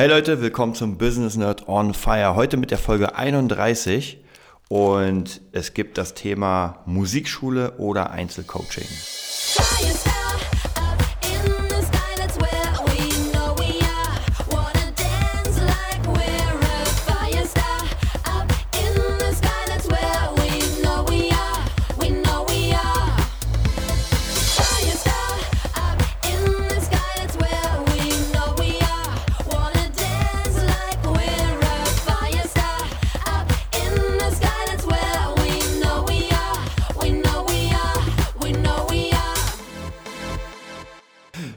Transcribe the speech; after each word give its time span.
Hey 0.00 0.08
Leute, 0.08 0.40
willkommen 0.40 0.74
zum 0.74 0.96
Business 0.96 1.36
Nerd 1.36 1.68
on 1.68 1.92
Fire. 1.92 2.34
Heute 2.34 2.56
mit 2.56 2.70
der 2.70 2.78
Folge 2.78 3.16
31 3.16 4.16
und 4.70 5.42
es 5.52 5.74
gibt 5.74 5.98
das 5.98 6.14
Thema 6.14 6.78
Musikschule 6.86 7.72
oder 7.72 8.10
Einzelcoaching. 8.10 8.86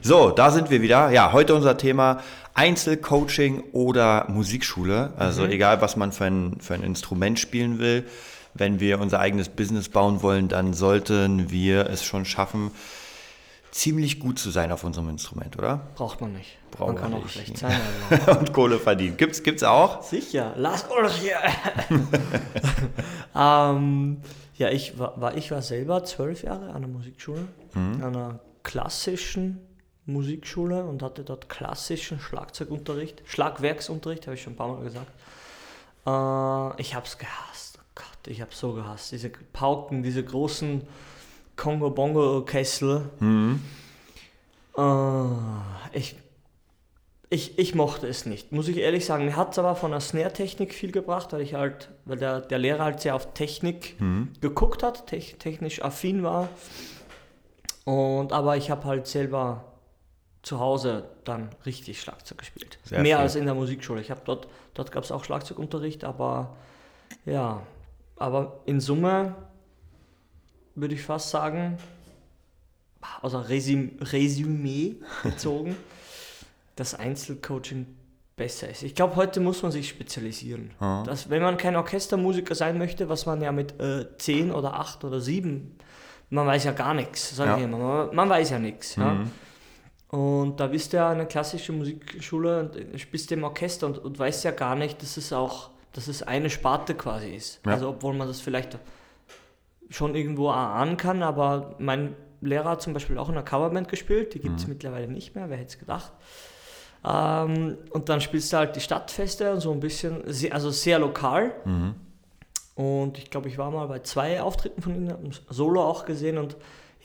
So, 0.06 0.28
da 0.28 0.50
sind 0.50 0.68
wir 0.68 0.82
wieder. 0.82 1.10
Ja, 1.12 1.32
heute 1.32 1.54
unser 1.54 1.78
Thema 1.78 2.20
Einzelcoaching 2.52 3.64
oder 3.72 4.26
Musikschule. 4.28 5.14
Also 5.16 5.46
egal, 5.46 5.80
was 5.80 5.96
man 5.96 6.12
für 6.12 6.26
ein, 6.26 6.60
für 6.60 6.74
ein 6.74 6.82
Instrument 6.82 7.40
spielen 7.40 7.78
will. 7.78 8.04
Wenn 8.52 8.80
wir 8.80 9.00
unser 9.00 9.18
eigenes 9.20 9.48
Business 9.48 9.88
bauen 9.88 10.20
wollen, 10.20 10.48
dann 10.48 10.74
sollten 10.74 11.50
wir 11.50 11.88
es 11.88 12.04
schon 12.04 12.26
schaffen, 12.26 12.70
ziemlich 13.70 14.20
gut 14.20 14.38
zu 14.38 14.50
sein 14.50 14.72
auf 14.72 14.84
unserem 14.84 15.08
Instrument, 15.08 15.56
oder? 15.56 15.80
Braucht 15.94 16.20
man 16.20 16.34
nicht. 16.34 16.58
Braucht 16.70 16.88
man 16.88 16.96
kann 16.96 17.10
man 17.10 17.20
auch 17.20 17.24
nicht. 17.24 17.32
schlecht 17.32 17.56
sein. 17.56 17.80
Also. 18.26 18.40
Und 18.40 18.52
Kohle 18.52 18.78
verdienen. 18.78 19.16
Gibt's, 19.16 19.42
gibt's 19.42 19.62
auch? 19.62 20.02
Sicher, 20.02 20.52
lass 20.58 20.84
uns 20.84 21.14
hier. 21.14 21.38
ähm, 23.34 24.18
ja, 24.58 24.68
ich 24.68 24.98
war, 24.98 25.18
war, 25.18 25.34
ich 25.34 25.50
war 25.50 25.62
selber 25.62 26.04
zwölf 26.04 26.42
Jahre 26.42 26.74
an 26.74 26.82
der 26.82 26.90
Musikschule, 26.90 27.48
an 27.74 28.02
einer 28.02 28.40
klassischen 28.62 29.60
Musikschule 30.06 30.84
und 30.84 31.02
hatte 31.02 31.24
dort 31.24 31.48
klassischen 31.48 32.20
Schlagzeugunterricht, 32.20 33.22
Schlagwerksunterricht, 33.24 34.26
habe 34.26 34.34
ich 34.34 34.42
schon 34.42 34.54
ein 34.54 34.56
paar 34.56 34.68
Mal 34.68 34.84
gesagt. 34.84 35.10
Äh, 36.06 36.80
ich 36.80 36.94
habe 36.94 37.06
es 37.06 37.18
gehasst. 37.18 37.78
Oh 37.78 37.84
Gott, 37.94 38.26
ich 38.26 38.40
habe 38.40 38.54
so 38.54 38.74
gehasst. 38.74 39.12
Diese 39.12 39.30
Pauken, 39.30 40.02
diese 40.02 40.24
großen 40.24 40.82
Kongo-Bongo-Kessel. 41.56 43.10
Äh, 44.76 45.98
ich 45.98 46.16
ich, 47.30 47.58
ich 47.58 47.74
mochte 47.74 48.06
es 48.06 48.26
nicht, 48.26 48.52
muss 48.52 48.68
ich 48.68 48.76
ehrlich 48.76 49.04
sagen. 49.04 49.24
Mir 49.24 49.34
hat 49.34 49.52
es 49.52 49.58
aber 49.58 49.74
von 49.74 49.90
der 49.90 49.98
Snare-Technik 49.98 50.72
viel 50.72 50.92
gebracht, 50.92 51.32
weil 51.32 51.40
ich 51.40 51.54
halt, 51.54 51.90
weil 52.04 52.16
der, 52.16 52.40
der 52.40 52.58
Lehrer 52.58 52.84
halt 52.84 53.00
sehr 53.00 53.16
auf 53.16 53.34
Technik 53.34 53.96
geguckt 54.40 54.84
hat, 54.84 55.08
tech, 55.08 55.34
technisch 55.40 55.82
affin 55.82 56.22
war. 56.22 56.48
Und 57.84 58.32
aber 58.32 58.56
ich 58.56 58.70
habe 58.70 58.84
halt 58.84 59.08
selber 59.08 59.64
zu 60.44 60.60
Hause 60.60 61.08
dann 61.24 61.48
richtig 61.66 62.00
Schlagzeug 62.00 62.38
gespielt. 62.38 62.78
Sehr 62.84 63.00
Mehr 63.02 63.16
viel. 63.16 63.22
als 63.24 63.34
in 63.34 63.46
der 63.46 63.54
Musikschule. 63.54 64.00
Ich 64.00 64.10
habe 64.10 64.20
dort, 64.24 64.46
dort 64.74 64.92
gab 64.92 65.02
es 65.02 65.10
auch 65.10 65.24
Schlagzeugunterricht, 65.24 66.04
aber 66.04 66.54
ja, 67.26 67.62
aber 68.16 68.60
in 68.66 68.80
Summe 68.80 69.34
würde 70.74 70.94
ich 70.94 71.02
fast 71.02 71.30
sagen, 71.30 71.78
also 73.22 73.38
Resüm 73.38 73.96
Resümee 74.00 74.96
gezogen, 75.22 75.76
dass 76.76 76.94
Einzelcoaching 76.94 77.86
besser 78.36 78.68
ist. 78.68 78.82
Ich 78.82 78.94
glaube, 78.94 79.16
heute 79.16 79.40
muss 79.40 79.62
man 79.62 79.70
sich 79.72 79.88
spezialisieren. 79.88 80.72
Dass, 81.06 81.30
wenn 81.30 81.40
man 81.42 81.56
kein 81.56 81.76
Orchestermusiker 81.76 82.54
sein 82.54 82.78
möchte, 82.78 83.08
was 83.08 83.26
man 83.26 83.40
ja 83.40 83.52
mit 83.52 83.80
äh, 83.80 84.06
10 84.18 84.50
oder 84.52 84.74
8 84.74 85.04
oder 85.04 85.20
7, 85.20 85.78
man 86.30 86.46
weiß 86.46 86.64
ja 86.64 86.72
gar 86.72 86.94
nichts, 86.94 87.36
sage 87.36 87.50
Ja. 87.52 87.56
ich 87.58 87.62
immer, 87.64 87.78
man, 87.78 88.14
man 88.14 88.28
weiß 88.28 88.50
ja 88.50 88.58
nichts. 88.58 88.96
Ja? 88.96 89.24
Und 90.14 90.60
da 90.60 90.68
bist 90.68 90.92
du 90.92 90.98
ja 90.98 91.10
eine 91.10 91.26
klassische 91.26 91.72
Musikschule 91.72 92.60
und 92.60 92.76
äh, 92.76 92.98
spielst 93.00 93.32
im 93.32 93.42
Orchester 93.42 93.88
und, 93.88 93.98
und 93.98 94.16
weißt 94.16 94.44
ja 94.44 94.52
gar 94.52 94.76
nicht, 94.76 95.02
dass 95.02 95.16
es 95.16 95.32
auch, 95.32 95.70
dass 95.92 96.06
es 96.06 96.22
eine 96.22 96.50
Sparte 96.50 96.94
quasi 96.94 97.34
ist. 97.34 97.60
Ja. 97.66 97.72
Also 97.72 97.88
obwohl 97.88 98.14
man 98.14 98.28
das 98.28 98.40
vielleicht 98.40 98.78
schon 99.90 100.14
irgendwo 100.14 100.50
ahnen 100.50 100.96
kann, 100.96 101.24
aber 101.24 101.74
mein 101.78 102.14
Lehrer 102.40 102.70
hat 102.70 102.82
zum 102.82 102.92
Beispiel 102.92 103.18
auch 103.18 103.28
in 103.28 103.34
einer 103.34 103.42
Coverband 103.42 103.88
gespielt, 103.88 104.34
die 104.34 104.38
gibt 104.38 104.60
es 104.60 104.68
mittlerweile 104.68 105.08
nicht 105.08 105.34
mehr, 105.34 105.50
wer 105.50 105.56
hätte 105.56 105.70
es 105.70 105.78
gedacht. 105.80 106.12
Ähm, 107.04 107.78
und 107.90 108.08
dann 108.08 108.20
spielst 108.20 108.52
du 108.52 108.58
halt 108.58 108.76
die 108.76 108.80
Stadtfeste 108.80 109.52
und 109.52 109.60
so 109.60 109.72
ein 109.72 109.80
bisschen, 109.80 110.22
also 110.52 110.70
sehr 110.70 111.00
lokal. 111.00 111.56
Und 112.76 113.18
ich 113.18 113.30
glaube, 113.30 113.48
ich 113.48 113.58
war 113.58 113.72
mal 113.72 113.88
bei 113.88 113.98
zwei 113.98 114.40
Auftritten 114.40 114.80
von 114.80 114.94
ihnen, 114.94 115.10
hab 115.10 115.24
ein 115.24 115.32
Solo 115.50 115.82
auch 115.82 116.04
gesehen 116.04 116.38
und 116.38 116.56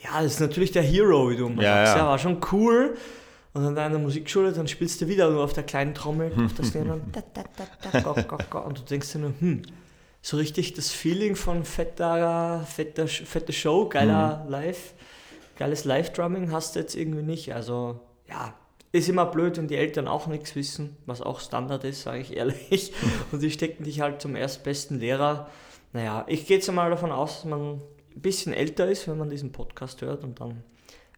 ja, 0.02 0.22
das 0.22 0.32
ist 0.34 0.40
natürlich 0.40 0.72
der 0.72 0.82
Hero, 0.82 1.30
wie 1.30 1.36
du 1.36 1.46
immer 1.46 1.62
Ja, 1.62 1.86
sagst. 1.86 1.96
ja. 1.98 2.06
War 2.06 2.18
schon 2.18 2.40
cool. 2.52 2.96
Und 3.52 3.64
dann 3.64 3.86
in 3.86 3.92
der 3.92 4.00
Musikschule, 4.00 4.52
dann 4.52 4.68
spielst 4.68 5.00
du 5.00 5.08
wieder 5.08 5.28
nur 5.30 5.42
auf 5.42 5.52
der 5.52 5.64
kleinen 5.64 5.94
Trommel, 5.94 6.32
auf 6.44 6.54
das 6.54 6.68
Snare 6.68 7.00
und, 8.64 8.78
du 8.78 8.82
denkst 8.88 9.12
dir 9.12 9.18
nur, 9.18 9.34
hm, 9.40 9.62
so 10.22 10.36
richtig 10.36 10.74
das 10.74 10.90
Feeling 10.90 11.34
von 11.34 11.64
fetter, 11.64 12.64
fetter, 12.68 13.08
fette 13.08 13.52
Show, 13.52 13.88
geiler 13.88 14.44
Live, 14.48 14.94
geiles 15.58 15.84
Live-Drumming 15.84 16.52
hast 16.52 16.76
du 16.76 16.80
jetzt 16.80 16.94
irgendwie 16.94 17.22
nicht. 17.22 17.52
Also, 17.54 17.98
ja, 18.28 18.54
ist 18.92 19.08
immer 19.08 19.26
blöd, 19.26 19.56
wenn 19.56 19.68
die 19.68 19.76
Eltern 19.76 20.08
auch 20.08 20.26
nichts 20.26 20.54
wissen, 20.54 20.96
was 21.06 21.20
auch 21.22 21.40
Standard 21.40 21.84
ist, 21.84 22.02
sage 22.02 22.20
ich 22.20 22.36
ehrlich. 22.36 22.92
Und 23.32 23.42
die 23.42 23.50
stecken 23.50 23.84
dich 23.84 24.00
halt 24.00 24.20
zum 24.20 24.36
erstbesten 24.36 25.00
Lehrer. 25.00 25.48
Naja, 25.92 26.24
ich 26.28 26.46
gehe 26.46 26.58
jetzt 26.58 26.70
mal 26.72 26.90
davon 26.90 27.10
aus, 27.12 27.36
dass 27.36 27.44
man 27.46 27.80
ein 28.14 28.20
bisschen 28.20 28.52
älter 28.52 28.88
ist, 28.88 29.08
wenn 29.08 29.18
man 29.18 29.30
diesen 29.30 29.52
Podcast 29.52 30.02
hört 30.02 30.24
und 30.24 30.40
dann, 30.40 30.62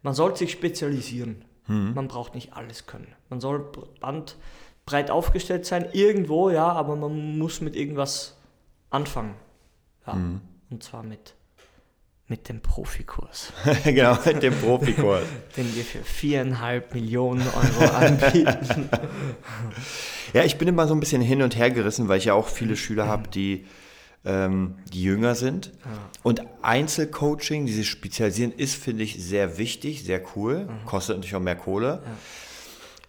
man 0.03 0.15
sollte 0.15 0.39
sich 0.39 0.53
spezialisieren. 0.53 1.45
Man 1.69 2.09
braucht 2.09 2.35
nicht 2.35 2.55
alles 2.55 2.87
können. 2.87 3.07
Man 3.31 3.41
soll 3.41 3.71
breit 4.85 5.11
aufgestellt 5.11 5.65
sein, 5.65 5.87
irgendwo, 5.93 6.51
ja, 6.51 6.69
aber 6.69 6.97
man 6.97 7.39
muss 7.39 7.61
mit 7.61 7.77
irgendwas 7.77 8.37
anfangen. 8.91 9.35
Ja, 10.07 10.19
und 10.71 10.83
zwar 10.83 11.05
mit, 11.05 11.35
mit 12.27 12.49
dem 12.49 12.61
Profikurs, 12.61 13.53
genau, 13.85 14.19
mit 14.25 14.43
dem 14.43 14.55
Profikurs. 14.55 15.23
den 15.57 15.75
wir 15.75 15.85
für 15.85 16.03
viereinhalb 16.03 16.95
Millionen 16.95 17.47
Euro 17.47 17.91
anbieten. 17.93 18.89
Ja, 20.35 20.45
ich 20.45 20.57
bin 20.57 20.67
immer 20.67 20.89
so 20.89 20.95
ein 20.95 21.01
bisschen 21.01 21.21
hin 21.21 21.43
und 21.43 21.59
her 21.59 21.71
gerissen, 21.71 22.09
weil 22.09 22.17
ich 22.17 22.25
ja 22.25 22.33
auch 22.33 22.49
viele 22.49 22.75
Schüler 22.75 23.07
habe, 23.07 23.29
die, 23.29 23.67
ähm, 24.25 24.75
die 24.93 25.03
jünger 25.03 25.35
sind. 25.35 25.73
Und 26.23 26.43
Einzelcoaching, 26.63 27.67
dieses 27.67 27.87
Spezialisieren 27.87 28.53
ist, 28.53 28.75
finde 28.77 29.03
ich, 29.05 29.23
sehr 29.23 29.59
wichtig, 29.59 30.05
sehr 30.05 30.21
cool. 30.37 30.69
Kostet 30.87 31.17
natürlich 31.17 31.35
auch 31.35 31.41
mehr 31.41 31.57
Kohle. 31.57 32.03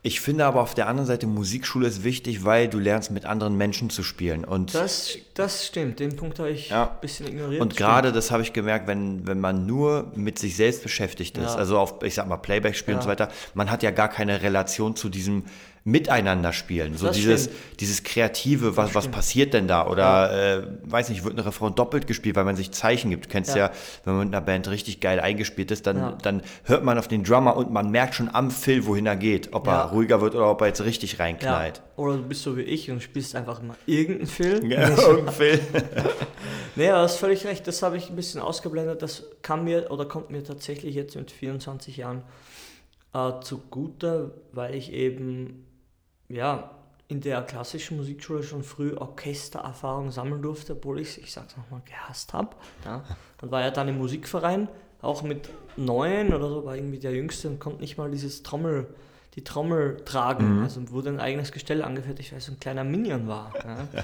Ich 0.06 0.20
finde 0.20 0.44
aber 0.46 0.60
auf 0.60 0.74
der 0.74 0.88
anderen 0.88 1.08
Seite, 1.08 1.28
Musikschule 1.28 1.88
ist 1.88 2.04
wichtig, 2.04 2.44
weil 2.44 2.68
du 2.68 2.78
lernst, 2.78 3.10
mit 3.12 3.24
anderen 3.26 3.56
Menschen 3.56 3.90
zu 3.90 4.04
spielen. 4.04 4.44
Und 4.44 4.74
Das, 4.76 5.18
das 5.34 5.66
stimmt, 5.68 6.00
den 6.02 6.18
Punkt 6.18 6.40
habe 6.40 6.50
ich 6.50 6.70
Ja. 6.72 6.90
ein 6.92 7.00
bisschen 7.00 7.26
ignoriert. 7.28 7.62
Und 7.62 7.78
gerade 7.78 8.12
das 8.12 8.30
habe 8.30 8.42
ich 8.44 8.52
gemerkt, 8.52 8.86
wenn, 8.88 9.26
wenn 9.26 9.40
man 9.40 9.66
nur 9.66 10.12
mit 10.16 10.40
sich 10.40 10.58
selbst 10.58 10.84
beschäftigt 10.84 11.38
ist, 11.38 11.54
Ja. 11.54 11.56
also 11.56 11.80
auf, 11.80 12.04
ich 12.04 12.16
sag 12.16 12.28
mal, 12.28 12.36
Playback 12.36 12.76
spielen 12.76 12.98
und 12.98 13.04
so 13.04 13.08
Ja. 13.08 13.12
weiter, 13.14 13.32
man 13.54 13.72
hat 13.72 13.82
ja 13.82 13.92
gar 13.92 14.10
keine 14.10 14.42
Relation 14.42 14.98
zu 14.98 15.08
diesem 15.08 15.46
Miteinander 15.86 16.54
spielen. 16.54 16.96
So 16.98 17.08
Das 17.08 17.18
dieses, 17.18 17.44
stimmt. 17.46 17.60
dieses 17.82 18.04
Kreative, 18.04 18.78
was, 18.78 18.96
was 18.96 19.10
passiert 19.10 19.54
denn 19.54 19.68
da? 19.68 19.86
Oder, 19.88 20.60
äh, 20.64 20.68
weiß 20.84 21.10
nicht, 21.10 21.26
wird 21.26 21.36
ein 21.36 21.40
Refrain 21.40 21.76
doppelt 21.76 22.08
gespielt, 22.08 22.38
weil 22.38 22.46
man 22.46 22.56
sich 22.56 22.72
Zeichen 22.72 23.10
gibt. 23.10 23.26
Du 23.26 23.30
kennst 23.30 23.52
ja, 23.56 23.66
Ja. 23.68 23.72
wenn 24.06 24.16
man 24.16 24.28
mit 24.28 24.34
einer 24.36 24.46
Band 24.46 24.70
richtig 24.70 25.02
geil 25.02 25.20
eingespielt 25.20 25.72
ist, 25.72 25.86
dann, 25.86 25.98
Ja. 25.98 26.18
dann 26.22 26.42
hört 26.64 26.86
man 26.86 26.98
auf 26.98 27.10
den 27.10 27.24
Drummer 27.26 27.58
und 27.58 27.72
man 27.72 27.92
merkt 27.92 28.16
schon 28.16 28.30
am 28.34 28.50
Phil, 28.50 28.86
wohin 28.86 29.06
er 29.06 29.18
geht. 29.18 29.54
Ob 29.54 29.68
Ja. 29.68 29.82
er 29.82 29.86
ruhiger 29.92 30.22
wird 30.22 30.36
oder 30.36 30.50
ob 30.50 30.62
er 30.62 30.68
jetzt 30.68 30.86
richtig 30.86 31.14
ja. 31.14 31.18
reinknallt. 31.20 31.82
Oder 31.98 32.16
du 32.16 32.24
bist 32.24 32.44
so 32.44 32.56
wie 32.56 32.62
ich 32.62 32.90
und 32.90 33.04
spielst 33.04 33.36
einfach 33.36 33.62
mal 33.62 33.76
irgendeinen 33.86 34.28
Film. 34.28 34.72
Ja, 34.72 34.88
irgendein 34.98 35.34
Phil. 35.34 35.60
Nee, 36.76 36.88
du 36.88 36.96
hast 36.96 37.18
völlig 37.18 37.46
recht, 37.46 37.68
das 37.68 37.84
habe 37.84 37.98
ich 37.98 38.10
ein 38.10 38.16
bisschen 38.16 38.42
ausgeblendet. 38.42 39.04
Das 39.04 39.26
kam 39.44 39.66
mir 39.66 39.92
oder 39.92 40.06
kommt 40.06 40.32
mir 40.32 40.44
tatsächlich 40.44 40.96
jetzt 40.96 41.16
mit 41.16 41.30
24 41.30 41.98
Jahren 41.98 42.24
äh, 43.14 43.32
zugute, 43.42 44.32
weil 44.54 44.74
ich 44.74 44.92
eben 44.92 45.68
ja 46.30 46.72
in 47.08 47.22
der 47.22 47.42
klassischen 47.44 47.98
Musikschule 47.98 48.44
schon 48.44 48.64
früh 48.64 48.96
Orchestererfahrung 48.96 50.12
sammeln 50.12 50.42
durfte, 50.42 50.74
obwohl 50.74 51.00
ich 51.00 51.22
ich 51.22 51.32
sag's 51.32 51.56
nochmal, 51.58 51.82
gehasst 51.86 52.34
habe. 52.34 52.56
Ja. 52.86 53.04
Und 53.42 53.52
war 53.52 53.62
ja 53.62 53.72
dann 53.72 53.88
im 53.88 53.98
Musikverein, 53.98 54.68
auch 55.02 55.22
mit 55.22 55.50
neun 55.76 56.34
oder 56.34 56.50
so, 56.50 56.66
war 56.66 56.76
irgendwie 56.76 57.00
der 57.00 57.14
Jüngste 57.14 57.50
und 57.50 57.60
konnte 57.60 57.82
nicht 57.82 57.98
mal 57.98 58.10
dieses 58.10 58.42
Trommel, 58.42 58.88
die 59.36 59.44
Trommel 59.44 59.98
tragen. 60.06 60.64
Also 60.64 60.90
wurde 60.92 61.10
ein 61.10 61.20
eigenes 61.20 61.52
Gestell 61.52 61.84
angefertigt, 61.84 62.32
weil 62.32 62.40
es 62.40 62.46
so 62.46 62.54
ein 62.54 62.60
kleiner 62.60 62.84
Minion 62.84 63.28
war. 63.28 63.54
Ja. 63.64 63.88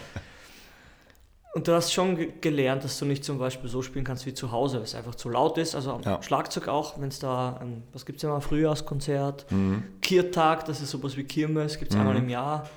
Und 1.55 1.67
du 1.67 1.73
hast 1.73 1.91
schon 1.91 2.15
ge 2.15 2.31
gelernt, 2.41 2.83
dass 2.83 2.99
du 2.99 3.05
nicht 3.05 3.23
zum 3.25 3.39
Beispiel 3.39 3.69
so 3.69 3.81
spielen 3.81 4.05
kannst 4.05 4.25
wie 4.27 4.33
zu 4.35 4.51
Hause, 4.51 4.77
weil 4.77 4.83
es 4.83 4.93
einfach 4.93 5.15
zu 5.15 5.29
laut 5.29 5.57
ist. 5.57 5.73
Also 5.73 5.93
am 5.93 6.01
Ja. 6.03 6.21
Schlagzeug 6.21 6.67
auch, 6.67 6.99
wenn 7.01 7.07
es 7.09 7.17
da, 7.19 7.57
ein, 7.59 7.83
was 7.91 8.05
gibt 8.05 8.17
es 8.19 8.23
immer, 8.23 8.39
Frühjahrskonzert, 8.39 9.51
Mhm. 9.51 9.83
Kirtag, 10.01 10.65
das 10.65 10.79
ist 10.81 10.91
sowas 10.91 11.17
wie 11.17 11.23
Kirmes, 11.23 11.79
gibt 11.79 11.91
es 11.91 11.97
einmal 11.97 12.15
im 12.17 12.29
Jahr. 12.29 12.69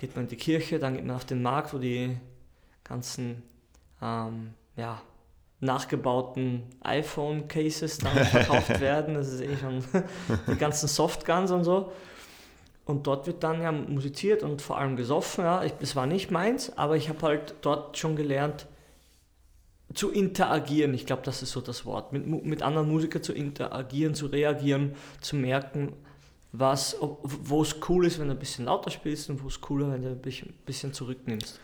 geht 0.00 0.14
man 0.16 0.24
in 0.24 0.28
die 0.30 0.36
Kirche, 0.36 0.78
dann 0.78 0.94
geht 0.94 1.04
man 1.04 1.16
auf 1.16 1.24
den 1.26 1.42
Markt, 1.42 1.74
wo 1.74 1.78
die 1.78 2.16
ganzen 2.84 3.42
ähm, 4.00 4.54
ja, 4.76 5.02
nachgebauten 5.60 6.62
iPhone-Cases 6.82 7.98
dann 7.98 8.16
verkauft 8.24 8.80
werden. 8.80 9.14
Das 9.14 9.28
ist 9.28 9.40
eh 9.40 9.56
schon 9.56 9.82
die 10.46 10.56
ganzen 10.56 10.88
Softguns 10.88 11.50
und 11.50 11.64
so. 11.64 11.92
Und 12.88 13.06
dort 13.06 13.26
wird 13.26 13.44
dann 13.44 13.60
ja 13.60 13.70
musiziert 13.70 14.42
und 14.42 14.62
vor 14.62 14.78
allem 14.78 14.96
gesoffen. 14.96 15.44
Ja. 15.44 15.62
Ich, 15.62 15.72
das 15.78 15.94
war 15.94 16.06
nicht 16.06 16.30
meins, 16.30 16.76
aber 16.78 16.96
ich 16.96 17.10
habe 17.10 17.20
halt 17.20 17.54
dort 17.60 17.98
schon 17.98 18.16
gelernt, 18.16 18.66
zu 19.92 20.10
interagieren. 20.10 20.94
Ich 20.94 21.04
glaube, 21.04 21.20
das 21.22 21.42
ist 21.42 21.52
so 21.52 21.60
das 21.60 21.84
Wort. 21.84 22.14
Mit, 22.14 22.26
mit 22.26 22.62
anderen 22.62 22.88
Musikern 22.88 23.22
zu 23.22 23.34
interagieren, 23.34 24.14
zu 24.14 24.26
reagieren, 24.26 24.94
zu 25.20 25.36
merken, 25.36 25.92
was, 26.52 26.96
wo 27.00 27.60
es 27.60 27.76
cool 27.90 28.06
ist, 28.06 28.18
wenn 28.20 28.28
du 28.28 28.32
ein 28.32 28.38
bisschen 28.38 28.64
lauter 28.64 28.90
spielst 28.90 29.28
und 29.28 29.44
wo 29.44 29.48
es 29.48 29.60
cooler, 29.60 29.92
wenn 29.92 30.00
du 30.00 30.08
ein 30.08 30.22
bisschen, 30.22 30.54
bisschen 30.64 30.94
zurücknimmst. 30.94 31.60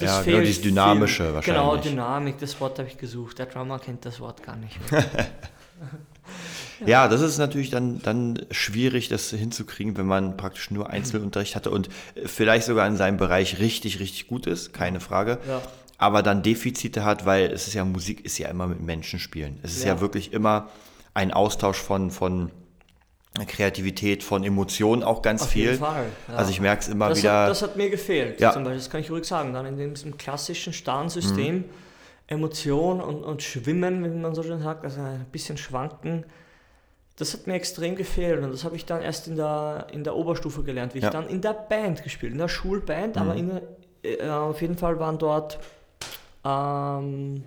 Ja, 0.00 0.22
genau, 0.22 0.40
dieses 0.40 0.60
Dynamische 0.60 1.22
viel. 1.22 1.34
wahrscheinlich. 1.34 1.62
Genau, 1.62 1.76
Dynamik, 1.76 2.38
das 2.38 2.60
Wort 2.60 2.80
habe 2.80 2.88
ich 2.88 2.98
gesucht. 2.98 3.38
Der 3.38 3.46
Drummer 3.46 3.78
kennt 3.78 4.04
das 4.04 4.18
Wort 4.18 4.42
gar 4.42 4.56
nicht. 4.56 4.76
Ja, 6.84 7.08
das 7.08 7.20
ist 7.20 7.38
natürlich 7.38 7.70
dann, 7.70 8.00
dann 8.02 8.44
schwierig, 8.50 9.08
das 9.08 9.30
hinzukriegen, 9.30 9.96
wenn 9.96 10.06
man 10.06 10.36
praktisch 10.36 10.70
nur 10.70 10.90
Einzelunterricht 10.90 11.54
hatte 11.56 11.70
und 11.70 11.88
vielleicht 12.26 12.66
sogar 12.66 12.86
in 12.86 12.96
seinem 12.96 13.16
Bereich 13.16 13.58
richtig, 13.58 14.00
richtig 14.00 14.26
gut 14.26 14.46
ist, 14.46 14.72
keine 14.72 15.00
Frage. 15.00 15.38
Ja. 15.48 15.62
Aber 15.98 16.22
dann 16.22 16.42
Defizite 16.42 17.04
hat, 17.04 17.24
weil 17.24 17.50
es 17.52 17.68
ist 17.68 17.74
ja, 17.74 17.84
Musik 17.84 18.24
ist 18.24 18.36
ja 18.38 18.48
immer 18.48 18.66
mit 18.66 18.80
Menschen 18.80 19.18
spielen. 19.20 19.58
Es 19.62 19.76
ist 19.76 19.84
ja, 19.84 19.94
Ja. 19.94 20.00
wirklich 20.00 20.32
immer 20.32 20.68
ein 21.14 21.32
Austausch 21.32 21.78
von, 21.78 22.10
von 22.10 22.50
Kreativität, 23.46 24.22
von 24.22 24.44
Emotionen 24.44 25.02
auch 25.02 25.22
ganz 25.22 25.42
Auf 25.42 25.50
viel. 25.50 25.64
jeden 25.66 25.78
Fall. 25.78 26.06
Ja. 26.28 26.34
Also 26.34 26.50
ich 26.50 26.60
merke 26.60 26.82
es 26.82 26.88
immer 26.88 27.08
das 27.08 27.18
wieder. 27.18 27.42
Hat, 27.44 27.50
das 27.50 27.62
hat 27.62 27.76
mir 27.76 27.90
gefehlt. 27.90 28.40
Ja. 28.40 28.52
Zum 28.52 28.62
Beispiel, 28.64 28.78
das 28.78 28.90
kann 28.90 29.00
ich 29.00 29.10
ruhig 29.10 29.24
sagen. 29.24 29.52
Dann 29.52 29.66
in 29.66 29.94
diesem 29.94 30.16
klassischen 30.18 30.72
starren 30.72 31.08
System, 31.08 31.64
Emotion 32.26 33.00
und, 33.00 33.22
und 33.22 33.42
Schwimmen, 33.42 34.04
wie 34.04 34.08
man 34.18 34.34
so 34.34 34.42
schön 34.42 34.60
sagt, 34.62 34.84
also 34.84 35.00
ein 35.00 35.26
bisschen 35.30 35.56
schwanken. 35.56 36.24
Das 37.16 37.32
hat 37.32 37.46
mir 37.46 37.54
extrem 37.54 37.94
gefehlt 37.96 38.42
und 38.42 38.50
das 38.50 38.64
habe 38.64 38.74
ich 38.76 38.86
dann 38.86 39.00
erst 39.02 39.28
in 39.28 39.36
der, 39.36 39.86
in 39.92 40.02
der 40.04 40.16
Oberstufe 40.16 40.62
gelernt, 40.64 40.94
wie 40.94 40.98
ich 40.98 41.04
Ja. 41.04 41.10
dann 41.10 41.28
in 41.28 41.40
der 41.42 41.52
Band 41.52 42.02
gespielt, 42.02 42.32
in 42.32 42.38
der 42.38 42.48
Schulband, 42.48 43.16
aber 43.18 43.34
in 43.36 43.50
der, 43.50 43.62
äh, 44.20 44.28
auf 44.30 44.60
jeden 44.62 44.76
Fall 44.76 44.98
waren 44.98 45.18
dort 45.18 45.58
ähm, 46.44 47.44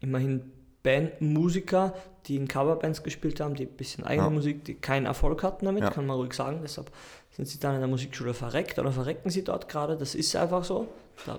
immerhin 0.00 0.52
Bandmusiker, 0.82 1.94
die 2.26 2.36
in 2.36 2.48
Coverbands 2.48 3.02
gespielt 3.02 3.40
haben, 3.40 3.54
die 3.54 3.64
ein 3.66 3.76
bisschen 3.76 4.04
eigene 4.04 4.28
Ja. 4.28 4.30
Musik, 4.32 4.64
die 4.64 4.74
keinen 4.74 5.06
Erfolg 5.06 5.42
hatten 5.42 5.64
damit, 5.66 5.82
Ja. 5.82 5.90
kann 5.90 6.06
man 6.06 6.16
ruhig 6.16 6.32
sagen. 6.32 6.60
Deshalb 6.62 6.90
sind 7.32 7.48
sie 7.48 7.58
dann 7.58 7.74
in 7.74 7.80
der 7.80 7.88
Musikschule 7.88 8.34
verreckt 8.34 8.78
oder 8.78 8.92
verrecken 8.92 9.30
sie 9.30 9.42
dort 9.44 9.68
gerade. 9.68 9.96
Das 9.96 10.14
ist 10.14 10.34
einfach 10.36 10.64
so. 10.64 10.86
Da, 11.26 11.38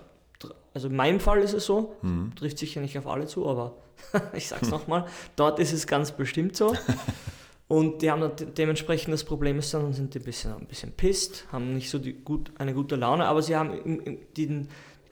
also 0.74 0.88
in 0.88 0.96
meinem 0.96 1.20
Fall 1.20 1.40
ist 1.42 1.54
es 1.54 1.66
so. 1.66 1.96
Mhm. 2.02 2.34
Trifft 2.36 2.58
sicher 2.58 2.82
nicht 2.82 2.98
auf 2.98 3.08
alle 3.08 3.26
zu, 3.28 3.48
aber 3.48 3.76
ich 4.34 4.48
sag's 4.48 4.70
nochmal, 4.70 5.06
dort 5.36 5.60
ist 5.60 5.74
es 5.74 5.88
ganz 5.88 6.12
bestimmt 6.12 6.56
so. 6.56 6.74
Und 7.68 8.02
die 8.02 8.12
haben 8.12 8.30
dementsprechend 8.58 9.14
das 9.14 9.24
Problem 9.24 9.58
ist 9.58 9.74
dann, 9.74 9.94
sind 9.94 10.14
die 10.14 10.20
ein 10.20 10.26
bisschen, 10.26 10.54
ein 10.54 10.66
bisschen 10.66 10.92
pisst, 10.92 11.46
haben 11.54 11.74
nicht 11.74 11.90
so 11.90 12.00
die 12.00 12.12
gut, 12.12 12.52
eine 12.58 12.74
gute 12.74 12.98
Laune, 12.98 13.26
aber 13.28 13.42
sie 13.42 13.56
haben 13.56 13.74
im, 13.74 14.00
im, 14.02 14.18
den, 14.36 14.68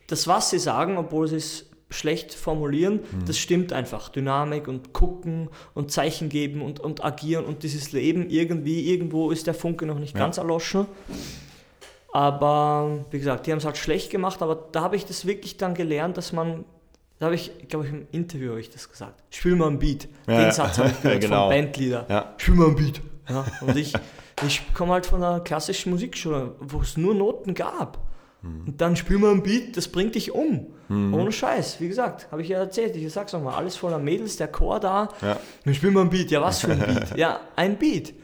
das, 0.07 0.27
was 0.27 0.49
sie 0.49 0.59
sagen, 0.59 0.97
obwohl 0.97 1.29
sie 1.29 1.37
es 1.37 1.67
schlecht 1.89 2.33
formulieren, 2.33 2.99
das 3.25 3.37
stimmt 3.37 3.71
einfach. 3.71 4.09
Dynamik 4.09 4.67
und 4.67 4.91
gucken 4.93 5.49
und 5.73 5.91
Zeichen 5.91 6.27
geben 6.27 6.61
und, 6.61 6.81
und 6.81 7.03
agieren 7.03 7.45
und 7.45 7.63
dieses 7.63 7.93
Leben 7.93 8.29
irgendwie, 8.29 8.91
irgendwo 8.91 9.31
ist 9.31 9.47
der 9.47 9.53
Funke 9.53 9.85
noch 9.85 9.97
nicht 9.97 10.13
Ja. 10.15 10.19
ganz 10.19 10.37
erloschen. 10.37 10.85
Aber 12.11 13.05
wie 13.11 13.19
gesagt, 13.19 13.45
die 13.45 13.51
haben 13.51 13.59
es 13.59 13.65
halt 13.65 13.77
schlecht 13.77 14.09
gemacht, 14.09 14.41
aber 14.41 14.67
da 14.71 14.81
habe 14.81 14.95
ich 14.95 15.05
das 15.05 15.25
wirklich 15.25 15.57
dann 15.57 15.73
gelernt, 15.75 16.17
dass 16.17 16.33
man, 16.33 16.65
da 17.19 17.27
habe 17.27 17.35
ich, 17.35 17.51
glaube 17.67 17.85
ich, 17.85 17.91
im 17.91 18.07
Interview 18.11 18.49
habe 18.51 18.59
ich 18.59 18.69
das 18.69 18.89
gesagt, 18.89 19.21
spiel 19.29 19.55
mal 19.55 19.67
ein 19.67 19.79
Beat. 19.79 20.07
Ja, 20.27 20.43
Den 20.43 20.51
Satz 20.51 20.79
habe 20.79 20.89
ich 20.89 21.01
gehört 21.01 21.21
genau. 21.21 21.49
von 21.49 21.55
Bandleader. 21.55 22.05
Ja. 22.09 22.33
Spiel 22.37 22.55
mal 22.55 22.67
ein 22.69 22.75
Beat. 22.75 23.01
Ja, 23.29 23.45
und 23.61 23.77
ich, 23.77 23.93
ich 24.45 24.73
komme 24.73 24.93
halt 24.93 25.05
von 25.05 25.23
einer 25.23 25.39
klassischen 25.41 25.91
Musikschule, 25.91 26.55
wo 26.59 26.81
es 26.81 26.97
nur 26.97 27.13
Noten 27.13 27.53
gab. 27.53 27.99
Mhm. 28.41 28.67
Und 28.67 28.81
dann 28.81 28.95
spiel 28.95 29.19
mal 29.19 29.31
ein 29.31 29.43
Beat, 29.43 29.77
das 29.77 29.87
bringt 29.87 30.15
dich 30.15 30.31
um. 30.31 30.67
Ohne 30.91 31.31
Scheiß. 31.31 31.79
Wie 31.79 31.87
gesagt, 31.87 32.31
habe 32.31 32.41
ich 32.41 32.47
ja 32.49 32.57
erzählt. 32.57 32.95
Ich 32.95 33.13
sag's 33.13 33.31
nochmal, 33.31 33.53
alles 33.53 33.75
voller 33.75 33.99
Mädels, 33.99 34.37
der 34.37 34.47
Chor 34.47 34.79
da. 34.79 35.09
Ja. 35.21 35.37
Dann 35.63 35.75
spiel 35.75 35.91
mal 35.91 36.01
ein 36.01 36.09
Beat. 36.09 36.31
Ja, 36.31 36.41
was 36.41 36.61
für 36.61 36.71
ein 36.71 36.79
Beat? 36.79 37.15
ja, 37.15 37.41
ein 37.55 37.77
Beat. 37.77 38.15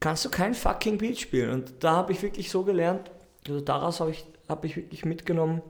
Kannst 0.00 0.24
du 0.24 0.30
kein 0.30 0.54
fucking 0.54 0.96
Beat 0.96 1.18
spielen. 1.18 1.50
Und 1.50 1.84
da 1.84 1.92
habe 1.92 2.12
ich 2.12 2.22
wirklich 2.22 2.50
so 2.50 2.64
gelernt, 2.64 3.10
also 3.46 3.60
daraus 3.60 4.00
habe 4.00 4.10
ich, 4.10 4.24
hab 4.48 4.64
ich 4.64 4.76
wirklich 4.76 5.04
mitgenommen, 5.04 5.62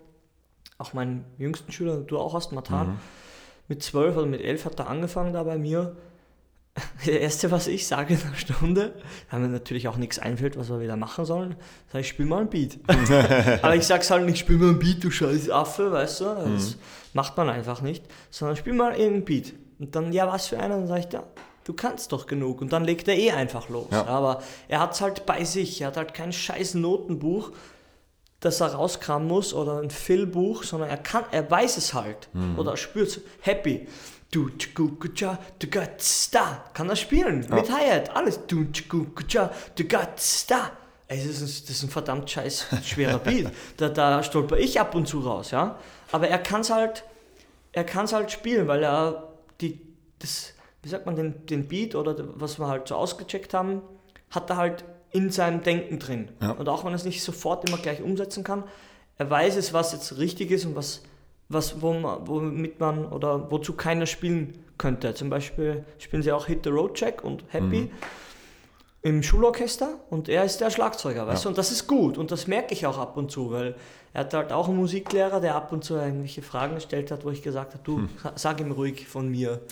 auch 0.78 0.92
meinen 0.92 1.24
jüngsten 1.36 1.72
Schüler, 1.72 1.98
du 1.98 2.18
auch 2.18 2.34
hast, 2.34 2.52
Matan, 2.52 2.98
mit 3.68 3.82
zwölf 3.82 4.16
oder 4.16 4.26
mit 4.26 4.40
elf 4.40 4.64
hat 4.64 4.78
er 4.78 4.88
angefangen 4.88 5.32
da 5.32 5.42
bei 5.42 5.58
mir. 5.58 5.96
Das 6.98 7.08
Erste, 7.08 7.50
was 7.50 7.66
ich 7.66 7.86
sage 7.88 8.14
in 8.14 8.20
einer 8.22 8.36
Stunde, 8.36 8.94
da 9.30 9.38
mir 9.38 9.48
natürlich 9.48 9.88
auch 9.88 9.96
nichts 9.96 10.20
einfällt, 10.20 10.56
was 10.56 10.70
wir 10.70 10.80
wieder 10.80 10.96
machen 10.96 11.24
sollen, 11.24 11.56
sage 11.88 12.02
ich, 12.02 12.08
spiel 12.08 12.26
mal 12.26 12.42
ein 12.42 12.48
Beat. 12.48 12.78
Aber 13.62 13.74
ich 13.74 13.86
sag's 13.86 14.10
halt 14.10 14.24
nicht, 14.24 14.38
spiel 14.38 14.56
mal 14.56 14.70
ein 14.70 14.78
Beat, 14.78 15.02
du 15.02 15.10
scheiß 15.10 15.50
Affe, 15.50 15.90
weißt 15.90 16.20
du? 16.20 16.24
Das 16.24 16.76
macht 17.12 17.36
man 17.36 17.50
einfach 17.50 17.82
nicht. 17.82 18.04
Sondern 18.30 18.56
spiel 18.56 18.72
mal 18.72 18.92
irgendein 18.92 19.24
Beat. 19.24 19.54
Und 19.80 19.94
dann, 19.96 20.12
ja, 20.12 20.28
was 20.28 20.46
für 20.46 20.60
einer? 20.60 20.76
Dann 20.76 20.86
sage 20.86 21.00
ich, 21.00 21.12
ja, 21.12 21.24
du 21.70 21.76
kannst 21.76 22.10
doch 22.10 22.26
genug. 22.26 22.60
Und 22.60 22.72
dann 22.72 22.84
legt 22.84 23.06
er 23.06 23.16
eh 23.16 23.30
einfach 23.30 23.68
los. 23.68 23.86
Ja. 23.92 24.04
Aber 24.06 24.42
er 24.66 24.80
hat's 24.80 25.00
halt 25.00 25.24
bei 25.24 25.44
sich. 25.44 25.80
Er 25.80 25.88
hat 25.88 25.96
halt 25.96 26.14
kein 26.14 26.32
scheiß 26.32 26.74
Notenbuch, 26.74 27.52
das 28.40 28.60
er 28.60 28.74
rauskramen 28.74 29.28
muss 29.28 29.54
oder 29.54 29.80
ein 29.80 29.90
Phil-Buch, 29.90 30.64
sondern 30.64 30.90
er 30.90 30.96
kann, 30.96 31.24
er 31.30 31.48
weiß 31.48 31.76
es 31.76 31.94
halt. 31.94 32.28
Oder 32.56 32.76
spürt 32.76 33.20
Happy. 33.40 33.86
Du 34.32 34.48
du 34.48 34.96
da. 36.32 36.64
Kann 36.74 36.88
er 36.88 36.96
spielen. 36.96 37.46
Mit 37.48 37.70
Hi-Hat, 37.70 38.16
alles. 38.16 38.46
Du 38.46 38.64
du 38.64 39.04
da. 40.48 40.70
Das 41.08 41.24
ist, 41.24 41.68
das 41.68 41.76
ist 41.76 41.82
ein 41.82 41.90
verdammt 41.90 42.30
scheiß 42.30 42.66
schwerer 42.84 43.18
Beat. 43.24 43.50
Da, 43.76 43.88
da 43.88 44.22
stolper 44.22 44.58
ich 44.58 44.80
ab 44.80 44.94
und 44.94 45.06
zu 45.06 45.20
raus, 45.20 45.50
ja. 45.50 45.76
Aber 46.12 46.28
er 46.28 46.38
kann 46.38 46.60
es 46.60 46.70
halt, 46.70 47.04
er 47.72 47.84
kann's 47.84 48.12
halt 48.12 48.30
spielen, 48.30 48.68
weil 48.68 48.84
er 48.84 49.32
die, 49.60 49.80
das, 50.20 50.54
wie 50.82 50.88
sagt 50.88 51.06
man, 51.06 51.16
den, 51.16 51.46
den 51.46 51.68
Beat 51.68 51.94
oder 51.94 52.16
was 52.34 52.58
wir 52.58 52.66
halt 52.68 52.88
so 52.88 52.94
ausgecheckt 52.96 53.52
haben, 53.54 53.82
hat 54.30 54.48
er 54.50 54.56
halt 54.56 54.84
in 55.10 55.30
seinem 55.30 55.62
Denken 55.62 55.98
drin. 55.98 56.28
Ja. 56.40 56.52
Und 56.52 56.68
auch 56.68 56.84
wenn 56.84 56.92
er 56.92 56.96
es 56.96 57.04
nicht 57.04 57.22
sofort 57.22 57.68
immer 57.68 57.78
gleich 57.78 58.02
umsetzen 58.02 58.44
kann, 58.44 58.64
er 59.18 59.28
weiß 59.28 59.56
es, 59.56 59.72
was 59.72 59.92
jetzt 59.92 60.16
richtig 60.18 60.50
ist 60.50 60.64
und 60.64 60.76
was, 60.76 61.02
was 61.48 61.82
wo 61.82 61.92
man, 61.92 62.26
womit 62.26 62.80
man 62.80 63.06
oder 63.06 63.50
wozu 63.50 63.74
keiner 63.74 64.06
spielen 64.06 64.64
könnte. 64.78 65.12
Zum 65.14 65.28
Beispiel 65.28 65.84
spielen 65.98 66.22
sie 66.22 66.32
auch 66.32 66.46
Hit 66.46 66.60
the 66.64 66.70
Road 66.70 66.94
Check 66.94 67.22
und 67.24 67.44
Happy 67.48 67.90
im 69.02 69.22
Schulorchester 69.22 69.98
und 70.10 70.28
er 70.28 70.44
ist 70.44 70.60
der 70.60 70.70
Schlagzeuger, 70.70 71.26
weißt 71.26 71.44
du? 71.46 71.48
Und 71.50 71.58
das 71.58 71.70
ist 71.72 71.86
gut 71.86 72.16
und 72.18 72.30
das 72.30 72.46
merke 72.46 72.72
ich 72.74 72.86
auch 72.86 72.98
ab 72.98 73.16
und 73.16 73.30
zu, 73.30 73.50
weil 73.50 73.74
er 74.12 74.20
hat 74.20 74.34
halt 74.34 74.52
auch 74.52 74.68
einen 74.68 74.76
Musiklehrer, 74.76 75.40
der 75.40 75.54
ab 75.54 75.72
und 75.72 75.84
zu 75.84 75.94
irgendwelche 75.96 76.42
Fragen 76.42 76.74
gestellt 76.76 77.10
hat, 77.10 77.24
wo 77.24 77.30
ich 77.30 77.42
gesagt 77.42 77.72
habe, 77.74 77.82
du, 77.84 78.08
sa- 78.22 78.32
sag 78.36 78.60
ihm 78.60 78.72
ruhig 78.72 79.06
von 79.08 79.28
mir. 79.28 79.60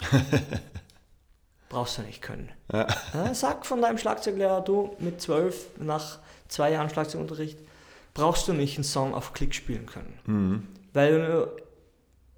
Brauchst 1.68 1.98
du 1.98 2.02
nicht 2.02 2.22
können. 2.22 2.50
Ja, 2.72 2.86
sag 3.34 3.66
von 3.66 3.82
deinem 3.82 3.98
Schlagzeuglehrer, 3.98 4.62
du 4.62 4.94
mit 4.98 5.20
zwölf, 5.20 5.66
nach 5.78 6.18
zwei 6.48 6.72
Jahren 6.72 6.88
Schlagzeugunterricht, 6.88 7.58
brauchst 8.14 8.48
du 8.48 8.52
nicht 8.54 8.76
einen 8.76 8.84
Song 8.84 9.14
auf 9.14 9.32
Klick 9.34 9.54
spielen 9.54 9.86
können. 9.86 10.68
Weil 10.94 11.48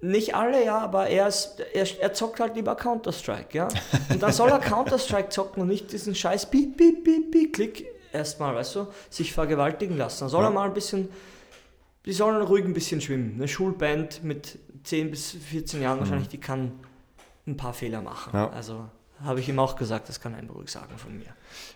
äh, 0.01 0.05
nicht 0.05 0.35
alle, 0.35 0.63
ja, 0.65 0.79
aber 0.79 1.07
er, 1.07 1.27
ist, 1.27 1.59
er, 1.73 1.87
er 2.01 2.13
zockt 2.13 2.39
halt 2.39 2.55
lieber 2.55 2.75
Counter-Strike, 2.75 3.57
ja. 3.57 3.67
Und 4.09 4.21
dann 4.21 4.33
soll 4.33 4.49
er 4.49 4.59
Counter-Strike 4.59 5.29
zocken 5.29 5.61
und 5.61 5.67
nicht 5.69 5.91
diesen 5.93 6.13
scheiß 6.15 6.49
Piep, 6.49 6.75
Piep, 6.75 7.03
Piep, 7.03 7.31
Piep, 7.31 7.53
Klick 7.53 7.85
erstmal, 8.11 8.53
weißt 8.55 8.75
du, 8.75 8.87
sich 9.09 9.31
vergewaltigen 9.31 9.97
lassen. 9.97 10.21
Dann 10.21 10.29
soll 10.29 10.43
Ja. 10.43 10.49
er 10.49 10.53
mal 10.53 10.67
ein 10.67 10.73
bisschen, 10.73 11.07
die 12.05 12.13
sollen 12.13 12.41
ruhig 12.41 12.65
ein 12.65 12.73
bisschen 12.73 12.99
schwimmen. 12.99 13.35
Eine 13.35 13.47
Schulband 13.47 14.23
mit 14.23 14.59
10 14.83 15.11
bis 15.11 15.31
14 15.31 15.81
Jahren 15.81 15.99
wahrscheinlich, 15.99 16.27
die 16.29 16.39
kann 16.39 16.73
ein 17.47 17.55
paar 17.57 17.73
Fehler 17.73 18.01
machen. 18.01 18.31
Ja. 18.33 18.49
Also 18.49 18.85
habe 19.23 19.39
ich 19.39 19.49
ihm 19.49 19.59
auch 19.59 19.75
gesagt, 19.75 20.09
das 20.09 20.19
kann 20.19 20.33
er 20.33 20.47
ruhig 20.49 20.69
sagen 20.69 20.97
von 20.97 21.17
mir. 21.17 21.33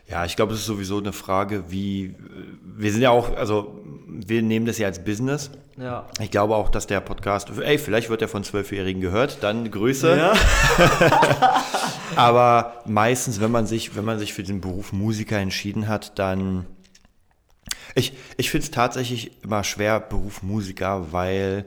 Ja, 0.08 0.26
ich 0.26 0.36
glaube, 0.36 0.54
es 0.54 0.60
ist 0.60 0.66
sowieso 0.66 1.00
eine 1.00 1.14
Frage, 1.14 1.66
wie. 1.70 2.16
Wir 2.64 2.92
sind 2.92 3.02
ja 3.02 3.10
auch, 3.10 3.36
also 3.36 3.82
wir 4.08 4.42
nehmen 4.42 4.66
das 4.66 4.78
ja 4.78 4.88
als 4.88 5.04
Business. 5.04 5.52
Ja. 5.78 6.08
Ich 6.20 6.32
glaube 6.32 6.56
auch, 6.56 6.70
dass 6.70 6.88
der 6.88 7.02
Podcast, 7.02 7.50
ey, 7.58 7.78
vielleicht 7.78 8.10
wird 8.10 8.22
er 8.22 8.28
von 8.28 8.44
Zwölfjährigen 8.44 9.02
gehört, 9.02 9.40
dann 9.42 9.70
Grüße. 9.70 10.18
Ja. 10.18 10.34
Aber 12.16 12.82
meistens, 12.86 13.42
wenn 13.42 13.52
man 13.52 13.66
sich, 13.66 13.96
wenn 13.96 14.06
man 14.06 14.20
sich 14.20 14.34
für 14.34 14.44
den 14.44 14.62
Beruf 14.62 14.94
Musiker 14.94 15.38
entschieden 15.38 15.88
hat, 15.88 16.18
dann. 16.20 16.66
Ich, 17.96 18.14
ich 18.38 18.52
finde 18.52 18.66
es 18.66 18.72
tatsächlich 18.72 19.44
immer 19.44 19.64
schwer, 19.64 20.00
Beruf 20.00 20.44
Musiker, 20.44 21.12
weil 21.12 21.66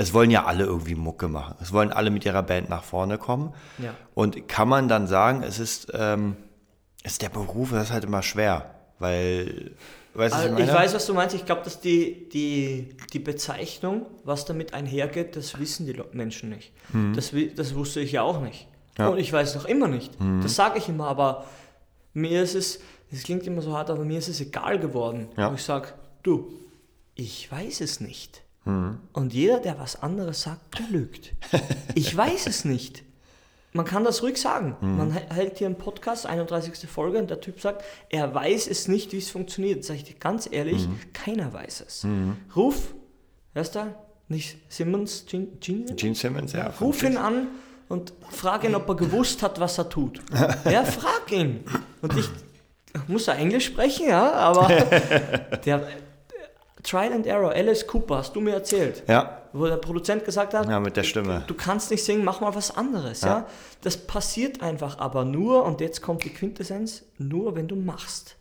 es 0.00 0.14
wollen 0.14 0.30
ja 0.30 0.44
alle 0.46 0.64
irgendwie 0.64 0.94
Mucke 0.94 1.28
machen. 1.28 1.54
Es 1.60 1.72
wollen 1.72 1.92
alle 1.92 2.10
mit 2.10 2.24
ihrer 2.24 2.42
Band 2.42 2.68
nach 2.70 2.82
vorne 2.84 3.18
kommen. 3.18 3.52
Ja. 3.78 3.94
Und 4.14 4.48
kann 4.48 4.68
man 4.68 4.88
dann 4.88 5.06
sagen, 5.06 5.42
es 5.42 5.58
ist, 5.58 5.88
ähm, 5.94 6.36
es 7.02 7.12
ist 7.12 7.22
der 7.22 7.28
Beruf, 7.28 7.70
das 7.72 7.84
ist 7.88 7.92
halt 7.92 8.04
immer 8.04 8.22
schwer, 8.22 8.70
weil 8.98 9.72
Weißt 10.12 10.34
du, 10.34 10.38
was 10.38 10.44
ich 10.46 10.50
Also 10.52 10.62
ich 10.64 10.72
weiß, 10.74 10.94
was 10.94 11.06
du 11.06 11.14
meinst. 11.14 11.34
Ich 11.36 11.44
glaube, 11.46 11.62
dass 11.62 11.80
die, 11.80 12.28
die, 12.30 12.96
die 13.12 13.18
Bezeichnung, 13.20 14.06
was 14.24 14.44
damit 14.44 14.74
einhergeht, 14.74 15.36
das 15.36 15.58
wissen 15.60 15.86
die 15.86 16.02
Menschen 16.12 16.48
nicht. 16.50 16.72
Das, 17.14 17.32
wi- 17.32 17.52
das 17.54 17.74
wusste 17.76 18.00
ich 18.00 18.10
ja 18.12 18.22
auch 18.22 18.40
nicht. 18.40 18.66
Ja. 18.98 19.08
Und 19.08 19.18
ich 19.18 19.32
weiß 19.32 19.54
noch 19.54 19.66
immer 19.66 19.86
nicht. 19.86 20.12
Das 20.42 20.56
sage 20.56 20.78
ich 20.78 20.88
immer, 20.88 21.06
aber 21.06 21.44
mir 22.12 22.42
ist 22.42 22.54
es, 22.56 22.80
es 23.12 23.22
klingt 23.22 23.46
immer 23.46 23.62
so 23.62 23.72
hart, 23.76 23.88
aber 23.88 24.04
mir 24.04 24.18
ist 24.18 24.28
es 24.28 24.40
egal 24.40 24.78
geworden. 24.80 25.28
Ja. 25.36 25.50
Wo 25.50 25.54
ich 25.54 25.62
sage, 25.62 25.88
du, 26.24 26.52
ich 27.14 27.50
weiß 27.52 27.80
es 27.80 28.00
nicht. 28.00 28.42
Und 28.64 29.32
jeder, 29.32 29.58
der 29.58 29.78
was 29.78 30.02
anderes 30.02 30.42
sagt, 30.42 30.78
der 30.78 30.86
lügt. 30.88 31.32
Ich 31.94 32.16
weiß 32.16 32.46
es 32.46 32.64
nicht. 32.64 33.02
Man 33.72 33.84
kann 33.84 34.04
das 34.04 34.22
ruhig 34.22 34.40
sagen. 34.40 34.76
Man 34.80 35.12
hä- 35.12 35.32
hält 35.32 35.58
hier 35.58 35.66
einen 35.68 35.76
Podcast, 35.78 36.26
31. 36.26 36.88
Folge, 36.88 37.18
und 37.18 37.30
der 37.30 37.40
Typ 37.40 37.60
sagt, 37.60 37.84
er 38.08 38.32
weiß 38.34 38.66
es 38.68 38.86
nicht, 38.88 39.12
wie 39.12 39.18
es 39.18 39.30
funktioniert. 39.30 39.84
Sag 39.84 39.96
ich 39.96 40.04
dir 40.04 40.14
ganz 40.14 40.48
ehrlich, 40.50 40.88
keiner 41.12 41.52
weiß 41.52 41.84
es. 41.86 42.06
Ruf, 42.54 42.94
wer 43.54 43.62
ist 43.62 43.74
da? 43.76 43.94
Nicht 44.28 44.58
Simmons, 44.72 45.24
Gene, 45.26 45.48
Gene? 45.60 45.84
Gene 45.96 46.14
Simmons, 46.14 46.52
ja. 46.52 46.72
Ruf 46.80 47.02
ihn 47.02 47.16
an 47.16 47.48
und 47.88 48.12
frag 48.30 48.62
ihn, 48.64 48.74
ob 48.76 48.88
er 48.88 48.94
gewusst 48.96 49.42
hat, 49.42 49.58
was 49.58 49.78
er 49.78 49.88
tut. 49.88 50.20
Ja, 50.70 50.84
frag 50.84 51.30
ihn. 51.32 51.64
Und 52.02 52.16
ich 52.16 52.28
muss 53.08 53.26
er 53.28 53.36
Englisch 53.38 53.66
sprechen, 53.66 54.08
ja, 54.08 54.32
aber 54.32 54.68
der 55.64 55.88
Trial 56.82 57.12
and 57.12 57.26
Error, 57.26 57.50
Alice 57.52 57.86
Cooper, 57.86 58.18
hast 58.18 58.34
du 58.34 58.40
mir 58.40 58.54
erzählt, 58.54 59.02
Ja, 59.08 59.42
wo 59.52 59.66
der 59.66 59.76
Produzent 59.76 60.24
gesagt 60.24 60.54
hat, 60.54 60.68
ja, 60.68 60.80
mit 60.80 60.96
der 60.96 61.02
Stimme. 61.02 61.44
du 61.46 61.54
kannst 61.54 61.90
nicht 61.90 62.04
singen, 62.04 62.24
mach 62.24 62.40
mal 62.40 62.54
was 62.54 62.76
anderes, 62.76 63.22
ja. 63.22 63.28
Ja. 63.28 63.46
Das 63.82 63.96
passiert 63.96 64.62
einfach 64.62 64.98
aber 64.98 65.24
nur, 65.24 65.64
und 65.64 65.80
jetzt 65.80 66.00
kommt 66.02 66.24
die 66.24 66.30
Quintessenz, 66.30 67.04
nur 67.18 67.56
wenn 67.56 67.68
du 67.68 67.76
machst. 67.76 68.36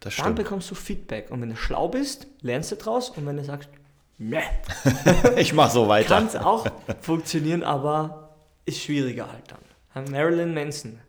Das 0.00 0.14
Dann 0.16 0.24
stimmt. 0.26 0.36
bekommst 0.36 0.70
du 0.70 0.74
Feedback. 0.76 1.30
Und 1.30 1.40
wenn 1.42 1.50
du 1.50 1.56
schlau 1.56 1.88
bist, 1.88 2.28
lernst 2.40 2.70
du 2.70 2.76
draus. 2.76 3.10
Und 3.10 3.26
wenn 3.26 3.36
du 3.36 3.42
sagst, 3.44 3.68
meh, 4.16 4.42
Ich 5.36 5.52
mach 5.54 5.70
so 5.70 5.88
weiter. 5.88 6.08
kann 6.14 6.26
es 6.26 6.36
auch 6.36 6.66
funktionieren, 7.00 7.64
aber 7.64 8.34
ist 8.64 8.80
schwieriger 8.80 9.26
halt 9.32 9.44
dann. 9.50 10.10
Marilyn 10.12 10.54
Manson 10.54 11.00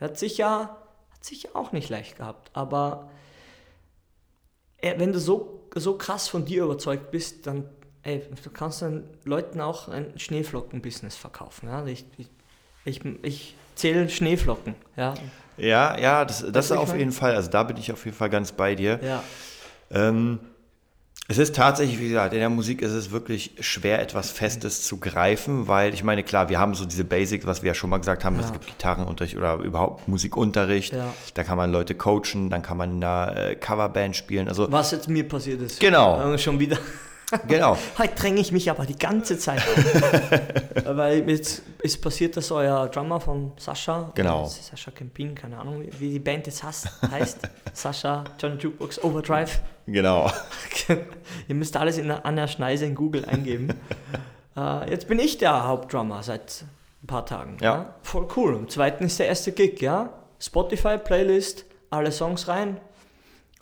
hat 0.00 0.18
sicher, 0.18 0.76
hat 1.12 1.24
sicher 1.24 1.48
auch 1.54 1.72
nicht 1.72 1.88
leicht 1.88 2.16
gehabt, 2.18 2.50
aber 2.52 3.08
er, 4.78 5.00
wenn 5.00 5.12
du 5.14 5.18
so, 5.18 5.62
so 5.80 5.96
krass 5.96 6.28
von 6.28 6.44
dir 6.44 6.64
überzeugt 6.64 7.10
bist, 7.10 7.46
dann 7.46 7.64
ey, 8.06 8.22
du 8.42 8.50
kannst 8.50 8.82
dann 8.82 9.04
Leuten 9.24 9.60
auch 9.60 9.88
ein 9.88 10.16
Schneeflocken-Business 10.16 11.16
verkaufen. 11.16 11.68
Ja? 11.68 11.84
Ich, 11.86 12.04
ich, 12.16 12.30
ich, 12.84 13.04
ich 13.22 13.56
zähle 13.74 14.08
Schneeflocken. 14.08 14.74
Ja, 14.96 15.14
Ja, 15.56 15.98
ja, 15.98 16.24
das, 16.24 16.44
das 16.50 16.70
ich 16.70 16.76
auf 16.76 16.96
jeden 16.96 17.12
Fall, 17.12 17.34
also 17.34 17.50
da 17.50 17.64
bin 17.64 17.76
ich 17.76 17.90
auf 17.92 18.04
jeden 18.04 18.16
Fall 18.16 18.30
ganz 18.30 18.52
bei 18.52 18.74
dir. 18.74 19.00
ja. 19.02 19.22
Ähm, 19.90 20.40
es 21.28 21.38
ist 21.38 21.56
tatsächlich, 21.56 21.98
wie 21.98 22.08
gesagt, 22.08 22.32
in 22.34 22.38
der 22.40 22.48
Musik 22.50 22.82
ist 22.82 22.92
es 22.92 23.10
wirklich 23.10 23.52
schwer, 23.60 24.00
etwas 24.00 24.30
Festes 24.30 24.82
zu 24.86 24.98
greifen, 24.98 25.66
weil 25.66 25.92
ich 25.92 26.04
meine, 26.04 26.22
klar, 26.22 26.48
wir 26.48 26.58
haben 26.60 26.74
so 26.74 26.84
diese 26.84 27.04
Basics, 27.04 27.46
was 27.46 27.62
wir 27.62 27.68
ja 27.68 27.74
schon 27.74 27.90
mal 27.90 27.98
gesagt 27.98 28.24
haben, 28.24 28.38
es 28.38 28.46
Ja. 28.46 28.52
gibt 28.52 28.66
Gitarrenunterricht 28.66 29.36
oder 29.36 29.54
überhaupt 29.56 30.06
Musikunterricht, 30.08 30.92
Ja. 30.92 31.12
da 31.34 31.42
kann 31.42 31.56
man 31.56 31.72
Leute 31.72 31.94
coachen, 31.96 32.48
dann 32.50 32.62
kann 32.62 32.76
man 32.76 32.92
in 32.92 33.02
einer 33.04 33.36
äh, 33.36 33.54
Coverband 33.56 34.14
spielen, 34.16 34.48
also 34.48 34.70
Was 34.70 34.92
jetzt 34.92 35.08
mir 35.08 35.26
passiert 35.26 35.60
ist. 35.62 35.80
Genau. 35.80 36.32
Äh, 36.32 36.38
Schon 36.38 36.60
wieder. 36.60 36.78
genau, 37.48 37.76
Heute 37.98 38.14
dränge 38.14 38.40
ich 38.40 38.52
mich 38.52 38.70
aber 38.70 38.86
die 38.86 38.96
ganze 38.96 39.36
Zeit 39.36 39.58
auf. 39.58 40.40
Weil 40.96 41.28
jetzt 41.28 41.62
ist 41.82 42.00
passiert, 42.00 42.36
dass 42.36 42.52
euer 42.52 42.86
Drummer 42.86 43.18
von 43.20 43.50
Sascha, 43.56 44.12
Genau. 44.14 44.44
Sascha 44.46 44.92
Kempin, 44.92 45.34
keine 45.34 45.58
Ahnung, 45.58 45.82
wie- 45.98 46.10
die 46.12 46.18
Band 46.20 46.46
jetzt 46.46 46.62
heißt, 46.62 46.88
heißt 47.10 47.38
Sascha 47.72 48.22
Johnny 48.40 48.58
Jukebox 48.58 49.02
Overdrive. 49.02 49.58
genau. 49.88 50.30
Ihr 51.48 51.54
müsst 51.54 51.76
alles 51.76 51.98
in, 51.98 52.10
an 52.10 52.36
der 52.36 52.48
Schneise 52.48 52.86
in 52.86 52.94
Google 52.94 53.24
eingeben. 53.24 53.68
äh, 54.56 54.90
jetzt 54.90 55.08
bin 55.08 55.18
ich 55.18 55.38
der 55.38 55.66
Hauptdrummer 55.66 56.22
seit 56.22 56.64
ein 57.02 57.06
paar 57.06 57.26
Tagen. 57.26 57.56
Ja. 57.60 57.94
Voll 58.02 58.26
cool. 58.36 58.54
Am 58.54 58.68
zweiten 58.68 59.04
ist 59.04 59.18
der 59.18 59.26
erste 59.28 59.52
Gig, 59.52 59.80
ja. 59.80 60.10
Spotify, 60.40 60.98
Playlist, 60.98 61.64
alle 61.90 62.12
Songs 62.12 62.48
rein 62.48 62.78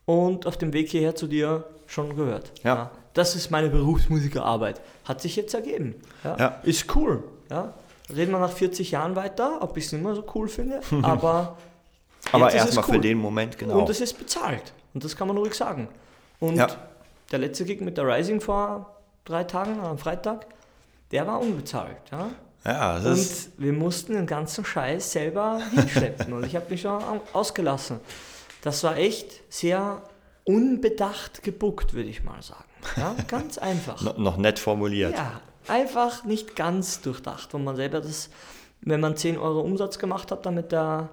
und 0.06 0.46
auf 0.46 0.56
dem 0.56 0.72
Weg 0.72 0.90
hierher 0.90 1.14
zu 1.14 1.26
dir 1.26 1.64
schon 1.86 2.16
gehört. 2.16 2.52
Ja. 2.64 2.90
Das 3.12 3.36
ist 3.36 3.50
meine 3.50 3.68
Berufsmusikerarbeit. 3.70 4.80
Hat 5.04 5.20
sich 5.20 5.36
jetzt 5.36 5.54
ergeben. 5.54 5.94
Ja. 6.24 6.36
Ja. 6.36 6.48
Ist 6.64 6.94
cool. 6.96 7.22
Ja. 7.50 7.74
Reden 8.14 8.32
wir 8.32 8.38
nach 8.40 8.50
40 8.50 8.90
Jahren 8.90 9.14
weiter, 9.16 9.58
ob 9.62 9.76
ich 9.76 9.86
es 9.86 9.92
nicht 9.92 10.02
mehr 10.02 10.14
so 10.14 10.24
cool 10.34 10.48
finde, 10.48 10.80
aber 11.02 11.56
Aber 12.32 12.52
erstmal 12.52 12.84
cool. 12.88 12.94
für 12.94 13.00
den 13.00 13.18
Moment, 13.18 13.56
genau. 13.56 13.78
Und 13.78 13.88
es 13.88 14.00
ist 14.00 14.18
bezahlt. 14.18 14.72
Und 14.92 15.04
das 15.04 15.16
kann 15.16 15.28
man 15.28 15.36
ruhig 15.36 15.54
sagen. 15.54 15.88
Und 16.40 16.56
Ja. 16.56 16.66
Der 17.30 17.38
letzte 17.38 17.64
Gig 17.64 17.80
mit 17.80 17.96
der 17.96 18.06
Rising 18.06 18.40
vor 18.40 18.96
drei 19.24 19.44
Tagen, 19.44 19.80
am 19.80 19.98
Freitag, 19.98 20.46
der 21.10 21.26
war 21.26 21.40
unbezahlt. 21.40 21.96
Ja? 22.12 22.28
ja, 22.64 22.94
das 22.98 23.04
Und 23.06 23.12
ist, 23.12 23.50
wir 23.58 23.72
mussten 23.72 24.12
den 24.14 24.26
ganzen 24.26 24.64
Scheiß 24.64 25.12
selber 25.12 25.60
hinschleppen. 25.72 26.32
und 26.32 26.44
ich 26.44 26.54
habe 26.56 26.66
mich 26.70 26.82
schon 26.82 27.02
au- 27.02 27.20
ausgelassen. 27.32 28.00
Das 28.62 28.82
war 28.84 28.96
echt 28.96 29.42
sehr 29.52 30.02
unbedacht 30.44 31.42
gebuckt, 31.42 31.94
würde 31.94 32.08
ich 32.08 32.22
mal 32.22 32.40
sagen. 32.42 32.64
Ja? 32.96 33.14
Ganz 33.28 33.58
einfach. 33.58 34.00
no- 34.02 34.14
noch 34.18 34.36
nett 34.36 34.58
formuliert. 34.58 35.14
Ja, 35.14 35.40
einfach 35.68 36.24
nicht 36.24 36.54
ganz 36.56 37.00
durchdacht, 37.00 37.48
wo 37.54 37.58
man 37.58 37.76
selber 37.76 38.00
das, 38.00 38.28
wenn 38.82 39.00
man 39.00 39.16
10 39.16 39.38
Euro 39.38 39.60
Umsatz 39.60 39.98
gemacht 39.98 40.30
hat, 40.30 40.44
damit 40.44 40.72
der, 40.72 41.08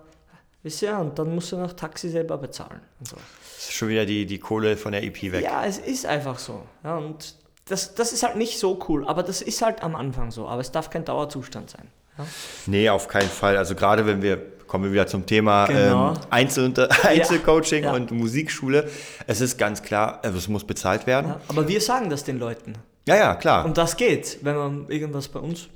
wisst 0.63 0.81
ihr, 0.81 0.97
und 0.97 1.17
dann 1.19 1.33
musst 1.33 1.51
du 1.51 1.57
noch 1.57 1.73
Taxi 1.73 2.09
selber 2.09 2.37
bezahlen. 2.37 2.79
So. 3.07 3.15
Das 3.15 3.69
ist 3.69 3.73
schon 3.73 3.89
wieder 3.89 4.05
die, 4.05 4.25
die 4.25 4.39
Kohle 4.39 4.77
von 4.77 4.91
der 4.91 5.03
EP 5.03 5.21
weg. 5.31 5.43
Ja, 5.43 5.65
es 5.65 5.77
ist 5.77 6.05
einfach 6.05 6.39
so. 6.39 6.63
Ja, 6.83 6.97
und 6.97 7.35
das, 7.65 7.93
das 7.95 8.11
ist 8.13 8.23
halt 8.23 8.35
nicht 8.35 8.57
so 8.59 8.79
cool, 8.89 9.07
aber 9.07 9.23
das 9.23 9.41
ist 9.41 9.61
halt 9.61 9.83
am 9.83 9.95
Anfang 9.95 10.31
so. 10.31 10.47
Aber 10.47 10.61
es 10.61 10.71
darf 10.71 10.89
kein 10.89 11.05
Dauerzustand 11.05 11.69
sein. 11.69 11.87
Ja? 12.17 12.25
Nee, 12.65 12.89
auf 12.89 13.07
keinen 13.07 13.29
Fall. 13.29 13.55
Also 13.57 13.75
gerade 13.75 14.05
wenn 14.05 14.21
wir, 14.21 14.37
kommen 14.67 14.85
wir 14.85 14.91
wieder 14.91 15.07
zum 15.07 15.25
Thema 15.25 15.67
Genau. 15.67 16.11
ähm, 16.11 16.17
Einzel 16.29 16.73
Einzelcoaching 17.03 17.83
Ja. 17.85 17.93
und 17.93 18.11
Musikschule. 18.11 18.89
Es 19.27 19.41
ist 19.41 19.57
ganz 19.57 19.81
klar, 19.83 20.19
also 20.23 20.37
es 20.37 20.47
muss 20.47 20.63
bezahlt 20.65 21.07
werden. 21.07 21.27
Ja, 21.31 21.41
aber 21.47 21.67
wir 21.67 21.79
sagen 21.81 22.09
das 22.09 22.23
den 22.23 22.39
Leuten. 22.39 22.73
Ja, 23.07 23.15
ja, 23.15 23.35
klar. 23.35 23.65
Und 23.65 23.77
das 23.77 23.97
geht, 23.97 24.39
wenn 24.43 24.55
man 24.55 24.89
irgendwas 24.89 25.27
bei 25.27 25.39
uns, 25.39 25.67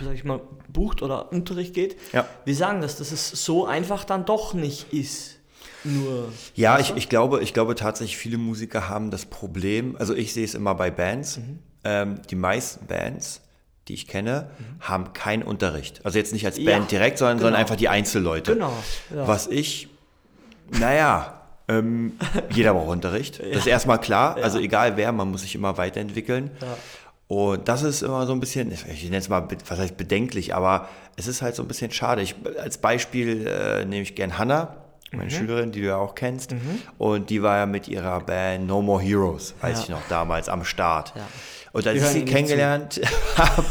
sag 0.00 0.14
ich 0.14 0.24
mal, 0.24 0.40
bucht 0.68 1.02
oder 1.02 1.32
Unterricht 1.32 1.72
geht. 1.74 1.96
Ja. 2.12 2.26
Wir 2.44 2.54
sagen 2.54 2.80
das, 2.82 2.96
dass 2.96 3.12
es 3.12 3.30
so 3.30 3.66
einfach 3.66 4.04
dann 4.04 4.24
doch 4.26 4.52
nicht 4.54 4.92
ist. 4.92 5.36
Nur. 5.84 6.32
Ja, 6.54 6.78
ich, 6.78 6.94
ich, 6.96 7.08
glaube, 7.08 7.42
ich 7.42 7.54
glaube 7.54 7.76
tatsächlich, 7.76 8.16
viele 8.16 8.38
Musiker 8.38 8.88
haben 8.88 9.10
das 9.10 9.24
Problem, 9.26 9.96
also 9.98 10.14
ich 10.14 10.32
sehe 10.34 10.44
es 10.44 10.54
immer 10.54 10.74
bei 10.74 10.90
Bands, 10.90 11.38
Mhm. 11.38 11.58
ähm, 11.84 12.20
die 12.28 12.34
meisten 12.34 12.86
Bands, 12.86 13.40
die 13.88 13.94
ich 13.94 14.08
kenne, 14.08 14.50
haben 14.80 15.12
keinen 15.12 15.44
Unterricht. 15.44 16.00
Also 16.04 16.18
jetzt 16.18 16.32
nicht 16.32 16.44
als 16.44 16.58
Ja, 16.58 16.64
Band 16.64 16.90
direkt, 16.90 17.18
sondern, 17.18 17.38
sondern 17.38 17.52
genau. 17.54 17.60
einfach 17.60 17.76
die 17.76 17.88
Einzelleute. 17.88 18.54
Genau. 18.54 18.72
Ja. 19.14 19.28
Was 19.28 19.46
ich, 19.46 19.88
naja, 20.78 21.35
ähm, 21.68 22.12
jeder 22.50 22.74
braucht 22.74 22.88
Unterricht. 22.88 23.40
Das 23.50 23.60
ist 23.60 23.66
erstmal 23.66 24.00
klar. 24.00 24.36
Also 24.42 24.58
egal 24.58 24.96
wer, 24.96 25.12
man 25.12 25.30
muss 25.30 25.42
sich 25.42 25.54
immer 25.54 25.76
weiterentwickeln. 25.78 26.50
Und 27.28 27.68
das 27.68 27.82
ist 27.82 28.02
immer 28.02 28.24
so 28.26 28.32
ein 28.32 28.40
bisschen, 28.40 28.70
ich 28.70 29.02
nenne 29.04 29.16
es 29.16 29.28
mal, 29.28 29.48
was 29.68 29.78
heißt 29.78 29.96
bedenklich, 29.96 30.54
aber 30.54 30.88
es 31.16 31.26
ist 31.26 31.42
halt 31.42 31.56
so 31.56 31.62
ein 31.62 31.68
bisschen 31.68 31.90
schade. 31.90 32.22
Ich, 32.22 32.36
als 32.62 32.78
Beispiel 32.78 33.46
äh, 33.48 33.84
nehme 33.84 34.02
ich 34.02 34.14
gern 34.14 34.38
Hannah, 34.38 34.76
Mhm. 35.12 35.18
meine 35.18 35.30
Schülerin, 35.30 35.70
die 35.70 35.80
du 35.82 35.86
ja 35.86 35.96
auch 35.98 36.16
kennst. 36.16 36.52
Und 36.98 37.30
die 37.30 37.40
war 37.40 37.58
ja 37.58 37.66
mit 37.66 37.86
ihrer 37.86 38.18
Band 38.20 38.66
No 38.66 38.82
More 38.82 39.00
Heroes, 39.00 39.54
weiß 39.60 39.78
Ja. 39.78 39.82
ich 39.84 39.88
noch, 39.88 40.02
damals 40.08 40.48
am 40.48 40.64
Start. 40.64 41.12
Ja. 41.14 41.22
Und 41.70 41.86
als 41.86 41.98
ich 42.02 42.08
sie 42.08 42.24
kennengelernt 42.24 43.00
habe, 43.36 43.64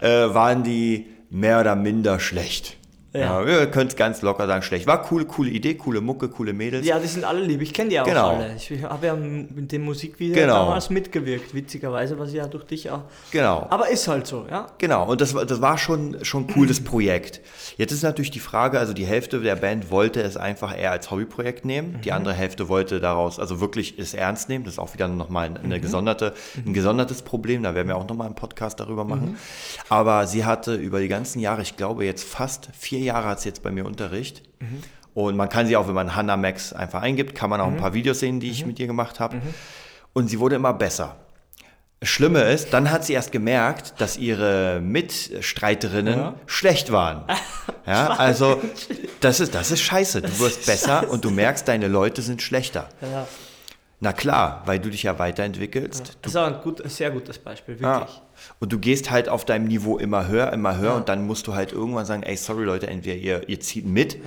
äh, 0.00 0.34
waren 0.34 0.62
die 0.62 1.06
mehr 1.28 1.60
oder 1.60 1.76
minder 1.76 2.18
schlecht. 2.20 2.77
Ja. 3.18 3.40
Ja, 3.40 3.46
wir 3.46 3.66
können 3.70 3.88
es 3.88 3.96
ganz 3.96 4.22
locker 4.22 4.46
sagen, 4.46 4.62
schlecht. 4.62 4.86
War 4.86 5.02
coole, 5.02 5.24
coole 5.24 5.50
Idee, 5.50 5.74
coole 5.74 6.00
Mucke, 6.00 6.28
coole 6.28 6.52
Mädels. 6.52 6.86
Ja, 6.86 6.98
die 6.98 7.06
sind 7.06 7.24
alle 7.24 7.40
lieb. 7.40 7.60
Ich 7.62 7.74
kenne 7.74 7.90
die 7.90 8.00
auch 8.00 8.04
Genau. 8.06 8.28
alle. 8.36 8.54
Ich 8.56 8.70
habe 8.82 9.06
ja 9.06 9.14
mit 9.16 9.72
dem 9.72 9.82
Musikvideo 9.82 10.34
Genau. 10.34 10.66
damals 10.66 10.90
mitgewirkt, 10.90 11.54
witzigerweise, 11.54 12.18
was 12.18 12.32
ja 12.32 12.46
durch 12.46 12.64
dich 12.64 12.90
auch. 12.90 13.02
Genau. 13.30 13.66
Aber 13.70 13.88
ist 13.88 14.06
halt 14.08 14.26
so, 14.26 14.46
ja. 14.50 14.66
Genau, 14.78 15.06
und 15.10 15.20
das, 15.20 15.34
war- 15.34 15.44
das 15.46 15.60
war 15.60 15.78
schon, 15.78 16.24
schon 16.24 16.46
cool, 16.56 16.66
das 16.66 16.80
Projekt. 16.80 17.40
Jetzt 17.76 17.92
ist 17.92 18.02
natürlich 18.02 18.30
die 18.30 18.40
Frage, 18.40 18.78
also 18.78 18.92
die 18.92 19.06
Hälfte 19.06 19.40
der 19.40 19.56
Band 19.56 19.90
wollte 19.90 20.20
es 20.22 20.36
einfach 20.36 20.76
eher 20.78 20.92
als 20.92 21.10
Hobbyprojekt 21.10 21.64
nehmen, 21.64 22.00
die 22.04 22.12
andere 22.12 22.34
Hälfte 22.34 22.68
wollte 22.68 23.00
daraus 23.00 23.38
also 23.38 23.60
wirklich 23.60 23.98
es 23.98 24.14
ernst 24.14 24.48
nehmen. 24.48 24.64
Das 24.64 24.74
ist 24.74 24.78
auch 24.78 24.94
wieder 24.94 25.08
nochmal 25.08 25.50
eine 25.62 25.80
gesonderte, 25.80 26.34
ein 26.64 26.74
gesondertes 26.74 27.22
Problem, 27.22 27.62
da 27.62 27.74
werden 27.74 27.88
wir 27.88 27.96
auch 27.96 28.06
nochmal 28.08 28.26
einen 28.26 28.34
Podcast 28.36 28.78
darüber 28.80 29.04
machen. 29.04 29.36
Aber 29.88 30.26
sie 30.26 30.44
hatte 30.44 30.74
über 30.74 31.00
die 31.00 31.08
ganzen 31.08 31.40
Jahre, 31.40 31.62
ich 31.62 31.76
glaube 31.76 32.04
jetzt 32.04 32.24
fast 32.24 32.68
vier 32.78 32.98
Jahre 33.00 33.07
hat 33.14 33.40
sie 33.40 33.48
jetzt 33.48 33.62
bei 33.62 33.70
mir 33.70 33.84
Unterricht. 33.86 34.42
Und 35.14 35.36
man 35.36 35.48
kann 35.48 35.66
sie 35.66 35.76
auch, 35.76 35.88
wenn 35.88 35.94
man 35.94 36.14
Hannah 36.14 36.36
Max 36.36 36.72
einfach 36.72 37.02
eingibt, 37.02 37.34
kann 37.34 37.50
man 37.50 37.60
auch 37.60 37.66
ein 37.68 37.76
paar 37.76 37.94
Videos 37.94 38.20
sehen, 38.20 38.38
die 38.40 38.50
ich 38.50 38.64
mit 38.66 38.78
ihr 38.78 38.86
gemacht 38.86 39.18
habe. 39.20 39.38
Und 40.12 40.28
sie 40.28 40.38
wurde 40.38 40.56
immer 40.56 40.72
besser. 40.74 41.16
Das 42.00 42.08
Schlimme 42.10 42.42
ist, 42.42 42.72
dann 42.72 42.92
hat 42.92 43.04
sie 43.04 43.14
erst 43.14 43.32
gemerkt, 43.32 43.94
dass 44.00 44.16
ihre 44.16 44.80
Mitstreiterinnen 44.80 46.18
Ja. 46.18 46.34
schlecht 46.46 46.92
waren. 46.92 47.24
Ja, 47.86 48.08
also 48.18 48.60
das 49.20 49.40
ist, 49.40 49.54
das 49.54 49.70
ist 49.70 49.80
scheiße. 49.80 50.20
Du 50.20 50.38
wirst 50.40 50.66
besser 50.66 51.08
und 51.10 51.24
du 51.24 51.30
merkst, 51.30 51.66
deine 51.66 51.88
Leute 51.88 52.20
sind 52.20 52.42
schlechter. 52.42 52.90
ja. 53.00 53.26
Na 54.00 54.12
klar, 54.12 54.62
weil 54.66 54.78
du 54.78 54.90
dich 54.90 55.04
ja 55.04 55.18
weiterentwickelst. 55.18 56.18
Das 56.20 56.32
ist 56.32 56.36
aber 56.36 56.54
ein, 56.54 56.62
gut, 56.62 56.82
sehr 56.90 57.10
gutes 57.10 57.38
Beispiel, 57.38 57.78
Ja. 57.80 58.00
wirklich. 58.00 58.20
Und 58.60 58.72
du 58.72 58.78
gehst 58.78 59.10
halt 59.10 59.28
auf 59.28 59.44
deinem 59.44 59.66
Niveau 59.68 59.98
immer 59.98 60.26
höher, 60.28 60.52
immer 60.52 60.76
höher 60.78 60.94
und 60.94 61.08
dann 61.08 61.26
musst 61.26 61.46
du 61.46 61.54
halt 61.54 61.72
irgendwann 61.72 62.06
sagen, 62.06 62.22
ey, 62.24 62.36
sorry 62.36 62.64
Leute, 62.64 62.88
entweder 62.88 63.16
ihr, 63.16 63.48
ihr 63.48 63.60
zieht 63.60 63.86
mit 63.86 64.18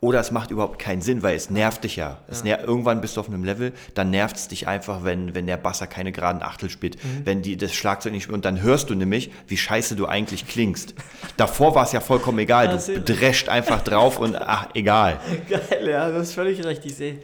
oder 0.00 0.20
es 0.20 0.30
macht 0.30 0.50
überhaupt 0.50 0.78
keinen 0.78 1.02
Sinn, 1.02 1.22
weil 1.22 1.34
es 1.36 1.50
nervt 1.50 1.84
dich 1.84 1.96
ja. 1.96 2.18
Es 2.28 2.44
ner 2.44 2.62
irgendwann 2.64 3.00
bist 3.00 3.16
du 3.16 3.20
auf 3.20 3.28
einem 3.28 3.44
Level, 3.44 3.72
dann 3.94 4.10
nervt 4.10 4.36
es 4.36 4.48
dich 4.48 4.68
einfach, 4.68 5.04
wenn, 5.04 5.34
wenn 5.34 5.46
der 5.46 5.56
Basser 5.56 5.86
keine 5.86 6.12
geraden 6.12 6.42
Achtel 6.42 6.70
spielt, 6.70 6.96
Mhm. 7.04 7.20
wenn 7.24 7.42
die 7.42 7.56
das 7.56 7.72
Schlagzeug 7.74 8.12
nicht 8.12 8.22
spielt 8.24 8.34
und 8.36 8.44
dann 8.44 8.62
hörst 8.62 8.90
du 8.90 8.94
nämlich, 8.94 9.30
wie 9.48 9.56
scheiße 9.56 9.96
du 9.96 10.06
eigentlich 10.06 10.46
klingst. 10.46 10.94
Davor 11.36 11.74
war 11.74 11.84
es 11.84 11.92
ja 11.92 12.00
vollkommen 12.00 12.38
egal, 12.38 12.66
Ja, 12.66 12.76
du 12.94 13.00
drescht 13.00 13.48
einfach 13.48 13.80
drauf 13.82 14.18
und 14.18 14.36
ach, 14.36 14.68
egal. 14.74 15.18
Geil, 15.48 15.88
ja, 15.88 16.10
das 16.10 16.28
ist 16.28 16.34
völlig 16.34 16.64
recht, 16.64 16.84
ich 16.84 16.94
sehe. 16.94 17.18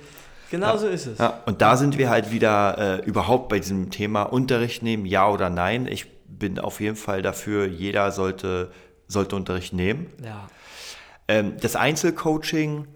Genau 0.51 0.77
so 0.77 0.87
ist 0.87 1.07
es. 1.07 1.19
Ja, 1.19 1.43
und 1.47 1.61
da 1.61 1.77
sind 1.77 1.99
wir 1.99 2.09
halt 2.09 2.31
wieder 2.31 3.01
äh, 3.01 3.05
überhaupt 3.05 3.49
bei 3.49 3.59
diesem 3.59 3.91
Thema 3.91 4.23
Unterricht 4.25 4.83
nehmen, 4.83 5.05
ja 5.07 5.29
oder 5.29 5.51
nein. 5.51 5.89
Ich 5.89 6.07
bin 6.29 6.59
auf 6.59 6.81
jeden 6.81 6.97
Fall 6.97 7.23
dafür, 7.23 7.67
jeder 7.67 8.11
sollte, 8.13 8.71
sollte 9.07 9.37
Unterricht 9.37 9.73
nehmen. 9.73 10.07
Ja. 10.25 10.49
Ähm, 11.29 11.55
das 11.61 11.77
Einzelcoaching 11.77 12.87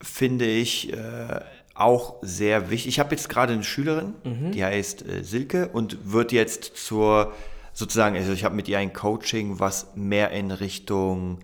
finde 0.00 0.46
ich 0.46 0.92
äh, 0.92 1.40
auch 1.74 2.16
sehr 2.22 2.70
wichtig. 2.70 2.88
Ich 2.88 3.00
habe 3.00 3.14
jetzt 3.14 3.28
gerade 3.28 3.52
eine 3.52 3.64
Schülerin, 3.64 4.14
die 4.52 4.64
heißt 4.64 5.06
äh, 5.06 5.24
Silke 5.24 5.68
und 5.68 6.12
wird 6.12 6.32
jetzt 6.32 6.76
zur, 6.76 7.32
sozusagen, 7.72 8.16
also 8.16 8.32
ich 8.32 8.44
habe 8.44 8.54
mit 8.54 8.68
ihr 8.68 8.78
ein 8.78 8.92
Coaching, 8.92 9.58
was 9.60 9.88
mehr 9.94 10.30
in 10.30 10.50
Richtung, 10.50 11.40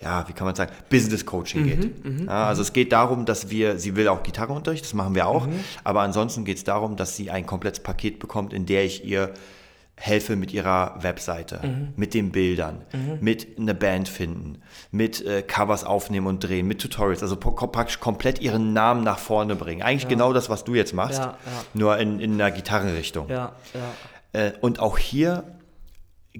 ja, 0.00 0.28
wie 0.28 0.32
kann 0.32 0.46
man 0.46 0.54
sagen, 0.54 0.72
Business 0.90 1.24
Coaching 1.24 1.64
geht. 1.64 2.26
ja, 2.26 2.46
also 2.46 2.62
es 2.62 2.72
geht 2.72 2.92
darum, 2.92 3.24
dass 3.24 3.50
wir, 3.50 3.78
sie 3.78 3.96
will 3.96 4.08
auch 4.08 4.22
Gitarrenunterricht, 4.22 4.84
das 4.84 4.94
machen 4.94 5.14
wir 5.14 5.26
auch, 5.26 5.48
aber 5.84 6.00
ansonsten 6.02 6.44
geht 6.44 6.58
es 6.58 6.64
darum, 6.64 6.96
dass 6.96 7.16
sie 7.16 7.30
ein 7.30 7.46
komplettes 7.46 7.82
Paket 7.82 8.18
bekommt, 8.18 8.52
in 8.52 8.66
der 8.66 8.84
ich 8.84 9.04
ihr 9.04 9.32
helfe 9.98 10.36
mit 10.36 10.52
ihrer 10.52 10.96
Webseite, 11.00 11.60
mit 11.96 12.12
den 12.12 12.30
Bildern, 12.30 12.82
mit 13.20 13.58
einer 13.58 13.74
Band 13.74 14.08
finden, 14.08 14.58
mit 14.90 15.24
äh, 15.24 15.42
Covers 15.42 15.84
aufnehmen 15.84 16.26
und 16.26 16.40
drehen, 16.40 16.66
mit 16.66 16.80
Tutorials, 16.80 17.22
also 17.22 17.36
praktisch 17.36 17.98
komplett 17.98 18.40
ihren 18.40 18.72
Namen 18.74 19.02
nach 19.04 19.18
vorne 19.18 19.56
bringen. 19.56 19.82
Eigentlich 19.82 20.08
genau 20.08 20.32
das, 20.32 20.50
was 20.50 20.64
du 20.64 20.74
jetzt 20.74 20.92
machst, 20.92 21.18
Ja, 21.18 21.24
ja. 21.24 21.36
nur 21.72 21.96
in, 21.98 22.20
in 22.20 22.34
einer 22.34 22.50
Gitarrenrichtung. 22.50 23.28
Ja, 23.30 23.52
ja. 23.72 24.48
Äh, 24.48 24.52
und 24.60 24.80
auch 24.80 24.98
hier 24.98 25.44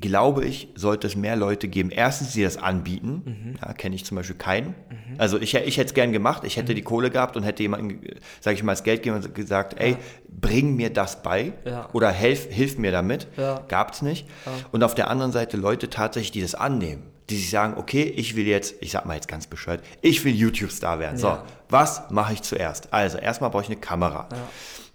glaube 0.00 0.45
ich, 0.45 0.69
sollte 0.75 1.07
es 1.07 1.17
mehr 1.17 1.37
Leute 1.37 1.69
geben. 1.69 1.91
Erstens, 1.91 2.33
die 2.33 2.43
das 2.43 2.57
anbieten. 2.59 3.57
Ja, 3.62 3.73
kenne 3.73 3.95
ich 3.95 4.05
zum 4.05 4.17
Beispiel 4.17 4.37
keinen. 4.37 4.75
Also 5.19 5.38
ich, 5.41 5.55
ich 5.55 5.76
hätte 5.79 5.88
es 5.88 5.95
gern 5.95 6.12
gemacht. 6.12 6.43
Ich 6.45 6.57
hätte 6.57 6.75
die 6.75 6.83
Kohle 6.83 7.11
gehabt 7.11 7.37
und 7.37 7.43
hätte 7.45 7.62
jemandem, 7.62 8.00
sage 8.41 8.57
ich 8.57 8.62
mal, 8.62 8.73
das 8.73 8.83
Geld 8.85 9.03
gegeben 9.03 9.23
und 9.25 9.35
gesagt, 9.35 9.81
ey, 9.81 9.97
bring 10.29 10.76
mir 10.76 10.91
das 10.91 11.23
bei 11.23 11.53
Ja. 11.65 11.88
oder 11.93 12.11
helf, 12.11 12.47
hilf 12.50 12.76
mir 12.79 12.93
damit. 12.93 13.26
Ja. 13.37 13.62
Gab 13.69 13.93
es 13.93 14.03
nicht. 14.03 14.26
Und 14.73 14.85
auf 14.85 14.95
der 14.95 15.09
anderen 15.09 15.33
Seite 15.33 15.57
Leute 15.57 15.88
tatsächlich, 15.91 16.31
die 16.33 16.43
das 16.43 16.55
annehmen. 16.55 17.03
Die 17.31 17.37
sich 17.37 17.50
sagen, 17.50 17.75
okay, 17.76 18.03
ich 18.05 18.37
will 18.37 18.47
jetzt, 18.47 18.76
ich 18.81 18.93
sag 18.93 19.05
mal 19.05 19.15
jetzt 19.15 19.26
ganz 19.26 19.49
bescheuert, 19.49 19.83
ich 20.00 20.25
will 20.25 20.33
YouTube-Star 20.35 21.00
werden. 21.00 21.17
So, 21.19 21.26
Ja. 21.29 21.45
was 21.69 22.03
mache 22.11 22.35
ich 22.35 22.43
zuerst? 22.43 22.93
Also, 22.93 23.19
erstmal 23.19 23.50
brauche 23.50 23.62
ich 23.65 23.69
eine 23.69 23.81
Kamera. 23.81 24.29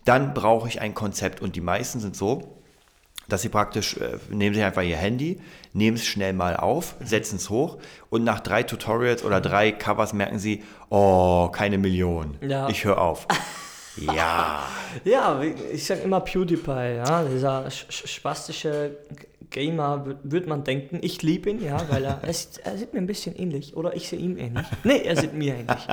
Dann 0.06 0.34
brauche 0.34 0.70
ich 0.70 0.80
ein 0.80 0.94
Konzept. 0.94 1.42
Und 1.42 1.56
die 1.58 1.62
meisten 1.62 2.00
sind 2.00 2.16
so, 2.16 2.61
dass 3.32 3.42
sie 3.42 3.50
praktisch, 3.50 3.98
äh, 3.98 4.18
nehmen 4.30 4.54
sich 4.56 4.64
einfach 4.64 4.84
ihr 4.84 4.98
Handy, 4.98 5.40
nehmen 5.74 5.98
es 5.98 6.06
schnell 6.06 6.34
mal 6.34 6.56
auf, 6.58 6.96
setzen 7.04 7.38
es 7.38 7.50
hoch 7.50 7.78
und 8.10 8.24
nach 8.24 8.40
drei 8.40 8.64
Tutorials 8.64 9.24
oder 9.24 9.42
drei 9.42 9.72
Covers 9.72 10.14
merken 10.14 10.40
sie, 10.40 10.64
oh, 10.90 11.48
keine 11.50 11.78
Million. 11.78 12.38
Ja. 12.42 12.68
Ich 12.70 12.84
höre 12.84 13.00
auf. 13.00 13.28
ja. 13.98 14.64
Ja, 15.04 15.42
ich 15.42 15.86
sag 15.86 16.04
immer 16.04 16.20
PewDiePie, 16.22 16.96
ja, 16.98 17.24
dieser 17.24 17.68
sch- 17.68 17.90
sch- 17.90 18.08
spastische 18.08 18.98
Gamer, 19.50 20.18
würde 20.24 20.48
man 20.48 20.64
denken. 20.64 21.00
Ich 21.02 21.22
liebe 21.24 21.50
ihn, 21.50 21.62
ja, 21.62 21.78
weil 21.90 22.06
er, 22.06 22.20
er, 22.24 22.34
sieht, 22.34 22.60
er 22.64 22.78
sieht 22.78 22.94
mir 22.94 23.00
ein 23.00 23.06
bisschen 23.08 23.36
ähnlich. 23.36 23.76
Oder 23.76 23.94
ich 23.98 24.08
sehe 24.08 24.18
ihm 24.20 24.38
ähnlich. 24.38 24.66
Nee, 24.86 25.02
er 25.04 25.18
sieht 25.18 25.34
mir 25.34 25.56
ähnlich. 25.56 25.88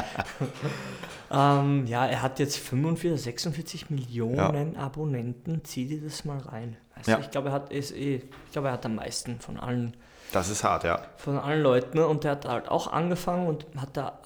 ähm, 1.32 1.86
ja, 1.86 2.06
er 2.06 2.22
hat 2.22 2.38
jetzt 2.38 2.56
45, 2.58 3.20
46 3.20 3.90
Millionen 3.90 4.76
Abonnenten. 4.76 5.62
Zieh 5.64 5.86
dir 5.86 6.00
das 6.00 6.24
mal 6.24 6.38
rein. 6.38 6.76
Weißt 6.98 7.08
Ja. 7.08 7.18
ich 7.20 7.30
glaube, 7.30 7.48
er 7.48 7.52
hat 7.54 7.72
ist 7.72 7.92
eh, 7.92 8.16
ich 8.46 8.52
glaube, 8.52 8.68
er 8.68 8.74
hat 8.74 8.84
am 8.86 8.96
meisten 8.96 9.40
von 9.40 9.58
allen 9.58 9.96
Das 10.32 10.48
ist 10.50 10.64
hart, 10.64 10.84
ja. 10.84 11.00
von 11.16 11.38
allen 11.38 11.62
Leuten. 11.62 11.96
ne? 11.98 12.06
Und 12.06 12.24
der 12.24 12.32
hat 12.32 12.44
halt 12.46 12.68
auch 12.68 12.92
angefangen 12.92 13.46
und 13.46 13.66
hat 13.76 13.96
da 13.96 14.20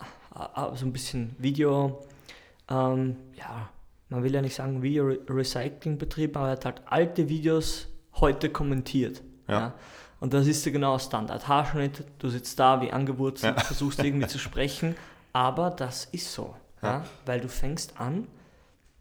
so 0.74 0.86
ein 0.86 0.92
bisschen 0.92 1.36
Video, 1.38 2.02
ähm, 2.70 3.16
ja, 3.34 3.68
man 4.08 4.22
will 4.22 4.34
ja 4.34 4.40
nicht 4.40 4.54
sagen 4.54 4.82
Video-Recycling 4.82 5.98
betrieben, 5.98 6.36
aber 6.36 6.46
er 6.48 6.52
hat 6.52 6.64
halt 6.64 6.82
alte 6.86 7.28
Videos 7.28 7.88
heute 8.14 8.50
kommentiert. 8.50 9.22
Ja. 9.48 9.74
Und 10.20 10.32
das 10.34 10.46
ist 10.46 10.64
ja 10.64 10.72
genau 10.72 10.98
Standard. 10.98 11.48
Haarschnitt, 11.48 12.04
du 12.18 12.28
sitzt 12.28 12.58
da 12.58 12.80
wie 12.80 12.92
angewurzelt, 12.92 13.60
versuchst 13.60 13.98
irgendwie 14.02 14.28
zu 14.28 14.38
sprechen, 14.38 14.94
aber 15.32 15.70
das 15.70 16.04
ist 16.06 16.32
so. 16.32 16.54
Ja. 16.82 17.04
Weil 17.26 17.40
du 17.40 17.48
fängst 17.48 18.00
an, 18.00 18.26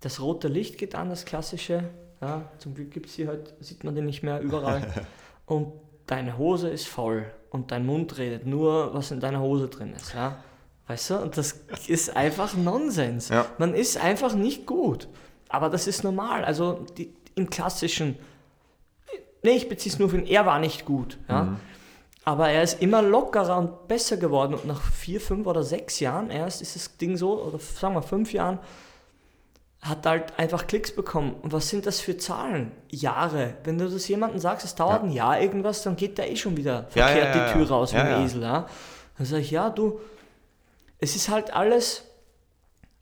das 0.02 0.20
rote 0.20 0.48
Licht 0.48 0.78
geht 0.78 0.96
an, 0.96 1.10
das 1.10 1.26
klassische. 1.26 1.84
Ja, 2.22 2.44
zum 2.60 2.76
Glück 2.76 2.92
gibt 2.92 3.08
es 3.08 3.16
hier 3.16 3.28
heute, 3.28 3.54
sieht 3.60 3.84
man 3.84 3.96
den 3.96 4.06
nicht 4.06 4.22
mehr 4.22 4.40
überall. 4.42 4.88
und 5.48 5.74
deine 6.06 6.38
Hose 6.38 6.70
ist 6.70 6.88
voll 6.88 7.26
und 7.50 7.72
dein 7.72 7.86
Mund 7.86 8.18
redet 8.18 8.46
nur, 8.46 8.94
was 8.94 9.12
in 9.12 9.20
deiner 9.20 9.42
Hose 9.42 9.68
drin 9.68 9.94
ist. 9.94 10.14
Ja? 10.14 10.38
Weißt 10.88 11.10
du? 11.10 11.18
Und 11.18 11.38
das 11.38 11.64
ist 11.88 12.16
einfach 12.16 12.56
Nonsens. 12.56 13.30
Ja. 13.30 13.46
Man 13.58 13.74
ist 13.74 13.98
einfach 13.98 14.36
nicht 14.36 14.66
gut. 14.66 15.08
Aber 15.50 15.70
das 15.70 15.88
ist 15.88 16.04
normal. 16.04 16.46
Also 16.46 16.86
die, 16.98 17.14
im 17.36 17.50
klassischen, 17.50 18.18
nee, 19.44 19.52
ich 19.52 19.68
beziehe 19.68 19.94
es 19.94 20.00
nur 20.00 20.08
auf 20.08 20.14
ihn, 20.14 20.26
er 20.26 20.46
war 20.46 20.60
nicht 20.60 20.86
gut. 20.86 21.18
Ja? 21.28 21.58
Aber 22.24 22.50
er 22.50 22.62
ist 22.62 22.82
immer 22.82 23.02
lockerer 23.02 23.58
und 23.58 23.88
besser 23.88 24.18
geworden. 24.18 24.54
Und 24.54 24.66
nach 24.66 24.82
vier, 24.82 25.20
fünf 25.20 25.48
oder 25.48 25.64
sechs 25.64 26.00
Jahren 26.00 26.30
erst 26.30 26.62
ist 26.62 26.76
das 26.76 26.98
Ding 26.98 27.18
so, 27.18 27.42
oder 27.42 27.60
sagen 27.60 27.96
wir 27.96 28.02
fünf 28.02 28.32
Jahren, 28.32 28.60
hat 29.82 30.06
halt 30.06 30.38
einfach 30.38 30.67
Klicks 30.67 30.91
bekommen. 30.96 31.34
Und 31.41 31.54
was 31.54 31.70
sind 31.70 31.88
das 31.88 32.00
für 32.00 32.15
Zahlen? 32.15 32.72
Jahre. 32.89 33.56
Wenn 33.63 33.80
du 33.80 33.89
das 33.89 34.08
jemandem 34.08 34.39
sagst, 34.39 34.63
es 34.65 34.76
dauert 34.76 35.02
Ja. 35.02 35.08
ein 35.08 35.12
Jahr 35.12 35.41
irgendwas, 35.41 35.82
dann 35.82 35.96
geht 35.96 36.17
der 36.20 36.30
eh 36.32 36.36
schon 36.36 36.56
wieder 36.56 36.84
verkehrt 36.89 37.36
ja, 37.36 37.36
ja, 37.36 37.48
die 37.48 37.54
Tür 37.54 37.67
raus 37.67 37.94
ein 37.94 38.06
ja. 38.06 38.24
Esel. 38.24 38.44
Ja? 38.44 38.67
Dann 39.17 39.26
sage 39.26 39.41
ich, 39.41 39.50
ja, 39.52 39.70
du, 39.72 40.00
es 41.00 41.15
ist 41.15 41.30
halt 41.30 41.54
alles, 41.54 42.04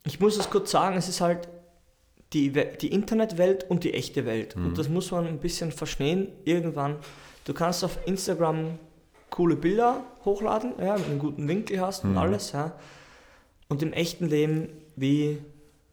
ich 0.05 0.21
muss 0.21 0.37
es 0.37 0.49
kurz 0.49 0.71
sagen, 0.71 0.95
es 0.95 1.09
ist 1.09 1.19
halt 1.19 1.49
die, 2.31 2.49
die 2.51 2.91
Internetwelt 2.93 3.69
und 3.69 3.83
die 3.83 3.93
echte 3.93 4.25
Welt. 4.25 4.55
Mhm. 4.55 4.67
Und 4.67 4.77
das 4.77 4.87
muss 4.87 5.11
man 5.11 5.27
ein 5.27 5.39
bisschen 5.39 5.71
verstehen 5.73 6.29
irgendwann. 6.45 6.95
Du 7.43 7.53
kannst 7.53 7.83
auf 7.83 7.97
Instagram 8.05 8.79
coole 9.31 9.55
Bilder 9.57 10.03
hochladen, 10.23 10.73
ja, 10.79 10.95
mit 10.95 11.05
einem 11.07 11.19
guten 11.19 11.47
Winkel 11.47 11.81
hast 11.81 12.05
Mhm. 12.05 12.11
und 12.11 12.17
alles, 12.19 12.53
ja. 12.53 12.71
Und 13.67 13.83
im 13.83 13.91
echten 13.91 14.27
Leben 14.27 14.69
wie 14.95 15.39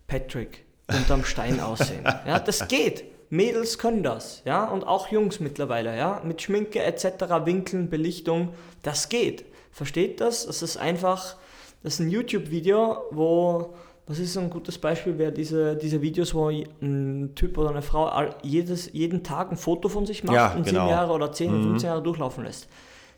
Patrick 0.06 0.64
unterm 0.88 1.24
Stein 1.24 1.60
aussehen. 1.60 2.04
Ja, 2.26 2.38
das 2.38 2.68
geht. 2.68 3.04
Mädels 3.28 3.78
können 3.78 4.02
das, 4.02 4.42
ja, 4.44 4.64
und 4.66 4.86
auch 4.86 5.08
Jungs 5.08 5.40
mittlerweile, 5.40 5.96
ja, 5.96 6.22
mit 6.24 6.42
Schminke 6.42 6.82
etc., 6.82 7.04
Winkeln, 7.44 7.90
Belichtung, 7.90 8.50
das 8.82 9.08
geht. 9.08 9.44
Versteht 9.72 10.20
das? 10.20 10.46
Das 10.46 10.62
ist 10.62 10.76
einfach, 10.76 11.36
das 11.82 11.94
ist 11.94 12.00
ein 12.00 12.10
YouTube-Video, 12.10 12.98
wo, 13.10 13.74
was 14.06 14.20
ist 14.20 14.34
so 14.34 14.40
ein 14.40 14.48
gutes 14.48 14.78
Beispiel, 14.78 15.18
wäre 15.18 15.32
diese, 15.32 15.76
diese 15.76 16.02
Videos, 16.02 16.34
wo 16.34 16.48
ein 16.48 17.32
Typ 17.34 17.58
oder 17.58 17.70
eine 17.70 17.82
Frau 17.82 18.10
jedes, 18.42 18.92
jeden 18.92 19.24
Tag 19.24 19.50
ein 19.50 19.56
Foto 19.56 19.88
von 19.88 20.06
sich 20.06 20.22
macht 20.22 20.36
Ja, 20.36 20.54
und 20.54 20.64
genau. 20.64 20.82
sieben 20.82 20.90
Jahre 20.90 21.12
oder 21.12 21.32
10, 21.32 21.50
15 21.50 21.88
Jahre 21.88 22.02
durchlaufen 22.02 22.44
lässt. 22.44 22.68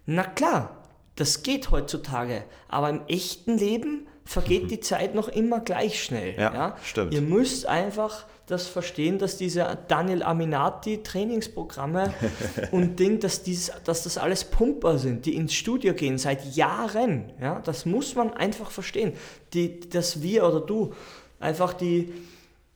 Na 0.07 0.25
klar, 0.25 0.85
das 1.17 1.43
geht 1.43 1.71
heutzutage, 1.71 2.45
aber 2.69 2.89
im 2.89 3.03
echten 3.09 3.59
Leben 3.59 4.07
vergeht 4.29 4.71
die 4.71 4.81
Zeit 4.81 5.15
noch 5.15 5.29
immer 5.29 5.61
gleich 5.61 6.05
schnell. 6.05 6.35
Ja, 6.37 6.77
stimmt. 6.85 7.15
Ihr 7.15 7.23
müsst 7.23 7.65
einfach 7.65 8.27
das 8.45 8.67
verstehen, 8.67 9.19
dass 9.19 9.39
diese 9.39 9.79
Daniel 9.89 10.23
Aminati 10.23 11.03
Trainingsprogramme 11.03 12.13
und 12.71 13.01
Ding, 13.01 13.21
dass, 13.21 13.43
dieses, 13.43 13.73
dass 13.85 14.03
das 14.03 14.19
alles 14.19 14.45
Pumper 14.45 14.99
sind, 14.99 15.25
die 15.25 15.35
ins 15.35 15.55
Studio 15.55 15.95
gehen 15.95 16.19
seit 16.19 16.55
Jahren. 16.55 17.33
Ja, 17.41 17.61
das 17.61 17.87
muss 17.87 18.15
man 18.17 18.35
einfach 18.35 18.71
verstehen. 18.71 19.15
Die, 19.55 19.81
dass 19.89 20.21
wir 20.21 20.45
oder 20.47 20.61
du 20.61 20.93
einfach 21.41 21.73
die, 21.73 22.13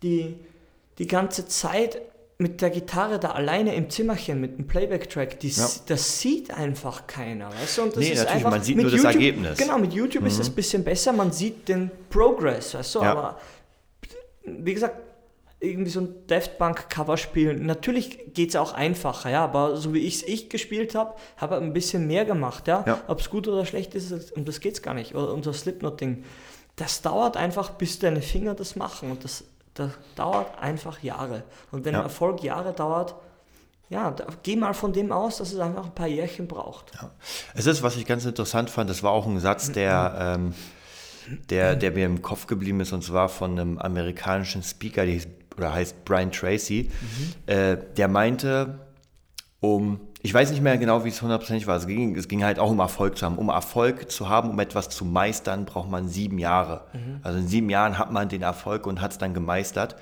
die, 0.03 0.37
die 0.99 1.07
ganze 1.07 1.49
Zeit 1.49 2.01
mit 2.43 2.61
der 2.61 2.71
Gitarre 2.71 3.19
da 3.21 3.31
alleine 3.31 3.75
im 3.75 3.89
Zimmerchen 3.89 4.41
mit 4.41 4.59
dem 4.59 4.67
Playback-Track, 4.67 5.43
Ja. 5.43 5.69
das 5.87 6.21
sieht 6.21 6.51
einfach 6.53 7.07
keiner. 7.07 7.49
Weißt 7.53 7.79
du? 7.79 7.83
Und 7.83 7.91
das 7.93 7.99
Nee, 8.01 8.11
ist 8.11 8.19
natürlich, 8.19 8.35
einfach, 8.37 8.51
man 8.51 8.63
sieht 8.63 8.77
nur 8.77 8.85
das 8.87 8.95
YouTube, 8.95 9.13
Ergebnis. 9.15 9.59
Genau, 9.59 9.79
mit 9.79 9.93
YouTube 9.93 10.27
ist 10.27 10.39
es 10.41 10.49
ein 10.49 10.55
bisschen 10.55 10.85
besser, 10.85 11.13
man 11.13 11.31
sieht 11.33 11.69
den 11.69 11.91
Progress, 12.11 12.75
weißt 12.75 12.95
du, 12.97 13.01
Ja. 13.03 13.13
aber 13.13 13.39
wie 14.45 14.75
gesagt, 14.75 14.97
irgendwie 15.61 15.91
so 15.91 16.01
ein 16.01 16.15
Daft 16.27 16.59
Punk 16.59 16.91
Cover 16.91 17.17
spielen. 17.17 17.67
Natürlich 17.67 18.35
geht 18.35 18.49
es 18.49 18.57
auch 18.57 18.73
einfacher, 18.73 19.31
ja, 19.31 19.45
aber 19.45 19.77
so 19.77 19.95
wie 19.95 20.01
ich 20.01 20.17
es 20.17 20.23
ich 20.25 20.51
gespielt 20.51 20.97
habe, 20.97 21.15
habe 21.37 21.55
ich 21.55 21.63
ein 21.63 21.73
bisschen 21.73 22.09
mehr 22.09 22.25
gemacht, 22.25 22.67
ja. 22.67 22.83
Ja. 22.85 23.01
Ob 23.07 23.21
es 23.21 23.31
gut 23.31 23.47
oder 23.47 23.65
schlecht 23.65 23.95
ist, 23.95 24.11
das- 24.11 24.33
um 24.33 24.45
das 24.45 24.59
geht 24.59 24.75
es 24.75 24.83
gar 24.83 24.95
nicht. 24.95 25.15
Oder 25.15 25.33
unser 25.33 25.53
Slipknot-Ding. 25.53 26.25
Das 26.75 27.01
dauert 27.03 27.37
einfach, 27.37 27.71
bis 27.71 28.01
deine 28.01 28.23
Finger 28.23 28.55
das 28.55 28.75
machen 28.75 29.13
und 29.13 29.23
das 29.23 29.45
Das 29.75 29.91
dauert 30.17 30.59
einfach 30.59 31.03
Jahre. 31.03 31.45
Und 31.71 31.85
wenn 31.85 31.95
Ja. 31.95 32.03
Erfolg 32.03 32.43
Jahre 32.43 32.73
dauert, 32.73 33.15
ja, 33.89 34.11
da, 34.11 34.27
geh 34.43 34.57
mal 34.57 34.73
von 34.75 34.93
dem 34.93 35.13
aus, 35.13 35.39
dass 35.39 35.53
es 35.53 35.59
einfach 35.59 35.85
ein 35.85 35.95
paar 35.95 36.07
Jährchen 36.07 36.49
braucht. 36.49 36.93
Es 37.55 37.67
ist, 37.67 37.83
was 37.83 37.97
ich 37.97 38.07
ganz 38.07 38.25
interessant 38.25 38.71
fand, 38.71 38.89
das 38.89 39.03
war 39.03 39.13
auch 39.13 39.27
ein 39.27 39.39
Satz, 39.39 39.73
der, 39.73 40.37
ähm, 40.37 40.55
der, 41.51 41.77
der 41.77 41.91
mir 41.93 42.07
im 42.07 42.23
Kopf 42.23 42.47
geblieben 42.47 42.81
ist, 42.81 42.93
und 42.93 43.05
zwar 43.05 43.29
von 43.29 43.59
einem 43.59 43.79
amerikanischen 43.79 44.63
Speaker, 44.63 45.05
der 45.05 45.15
hieß, 45.15 45.29
oder 45.57 45.75
heißt 45.75 46.05
Brian 46.07 46.33
Tracy. 46.33 46.91
Äh, 47.47 47.77
der 47.97 48.09
meinte, 48.09 48.79
um, 49.61 50.01
ich 50.25 50.33
weiß 50.33 50.51
nicht 50.51 50.63
mehr 50.63 50.79
genau, 50.79 51.05
wie 51.05 51.09
es 51.09 51.21
hundertprozentig 51.21 51.67
war, 51.67 51.77
es 51.77 51.87
ging, 51.87 52.17
es 52.17 52.29
ging 52.29 52.45
halt 52.45 52.61
auch 52.61 52.71
um 52.71 52.79
Erfolg 52.79 53.19
zu 53.19 53.27
haben. 53.27 53.39
Um 53.39 53.49
Erfolg 53.49 54.11
zu 54.11 54.29
haben, 54.29 54.51
um 54.51 54.61
etwas 54.61 54.89
zu 54.89 55.05
meistern, 55.05 55.65
braucht 55.65 55.91
man 55.91 56.09
sieben 56.09 56.39
Jahre. 56.39 56.83
Also 57.23 57.39
in 57.39 57.49
sieben 57.49 57.69
Jahren 57.71 57.99
hat 57.99 58.13
man 58.13 58.29
den 58.29 58.43
Erfolg 58.43 58.87
und 58.87 59.01
hat 59.01 59.13
es 59.13 59.19
dann 59.19 59.35
gemeistert. 59.35 59.97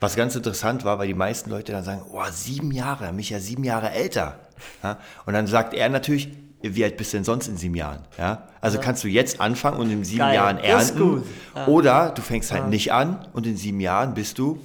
Was 0.00 0.16
ganz 0.16 0.34
interessant 0.34 0.84
war, 0.84 0.98
weil 0.98 1.08
die 1.08 1.14
meisten 1.14 1.50
Leute 1.50 1.72
dann 1.72 1.84
sagen, 1.84 2.02
oh, 2.10 2.22
sieben 2.30 2.70
Jahre, 2.72 3.04
dann 3.04 3.16
bin 3.16 3.20
ich 3.20 3.30
ja 3.30 3.38
sieben 3.38 3.64
Jahre 3.64 3.90
älter. 3.90 4.36
Ja? 4.82 4.96
Und 5.26 5.34
dann 5.34 5.46
sagt 5.46 5.74
er 5.74 5.88
natürlich, 5.90 6.30
wie 6.62 6.84
alt 6.84 6.96
bist 6.96 7.12
du 7.12 7.18
denn 7.18 7.24
sonst 7.24 7.48
in 7.48 7.56
sieben 7.56 7.74
Jahren? 7.74 8.00
Ja? 8.18 8.48
Also 8.62 8.78
kannst 8.78 9.04
du 9.04 9.08
jetzt 9.08 9.40
anfangen 9.40 9.78
und 9.78 9.90
in 9.90 10.04
sieben 10.04 10.20
Geil, 10.20 10.34
Jahren 10.34 10.58
ernten. 10.58 10.98
gut. 10.98 11.26
Ja. 11.54 11.66
Oder 11.66 12.10
du 12.10 12.22
fängst 12.22 12.52
halt 12.52 12.68
nicht 12.68 12.92
an 12.92 13.26
und 13.32 13.46
in 13.46 13.56
sieben 13.56 13.80
Jahren 13.80 14.14
bist 14.14 14.38
du 14.38 14.58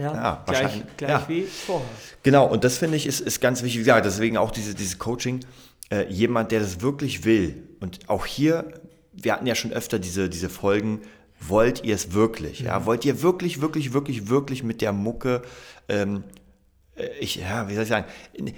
Ja, 0.00 0.14
Ja, 0.14 0.42
gleich, 0.46 0.62
wahrscheinlich. 0.62 0.96
gleich 0.96 1.10
Ja. 1.10 1.24
wie 1.28 1.42
vorher. 1.42 1.86
Genau, 2.22 2.46
und 2.46 2.64
das 2.64 2.78
finde 2.78 2.96
ich 2.96 3.06
ist, 3.06 3.20
ist 3.20 3.40
ganz 3.40 3.62
wichtig. 3.62 3.86
Ja, 3.86 4.00
deswegen 4.00 4.36
auch 4.36 4.50
diese, 4.50 4.74
dieses 4.74 4.98
Coaching. 4.98 5.40
Äh, 5.92 6.06
jemand, 6.08 6.52
der 6.52 6.60
das 6.60 6.80
wirklich 6.82 7.24
will. 7.24 7.64
Und 7.80 8.08
auch 8.08 8.24
hier, 8.24 8.72
wir 9.12 9.32
hatten 9.32 9.46
ja 9.46 9.54
schon 9.56 9.72
öfter 9.72 9.98
diese, 9.98 10.28
diese 10.28 10.48
Folgen, 10.48 11.00
wollt 11.40 11.82
ihr 11.84 11.94
es 11.96 12.12
wirklich? 12.12 12.60
Ja, 12.60 12.86
wollt 12.86 13.04
ihr 13.04 13.22
wirklich, 13.22 13.60
wirklich, 13.60 13.92
wirklich, 13.92 14.28
wirklich 14.28 14.62
mit 14.62 14.82
der 14.82 14.92
Mucke, 14.92 15.42
ähm, 15.88 16.22
äh, 16.94 17.08
ich, 17.18 17.36
ja, 17.36 17.68
wie 17.68 17.74
soll 17.74 17.82
ich 17.84 17.88
sagen, 17.88 18.04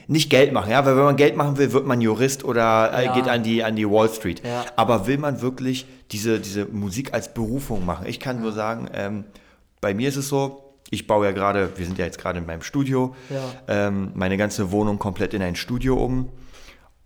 nicht 0.08 0.28
Geld 0.28 0.52
machen, 0.52 0.70
ja, 0.72 0.84
weil 0.84 0.94
wenn 0.96 1.04
man 1.04 1.16
Geld 1.16 1.36
machen 1.36 1.56
will, 1.56 1.72
wird 1.72 1.86
man 1.86 2.00
Jurist 2.02 2.44
oder 2.44 2.92
äh, 2.92 3.04
Ja. 3.06 3.14
geht 3.14 3.28
an 3.28 3.42
die, 3.42 3.64
an 3.64 3.76
die 3.76 3.88
Wall 3.88 4.10
Street. 4.10 4.42
Ja. 4.44 4.66
Aber 4.76 5.06
will 5.06 5.16
man 5.16 5.40
wirklich 5.40 5.86
diese, 6.10 6.38
diese 6.38 6.66
Musik 6.66 7.14
als 7.14 7.32
Berufung 7.32 7.86
machen? 7.86 8.04
Ich 8.06 8.20
kann 8.20 8.42
nur 8.42 8.52
sagen, 8.52 8.88
ähm, 8.92 9.24
bei 9.80 9.94
mir 9.94 10.08
ist 10.10 10.16
es 10.16 10.28
so, 10.28 10.61
ich 10.92 11.06
baue 11.06 11.24
ja 11.24 11.32
gerade, 11.32 11.76
wir 11.78 11.86
sind 11.86 11.96
ja 11.98 12.04
jetzt 12.04 12.18
gerade 12.18 12.38
in 12.38 12.46
meinem 12.46 12.62
Studio, 12.62 13.16
Ja. 13.30 13.40
ähm, 13.66 14.12
meine 14.14 14.36
ganze 14.36 14.70
Wohnung 14.70 14.98
komplett 14.98 15.32
in 15.32 15.40
ein 15.42 15.56
Studio 15.56 15.96
um. 15.96 16.28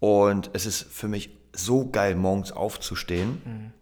Und 0.01 0.51
es 0.53 0.66
ist 0.66 0.83
für 0.92 1.07
mich 1.09 1.31
so 1.53 1.88
geil, 1.88 2.16
morgens 2.16 2.51
aufzustehen. 2.53 3.72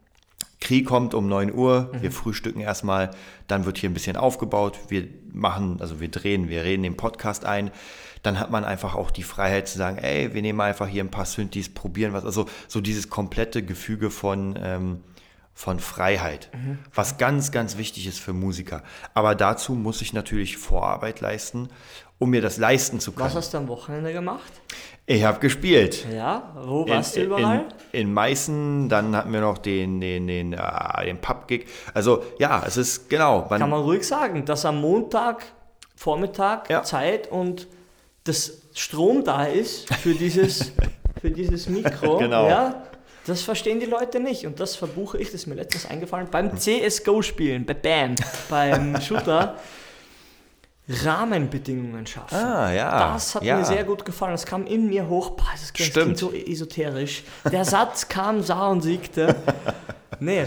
Krieg 0.61 0.87
kommt 0.87 1.15
um 1.15 1.27
9 1.27 1.53
Uhr, 1.55 1.91
wir 2.01 2.13
frühstücken 2.13 2.61
erstmal, 2.61 3.11
dann 3.49 3.65
wird 3.65 3.79
hier 3.79 3.91
ein 3.91 3.95
bisschen 3.95 4.17
aufgebaut, 4.17 4.79
wir 4.89 5.09
machen, 5.33 5.79
also 5.81 6.01
wir 6.01 6.09
drehen, 6.11 6.49
wir 6.49 6.65
reden 6.65 6.83
den 6.83 6.97
Podcast 6.97 7.45
ein, 7.47 7.71
dann 8.23 8.39
hat 8.39 8.51
man 8.51 8.65
einfach 8.65 8.95
auch 8.95 9.11
die 9.11 9.23
Freiheit 9.25 9.69
zu 9.69 9.77
sagen, 9.79 9.99
ey, 9.99 10.33
wir 10.35 10.41
nehmen 10.43 10.61
einfach 10.61 10.87
hier 10.87 11.03
ein 11.05 11.11
paar 11.11 11.27
Synthes, 11.27 11.69
probieren 11.69 12.13
was, 12.15 12.25
also 12.25 12.47
so 12.69 12.81
dieses 12.81 13.11
komplette 13.11 13.63
Gefüge 13.63 14.11
von, 14.11 14.59
ähm, 14.63 15.01
von 15.55 15.79
Freiheit, 15.79 16.51
was 16.95 17.17
ganz, 17.17 17.53
ganz 17.53 17.79
wichtig 17.79 18.07
ist 18.07 18.19
für 18.19 18.33
Musiker. 18.33 18.83
Aber 19.15 19.35
dazu 19.35 19.75
muss 19.75 20.03
ich 20.03 20.13
natürlich 20.13 20.57
Vorarbeit 20.57 21.21
leisten, 21.21 21.69
um 22.19 22.31
mir 22.31 22.43
das 22.43 22.57
leisten 22.57 23.01
zu 23.01 23.13
können. 23.13 23.27
Was 23.27 23.37
hast 23.37 23.55
du 23.55 23.59
am 23.59 23.69
Wochenende 23.69 24.13
gemacht? 24.13 24.53
Ich 25.07 25.23
habe 25.23 25.39
gespielt. 25.39 26.07
Ja, 26.13 26.55
wo 26.57 26.89
warst 26.89 27.17
du 27.17 27.25
überall? 27.25 27.67
In, 27.93 28.01
in 28.01 28.13
Meißen, 28.15 28.89
dann 28.89 29.15
hatten 29.15 29.33
wir 29.33 29.43
noch 29.43 29.59
den, 29.59 30.01
den, 30.01 30.27
den, 30.27 30.55
äh, 30.55 31.05
den 31.05 31.19
Pub-Gig. 31.21 31.67
Also 31.93 32.25
ja, 32.39 32.63
es 32.67 32.77
ist 32.77 33.09
genau. 33.11 33.47
Man, 33.51 33.61
Kann 33.61 33.71
man 33.71 33.83
ruhig 33.83 34.07
sagen, 34.07 34.45
dass 34.45 34.65
am 34.65 34.81
Montag, 34.81 35.45
Vormittag, 35.95 36.71
Ja. 36.71 36.83
Zeit 36.83 37.31
und 37.31 37.69
das 38.25 38.63
Strom 38.75 39.23
da 39.25 39.45
ist 39.45 39.93
für 39.97 40.15
dieses, 40.15 40.73
für 41.21 41.31
dieses 41.31 41.69
Mikro. 41.69 42.17
Genau. 42.19 42.49
Ja, 42.49 42.83
das 43.27 43.43
verstehen 43.43 43.81
die 43.81 43.87
Leute 43.87 44.21
nicht. 44.21 44.47
Und 44.47 44.61
das 44.61 44.77
verbuche 44.77 45.19
ich, 45.19 45.29
das 45.29 45.43
ist 45.43 45.47
mir 45.47 45.55
letztens 45.55 45.87
eingefallen, 45.87 46.29
beim 46.31 46.57
CSGO-Spielen, 46.57 47.65
bei 47.65 47.75
BAM, 47.75 48.15
beim 48.49 49.01
Shooter. 49.01 49.57
Rahmenbedingungen 50.87 52.07
schaffen. 52.07 52.37
Ah, 52.37 52.71
ja. 52.71 53.15
Das 53.15 53.35
hat 53.35 53.43
ja. 53.43 53.57
mir 53.57 53.65
sehr 53.65 53.85
gut 53.85 54.05
gefallen. 54.05 54.33
Das 54.33 54.45
kam 54.45 54.67
in 54.67 54.89
mir 54.89 55.09
hoch. 55.09 55.31
Boah, 55.31 55.47
das 55.53 55.73
klingt 55.73 55.93
Stimmt. 55.93 56.19
so 56.19 56.31
esoterisch. 56.31 57.25
Der 57.51 57.65
Satz 57.65 58.09
kam, 58.09 58.43
sah 58.43 58.69
und 58.69 58.83
siegte. 58.83 59.35
Nee, 60.21 60.45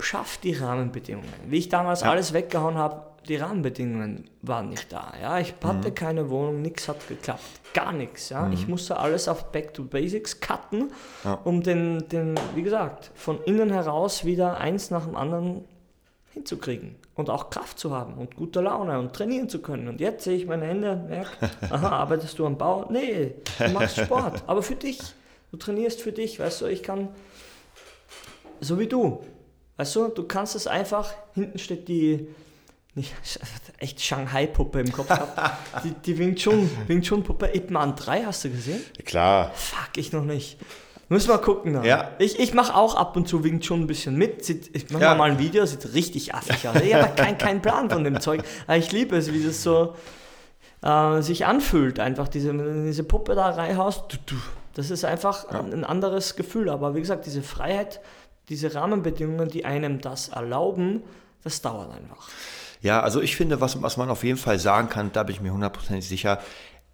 schafft 0.00 0.42
die 0.42 0.54
Rahmenbedingungen. 0.54 1.32
Wie 1.46 1.58
ich 1.58 1.68
damals 1.68 2.02
alles 2.02 2.32
weggehauen 2.32 2.76
habe, 2.76 3.07
die 3.28 3.36
Rahmenbedingungen 3.36 4.28
waren 4.42 4.70
nicht 4.70 4.92
da. 4.92 5.12
Ja, 5.20 5.38
ich 5.38 5.54
Mhm. 5.62 5.68
hatte 5.68 5.92
keine 5.92 6.30
Wohnung, 6.30 6.62
nichts 6.62 6.88
hat 6.88 7.06
geklappt. 7.08 7.42
Gar 7.74 7.92
nichts. 7.92 8.30
Ja. 8.30 8.50
Ich 8.50 8.66
musste 8.66 8.96
alles 8.98 9.28
auf 9.28 9.52
Back 9.52 9.74
to 9.74 9.84
Basics 9.84 10.40
cutten, 10.40 10.90
um 11.44 11.62
den, 11.62 12.08
den, 12.08 12.34
wie 12.54 12.62
gesagt, 12.62 13.10
von 13.14 13.42
innen 13.44 13.70
heraus 13.70 14.24
wieder 14.24 14.56
eins 14.58 14.90
nach 14.90 15.04
dem 15.04 15.14
anderen 15.16 15.64
hinzukriegen 16.32 16.96
und 17.14 17.30
auch 17.30 17.50
Kraft 17.50 17.78
zu 17.78 17.94
haben 17.94 18.14
und 18.14 18.36
gute 18.36 18.60
Laune 18.60 18.98
und 18.98 19.12
trainieren 19.12 19.48
zu 19.48 19.60
können. 19.60 19.88
Und 19.88 20.00
jetzt 20.00 20.24
sehe 20.24 20.36
ich 20.36 20.46
meine 20.46 20.66
Hände 20.66 20.92
und 20.92 21.08
merke, 21.08 21.30
aha, 21.70 21.88
arbeitest 21.88 22.38
du 22.38 22.46
am 22.46 22.56
Bau? 22.56 22.86
Nee, 22.90 23.34
du 23.58 23.68
machst 23.70 23.98
Sport, 24.00 24.42
aber 24.46 24.62
für 24.62 24.76
dich. 24.76 25.00
Du 25.50 25.56
trainierst 25.56 26.00
für 26.02 26.12
dich, 26.12 26.38
weißt 26.38 26.60
du, 26.62 26.66
ich 26.66 26.82
kann, 26.82 27.08
so 28.60 28.78
wie 28.78 28.86
du, 28.86 29.22
weißt 29.76 29.96
du, 29.96 30.08
du 30.08 30.24
kannst 30.24 30.54
es 30.54 30.66
einfach, 30.66 31.12
hinten 31.34 31.58
steht 31.58 31.88
die, 31.88 32.28
nicht, 32.98 33.14
echt 33.78 34.00
Shanghai-Puppe 34.02 34.80
im 34.80 34.92
Kopf 34.92 35.08
gehabt, 35.08 35.84
die, 35.84 35.90
die 36.04 36.18
Wing 36.18 36.34
Chun, 36.36 36.70
Wing 36.86 37.00
Chun-Puppe, 37.02 37.54
Ip 37.54 37.70
Man 37.70 37.96
3 37.96 38.24
hast 38.24 38.44
du 38.44 38.50
gesehen? 38.50 38.80
Klar. 39.04 39.52
Fuck, 39.54 39.96
ich 39.96 40.12
noch 40.12 40.24
nicht. 40.24 40.58
Müssen 41.10 41.30
wir 41.30 41.38
gucken 41.38 41.72
dann. 41.72 41.84
Ja. 41.84 42.10
Ich, 42.18 42.38
ich 42.38 42.52
mache 42.52 42.74
auch 42.74 42.94
ab 42.94 43.16
und 43.16 43.26
zu 43.26 43.42
Wing 43.42 43.60
Chun 43.60 43.80
ein 43.82 43.86
bisschen 43.86 44.16
mit. 44.16 44.44
Sieht, 44.44 44.76
ich 44.76 44.90
mache 44.90 45.04
Ja. 45.04 45.14
mal 45.14 45.30
ein 45.30 45.38
Video, 45.38 45.64
sieht 45.64 45.94
richtig 45.94 46.34
affig 46.34 46.68
aus. 46.68 46.76
Ich 46.82 46.92
habe 46.94 47.14
keinen 47.14 47.38
kein 47.38 47.62
Plan 47.62 47.88
von 47.88 48.04
dem 48.04 48.20
Zeug. 48.20 48.42
Aber 48.66 48.76
ich 48.76 48.92
liebe 48.92 49.16
es, 49.16 49.32
wie 49.32 49.42
das 49.42 49.62
so 49.62 49.94
äh, 50.82 51.22
sich 51.22 51.46
anfühlt. 51.46 51.98
Einfach 51.98 52.28
diese, 52.28 52.48
wenn 52.50 52.58
du 52.58 52.84
diese 52.84 53.04
Puppe 53.04 53.34
da 53.34 53.48
reinhaust. 53.48 54.18
Das 54.74 54.90
ist 54.90 55.06
einfach 55.06 55.48
ein, 55.48 55.72
ein 55.72 55.84
anderes 55.84 56.36
Gefühl. 56.36 56.68
Aber 56.68 56.94
wie 56.94 57.00
gesagt, 57.00 57.24
diese 57.24 57.42
Freiheit, 57.42 58.00
diese 58.50 58.74
Rahmenbedingungen, 58.74 59.48
die 59.48 59.64
einem 59.64 60.02
das 60.02 60.28
erlauben, 60.28 61.02
das 61.42 61.62
dauert 61.62 61.90
einfach. 61.96 62.28
Ja, 62.80 63.00
also 63.00 63.20
ich 63.20 63.36
finde, 63.36 63.60
was, 63.60 63.80
was 63.82 63.96
man 63.96 64.08
auf 64.10 64.24
jeden 64.24 64.38
Fall 64.38 64.58
sagen 64.58 64.88
kann, 64.88 65.10
da 65.12 65.22
bin 65.24 65.34
ich 65.34 65.40
mir 65.40 65.52
hundertprozentig 65.52 66.06
sicher, 66.08 66.40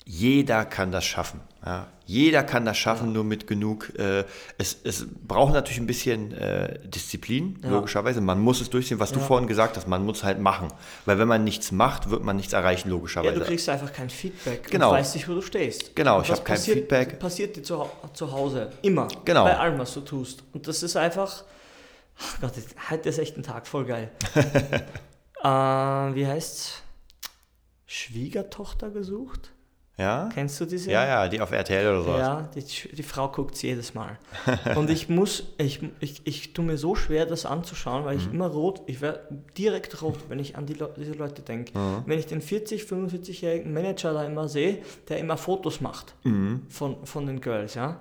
jeder 0.07 0.66
kann 0.66 0.92
das 0.92 1.05
schaffen. 1.05 1.40
Ja. 1.64 1.87
Jeder 2.05 2.42
kann 2.42 2.66
das 2.66 2.77
schaffen, 2.77 3.14
nur 3.14 3.25
mit 3.25 3.47
genug. 3.47 3.90
Äh, 3.99 4.25
es, 4.59 4.77
es 4.85 5.07
braucht 5.27 5.55
natürlich 5.55 5.79
ein 5.81 5.87
bisschen 5.87 6.33
äh, 6.33 6.79
Disziplin, 6.87 7.59
Ja. 7.62 7.70
logischerweise. 7.70 8.20
Man 8.20 8.38
muss 8.38 8.61
es 8.61 8.68
durchziehen, 8.68 9.01
was 9.01 9.12
du 9.12 9.20
Ja. 9.20 9.25
vorhin 9.25 9.49
gesagt 9.49 9.79
hast, 9.79 9.88
man 9.88 10.05
muss 10.05 10.23
halt 10.23 10.38
machen. 10.38 10.68
Weil 11.07 11.18
wenn 11.18 11.29
man 11.29 11.42
nichts 11.42 11.73
macht, 11.73 12.11
wird 12.11 12.23
man 12.23 12.37
nichts 12.37 12.53
erreichen, 12.53 12.88
Ja, 12.88 12.94
logischerweise. 12.94 13.38
du 13.38 13.44
kriegst 13.47 13.66
einfach 13.70 13.90
kein 13.94 14.11
Feedback 14.11 14.70
Genau. 14.70 14.90
und 14.90 14.97
weißt 14.99 15.14
nicht, 15.14 15.27
wo 15.27 15.33
du 15.35 15.40
stehst. 15.40 15.97
Genau, 15.97 16.16
Und 16.16 16.23
ich 16.25 16.29
das 16.29 16.38
hab 16.40 16.44
kein 16.44 16.59
Feedback. 16.59 17.18
passiert 17.18 17.57
dir 17.57 17.62
zu, 17.62 17.87
zu 18.12 18.31
Hause. 18.31 18.70
Immer. 18.83 19.09
Genau. 19.25 19.44
Bei 19.44 19.57
allem, 19.57 19.79
was 19.79 19.94
du 19.94 20.03
tust. 20.03 20.42
Und 20.53 20.68
das 20.68 20.83
ist 20.83 20.97
einfach. 20.97 21.44
Ach 22.20 22.40
Gott, 22.42 22.53
heute 22.90 23.09
ist 23.09 23.18
echt 23.18 23.38
ein 23.38 23.42
Tag, 23.42 23.66
voll 23.66 23.87
geil. 23.87 24.11
äh, 25.44 26.14
wie 26.14 26.26
heißt's? 26.26 26.83
Schwiegertochter 27.87 28.90
gesucht? 28.90 29.50
ja? 29.96 30.28
Kennst 30.35 30.61
du 30.61 30.64
diese? 30.64 30.90
ja, 30.90 31.07
ja, 31.07 31.28
die 31.28 31.40
auf 31.40 31.52
RTL 31.52 31.87
oder 31.87 32.02
sowas. 32.02 32.18
Ja, 32.18 32.48
die, 32.57 32.96
die 32.96 33.02
Frau 33.04 33.28
guckt 33.28 33.62
jedes 33.62 33.94
Mal. 33.94 34.18
Und 34.74 34.90
ich 34.90 35.09
muss, 35.09 35.44
ich, 35.59 35.80
ich, 36.00 36.26
ich 36.26 36.52
tue 36.52 36.64
mir 36.64 36.76
so 36.78 36.96
schwer, 36.96 37.26
das 37.26 37.46
anzuschauen, 37.46 38.04
weil 38.04 38.16
ich 38.16 38.26
Mhm. 38.26 38.35
immer 38.35 38.46
rot, 38.48 38.80
ich 38.87 39.00
werde 39.00 39.28
direkt 39.57 40.02
rot, 40.02 40.18
wenn 40.28 40.40
ich 40.40 40.57
an 40.57 40.66
die 40.66 40.72
Le 40.74 40.92
diese 40.96 41.12
Leute 41.12 41.42
denke. 41.42 41.78
Mhm. 41.78 42.02
Wenn 42.07 42.18
ich 42.18 42.26
den 42.26 42.40
40, 42.40 42.83
45-jährigen 42.83 43.72
Manager 43.72 44.12
da 44.14 44.24
immer 44.24 44.48
sehe, 44.48 44.83
der 45.09 45.18
immer 45.18 45.37
Fotos 45.37 45.80
macht 45.80 46.14
Mhm. 46.24 46.66
von, 46.68 47.07
von 47.07 47.26
den 47.26 47.40
Girls, 47.40 47.74
ja. 47.74 48.00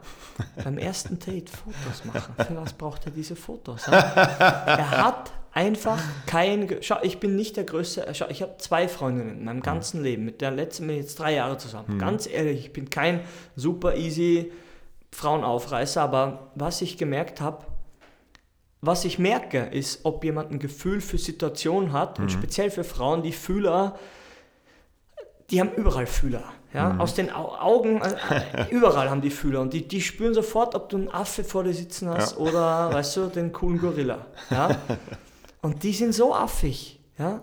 Beim 0.63 0.79
ersten 0.79 1.19
Date 1.19 1.51
Fotos 1.51 2.06
machen. 2.06 2.34
Für 2.43 2.56
was 2.56 2.73
braucht 2.73 3.06
er 3.06 3.12
diese 3.12 3.36
Fotos? 3.36 3.86
Ja? 3.86 3.91
Er 4.65 4.89
hat 5.06 5.32
einfach 5.54 6.02
kein. 6.26 6.68
Schau, 6.82 6.98
ich 7.02 7.20
bin 7.20 7.36
nicht 7.36 7.58
der 7.58 7.63
größte. 7.63 8.08
Schau, 8.13 8.28
ich 8.30 8.42
habe 8.42 8.58
zwei 8.58 8.88
Freundinnen 8.88 9.39
in 9.39 9.46
meinem 9.46 9.62
ganzen 9.62 10.04
Leben. 10.04 10.26
Mit 10.26 10.42
der 10.42 10.52
letzten 10.52 10.88
bin 10.88 10.98
ich 10.98 11.04
jetzt 11.04 11.20
drei 11.20 11.34
Jahre 11.34 11.58
zusammen. 11.58 12.00
Ganz 12.00 12.28
ehrlich, 12.28 12.60
ich 12.60 12.74
bin 12.74 12.89
kein 12.89 13.22
super 13.56 13.96
easy 13.96 14.52
Frauenaufreißer, 15.12 16.02
aber 16.02 16.52
was 16.56 16.82
ich 16.82 16.98
gemerkt 16.98 17.39
habe, 17.39 17.66
was 18.82 19.06
ich 19.06 19.18
merke, 19.18 19.60
ist, 19.60 20.04
ob 20.04 20.26
jemand 20.26 20.52
ein 20.52 20.60
Gefühl 20.60 21.00
für 21.00 21.18
Situationen 21.18 21.94
hat 21.94 22.20
und 22.20 22.30
speziell 22.30 22.70
für 22.70 22.84
Frauen, 22.84 23.24
die 23.24 23.32
Fühler, 23.32 23.98
die 25.52 25.62
haben 25.62 25.72
überall 25.78 26.06
Fühler. 26.06 26.44
Ja? 26.74 26.98
Aus 26.98 27.13
den 27.13 27.32
Au 27.32 27.56
Augen, 27.56 28.02
äh, 28.02 28.66
überall 28.72 29.10
haben 29.10 29.22
die 29.22 29.30
Fühler 29.30 29.62
und 29.62 29.72
die, 29.72 29.88
die 29.88 30.02
spüren 30.02 30.34
sofort, 30.34 30.76
ob 30.76 30.89
du 30.89 30.98
einen 30.98 31.10
Affe 31.10 31.46
vor 31.46 31.63
dir 31.63 31.74
sitzen 31.74 32.10
hast 32.10 32.38
oder, 32.38 32.92
weißt 32.92 33.16
du, 33.18 33.28
den 33.28 33.54
coolen 33.54 33.80
Gorilla. 33.80 34.26
Ja? 34.50 34.76
Und 35.63 35.82
die 35.82 35.93
sind 35.93 36.13
so 36.13 36.36
affig. 36.36 36.99
Ja? 37.17 37.41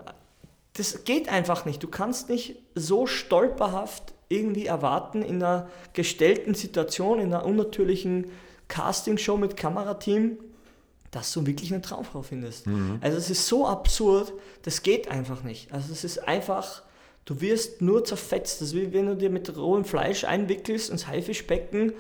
das 0.74 1.04
geht 1.04 1.28
einfach 1.28 1.64
nicht. 1.64 1.83
Du 1.83 1.88
kannst 1.88 2.28
nicht 2.28 2.56
so 2.74 3.06
stolperhaft 3.06 4.14
irgendwie 4.28 4.66
erwarten 4.66 5.22
in 5.22 5.42
einer 5.42 5.68
gestellten 5.92 6.54
Situation, 6.54 7.18
in 7.18 7.35
einer 7.35 7.44
unnatürlichen 7.44 8.30
Castingshow 8.68 9.37
mit 9.37 9.56
Kamerateam, 9.56 10.38
dass 11.11 11.33
du 11.33 11.44
wirklich 11.44 11.72
eine 11.72 11.83
Traumfrau 11.83 12.22
findest. 12.22 12.66
Also 13.00 13.18
es 13.18 13.30
ist 13.30 13.48
so 13.48 13.66
absurd, 13.66 14.33
das 14.62 14.83
geht 14.83 15.11
einfach 15.11 15.42
nicht. 15.42 15.72
Also 15.72 15.92
es 15.92 16.04
ist 16.04 16.28
einfach, 16.28 16.83
du 17.24 17.40
wirst 17.40 17.83
nur 17.83 18.04
zerfetzt. 18.04 18.61
Das 18.61 18.68
ist 18.68 18.74
wie 18.76 18.92
wenn 18.92 19.06
du 19.06 19.16
dir 19.16 19.30
mit 19.30 19.56
rohem 19.56 19.85
Fleisch 19.85 20.22
einwickelst 20.22 20.88
ins 20.90 21.09
Haifischbecken 21.09 21.92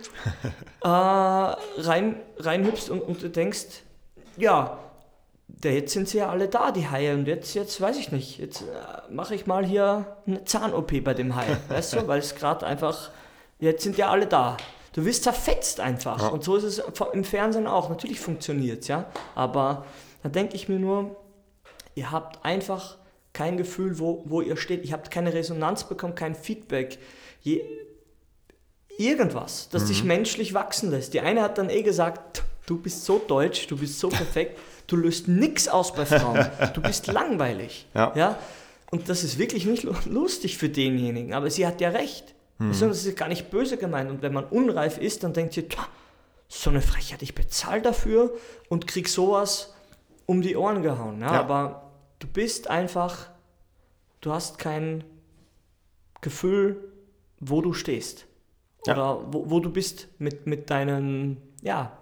äh, 0.84 0.88
rein, 0.88 2.20
reinhüpfst 2.38 2.88
und, 2.88 3.00
und 3.00 3.20
du 3.20 3.28
denkst, 3.28 3.82
ja, 4.36 4.78
jetzt 5.62 5.92
sind 5.92 6.08
sie 6.08 6.18
ja 6.18 6.30
alle 6.30 6.48
da, 6.48 6.70
die 6.70 6.88
Haie, 6.88 7.14
und 7.14 7.26
jetzt, 7.26 7.54
jetzt 7.54 7.80
weiß 7.80 7.98
ich 7.98 8.12
nicht, 8.12 8.38
jetzt 8.38 8.62
äh, 8.62 9.12
mache 9.12 9.34
ich 9.34 9.46
mal 9.46 9.64
hier 9.64 10.16
eine 10.26 10.44
Zahn-OP 10.44 11.04
bei 11.04 11.14
dem 11.14 11.36
Hai, 11.36 11.46
weißt 11.68 11.94
du, 11.94 12.08
weil 12.08 12.18
es 12.20 12.34
gerade 12.34 12.66
einfach, 12.66 13.10
jetzt 13.58 13.82
sind 13.82 13.96
ja 13.96 14.10
alle 14.10 14.26
da. 14.26 14.56
Du 14.92 15.04
wirst 15.04 15.22
zerfetzt 15.22 15.78
einfach. 15.78 16.32
Und 16.32 16.42
so 16.42 16.56
ist 16.56 16.64
es 16.64 16.82
im 17.12 17.22
Fernsehen 17.22 17.68
auch. 17.68 17.90
Natürlich 17.90 18.18
funktioniert 18.18 18.82
es, 18.82 18.88
ja. 18.88 19.06
Aber 19.36 19.84
da 20.24 20.28
denke 20.28 20.56
ich 20.56 20.68
mir 20.68 20.80
nur, 20.80 21.16
ihr 21.94 22.10
habt 22.10 22.44
einfach 22.44 22.98
kein 23.32 23.56
Gefühl, 23.56 24.00
wo, 24.00 24.24
wo 24.26 24.40
ihr 24.40 24.56
steht. 24.56 24.84
Ihr 24.84 24.92
habt 24.92 25.12
keine 25.12 25.32
Resonanz 25.32 25.84
bekommen, 25.84 26.16
kein 26.16 26.34
Feedback. 26.34 26.98
Je, 27.40 27.62
irgendwas, 28.98 29.68
das 29.70 29.86
dich 29.86 30.04
menschlich 30.04 30.54
wachsen 30.54 30.90
lässt. 30.90 31.14
Die 31.14 31.20
eine 31.20 31.42
hat 31.42 31.58
dann 31.58 31.70
eh 31.70 31.82
gesagt, 31.82 32.42
du 32.66 32.78
bist 32.78 33.04
so 33.04 33.18
deutsch, 33.18 33.66
du 33.66 33.76
bist 33.76 33.98
so 33.98 34.08
perfekt, 34.10 34.58
du 34.90 34.96
löst 34.96 35.28
nichts 35.28 35.68
aus 35.68 35.94
bei 35.94 36.04
Frauen, 36.06 36.46
du 36.74 36.80
bist 36.82 37.06
langweilig. 37.06 37.86
Ja. 37.94 38.38
Und 38.90 39.08
das 39.08 39.22
ist 39.24 39.38
wirklich 39.38 39.66
nicht 39.66 39.84
lu- 39.84 39.94
lustig 40.06 40.58
für 40.58 40.68
denjenigen, 40.68 41.32
aber 41.34 41.48
sie 41.50 41.66
hat 41.66 41.80
ja 41.80 41.90
recht. 41.90 42.34
Also 42.58 42.88
Das 42.88 43.06
ist 43.06 43.16
gar 43.16 43.28
nicht 43.28 43.48
böse 43.50 43.78
gemeint. 43.78 44.10
Und 44.10 44.20
wenn 44.20 44.34
man 44.34 44.44
unreif 44.44 44.98
ist, 44.98 45.22
dann 45.24 45.32
denkt 45.32 45.54
sie, 45.54 45.62
"Tja, 45.66 45.82
so 46.48 46.68
eine 46.68 46.82
Frechheit, 46.82 47.22
ich 47.22 47.34
bezahle 47.34 47.80
dafür 47.80 48.34
und 48.68 48.86
krieg 48.86 49.08
sowas 49.08 49.72
um 50.26 50.42
die 50.42 50.56
Ohren 50.56 50.82
gehauen. 50.82 51.20
Ja, 51.22 51.32
Ja. 51.32 51.40
Aber 51.40 51.90
du 52.18 52.26
bist 52.26 52.68
einfach, 52.68 53.30
du 54.20 54.32
hast 54.32 54.58
kein 54.58 55.04
Gefühl, 56.20 56.76
wo 57.38 57.62
du 57.62 57.72
stehst. 57.72 58.26
Ja. 58.86 58.92
Oder 58.94 59.32
wo, 59.32 59.50
wo 59.50 59.60
du 59.60 59.70
bist 59.70 60.08
mit, 60.18 60.46
mit 60.46 60.68
deinen, 60.70 61.38
ja, 61.62 61.96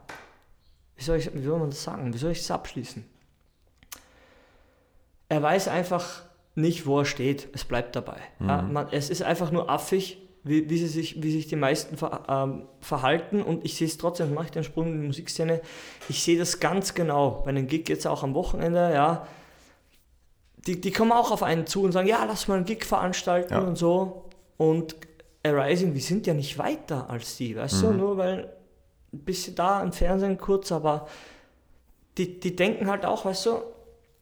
wie 0.98 1.04
soll, 1.04 1.16
ich, 1.18 1.32
wie 1.32 1.42
soll 1.42 1.58
man 1.58 1.70
das 1.70 1.82
sagen? 1.82 2.12
Wie 2.12 2.18
soll 2.18 2.32
ich 2.32 2.38
das 2.40 2.50
abschließen? 2.50 3.04
Er 5.28 5.42
weiß 5.42 5.68
einfach 5.68 6.22
nicht, 6.54 6.87
wo 6.87 6.98
er 6.98 7.04
steht. 7.04 7.48
Es 7.52 7.64
bleibt 7.64 7.94
dabei. 7.94 8.16
Ja, 8.40 8.62
man, 8.62 8.88
es 8.90 9.08
ist 9.08 9.22
einfach 9.22 9.52
nur 9.52 9.70
affig, 9.70 10.18
wie, 10.42 10.68
wie, 10.68 10.78
sie 10.78 10.88
sich, 10.88 11.22
wie 11.22 11.30
sich 11.30 11.46
die 11.46 11.56
meisten 11.56 11.96
ver, 11.96 12.24
ähm, 12.28 12.66
verhalten. 12.80 13.42
Und 13.42 13.64
ich 13.64 13.76
sehe 13.76 13.87
es 13.87 13.96
trotzdem, 13.96 14.34
mache 14.34 14.46
ich 14.46 14.50
den 14.50 14.64
Sprung 14.64 14.88
in 14.88 15.00
die 15.00 15.06
Musikszene. 15.06 15.61
Ich 16.08 16.22
sehe 16.22 16.37
das 16.38 16.58
ganz 16.58 16.94
genau. 16.94 17.42
Bei 17.44 17.50
einem 17.50 17.68
Gig 17.68 17.88
jetzt 17.88 18.06
auch 18.06 18.24
am 18.24 18.34
Wochenende, 18.34 18.92
ja. 18.92 19.26
Die, 20.66 20.80
die 20.80 20.90
kommen 20.90 21.12
auch 21.12 21.30
auf 21.30 21.44
einen 21.44 21.66
zu 21.66 21.82
und 21.84 21.92
sagen, 21.92 22.08
ja, 22.08 22.24
lass 22.24 22.48
mal 22.48 22.56
einen 22.56 22.64
Gig 22.64 22.84
veranstalten 22.84 23.52
Ja. 23.54 23.61
und 23.61 23.76
so. 23.76 24.24
Und 24.56 24.96
Arising, 25.44 25.94
wir 25.94 26.00
sind 26.00 26.26
ja 26.26 26.34
nicht 26.34 26.58
weiter 26.58 27.08
als 27.08 27.37
die, 27.37 27.54
weißt 27.54 27.82
du? 27.82 27.92
Nur 27.92 28.16
weil 28.16 28.52
ein 29.12 29.18
bisschen 29.21 29.55
da 29.55 29.83
im 29.83 29.92
Fernsehen 29.92 30.38
kurz, 30.38 30.71
aber 30.73 31.09
die, 32.18 32.40
die 32.40 32.55
denken 32.57 32.88
halt 32.90 33.05
auch, 33.07 33.25
weißt 33.25 33.47
du, 33.47 33.62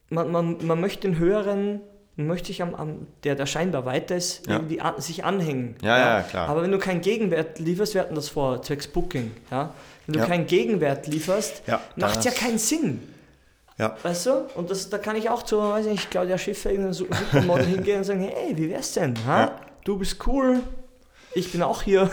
man, 0.09 0.31
man, 0.31 0.65
man 0.65 0.79
möchte 0.79 1.07
den 1.07 1.17
höheren, 1.17 1.81
man 2.15 2.27
möchte 2.27 2.47
sich 2.47 2.61
am, 2.61 2.73
am 2.75 3.07
der, 3.23 3.35
der 3.35 3.45
scheinbar 3.45 3.85
weiter 3.85 4.15
ist, 4.15 4.47
Ja. 4.47 4.53
irgendwie 4.53 4.79
an, 4.81 4.99
sich 5.01 5.23
anhängen. 5.23 5.75
Ja, 5.81 5.97
ja, 5.97 6.21
klar. 6.21 6.47
Aber 6.49 6.61
wenn 6.61 6.71
du 6.71 6.79
keinen 6.79 7.01
Gegenwert 7.01 7.59
lieferst, 7.59 7.93
wir 7.95 8.01
hatten 8.01 8.15
das 8.15 8.29
vor, 8.29 8.61
zwecks 8.61 8.87
Booking, 8.87 9.31
ja. 9.51 9.73
Wenn 10.05 10.13
du 10.13 10.19
Ja. 10.19 10.25
keinen 10.25 10.45
Gegenwert 10.47 11.07
lieferst, 11.07 11.63
Ja, 11.67 11.81
macht 11.97 12.23
ja 12.23 12.31
keinen 12.31 12.57
Sinn. 12.59 13.01
Ja. 13.77 13.95
Weißt 14.01 14.25
du? 14.25 14.45
Und 14.55 14.71
das, 14.71 14.89
da 14.89 14.97
kann 14.97 15.15
ich 15.17 15.29
auch 15.29 15.43
zu, 15.43 15.59
weiß 15.59 15.85
nicht, 15.85 16.09
Claudia 16.09 16.37
Schiffer, 16.37 16.71
irgendein 16.71 16.93
Su- 16.93 17.05
Supermodel 17.11 17.65
hingehen 17.65 17.97
und 17.99 18.03
sagen, 18.05 18.21
hey, 18.21 18.55
wie 18.57 18.69
wär's 18.69 18.93
denn? 18.93 19.13
Ha? 19.27 19.39
Ja. 19.41 19.55
Du 19.83 19.97
bist 19.97 20.25
cool, 20.25 20.61
ich 21.35 21.51
bin 21.51 21.61
auch 21.61 21.81
hier. 21.83 22.09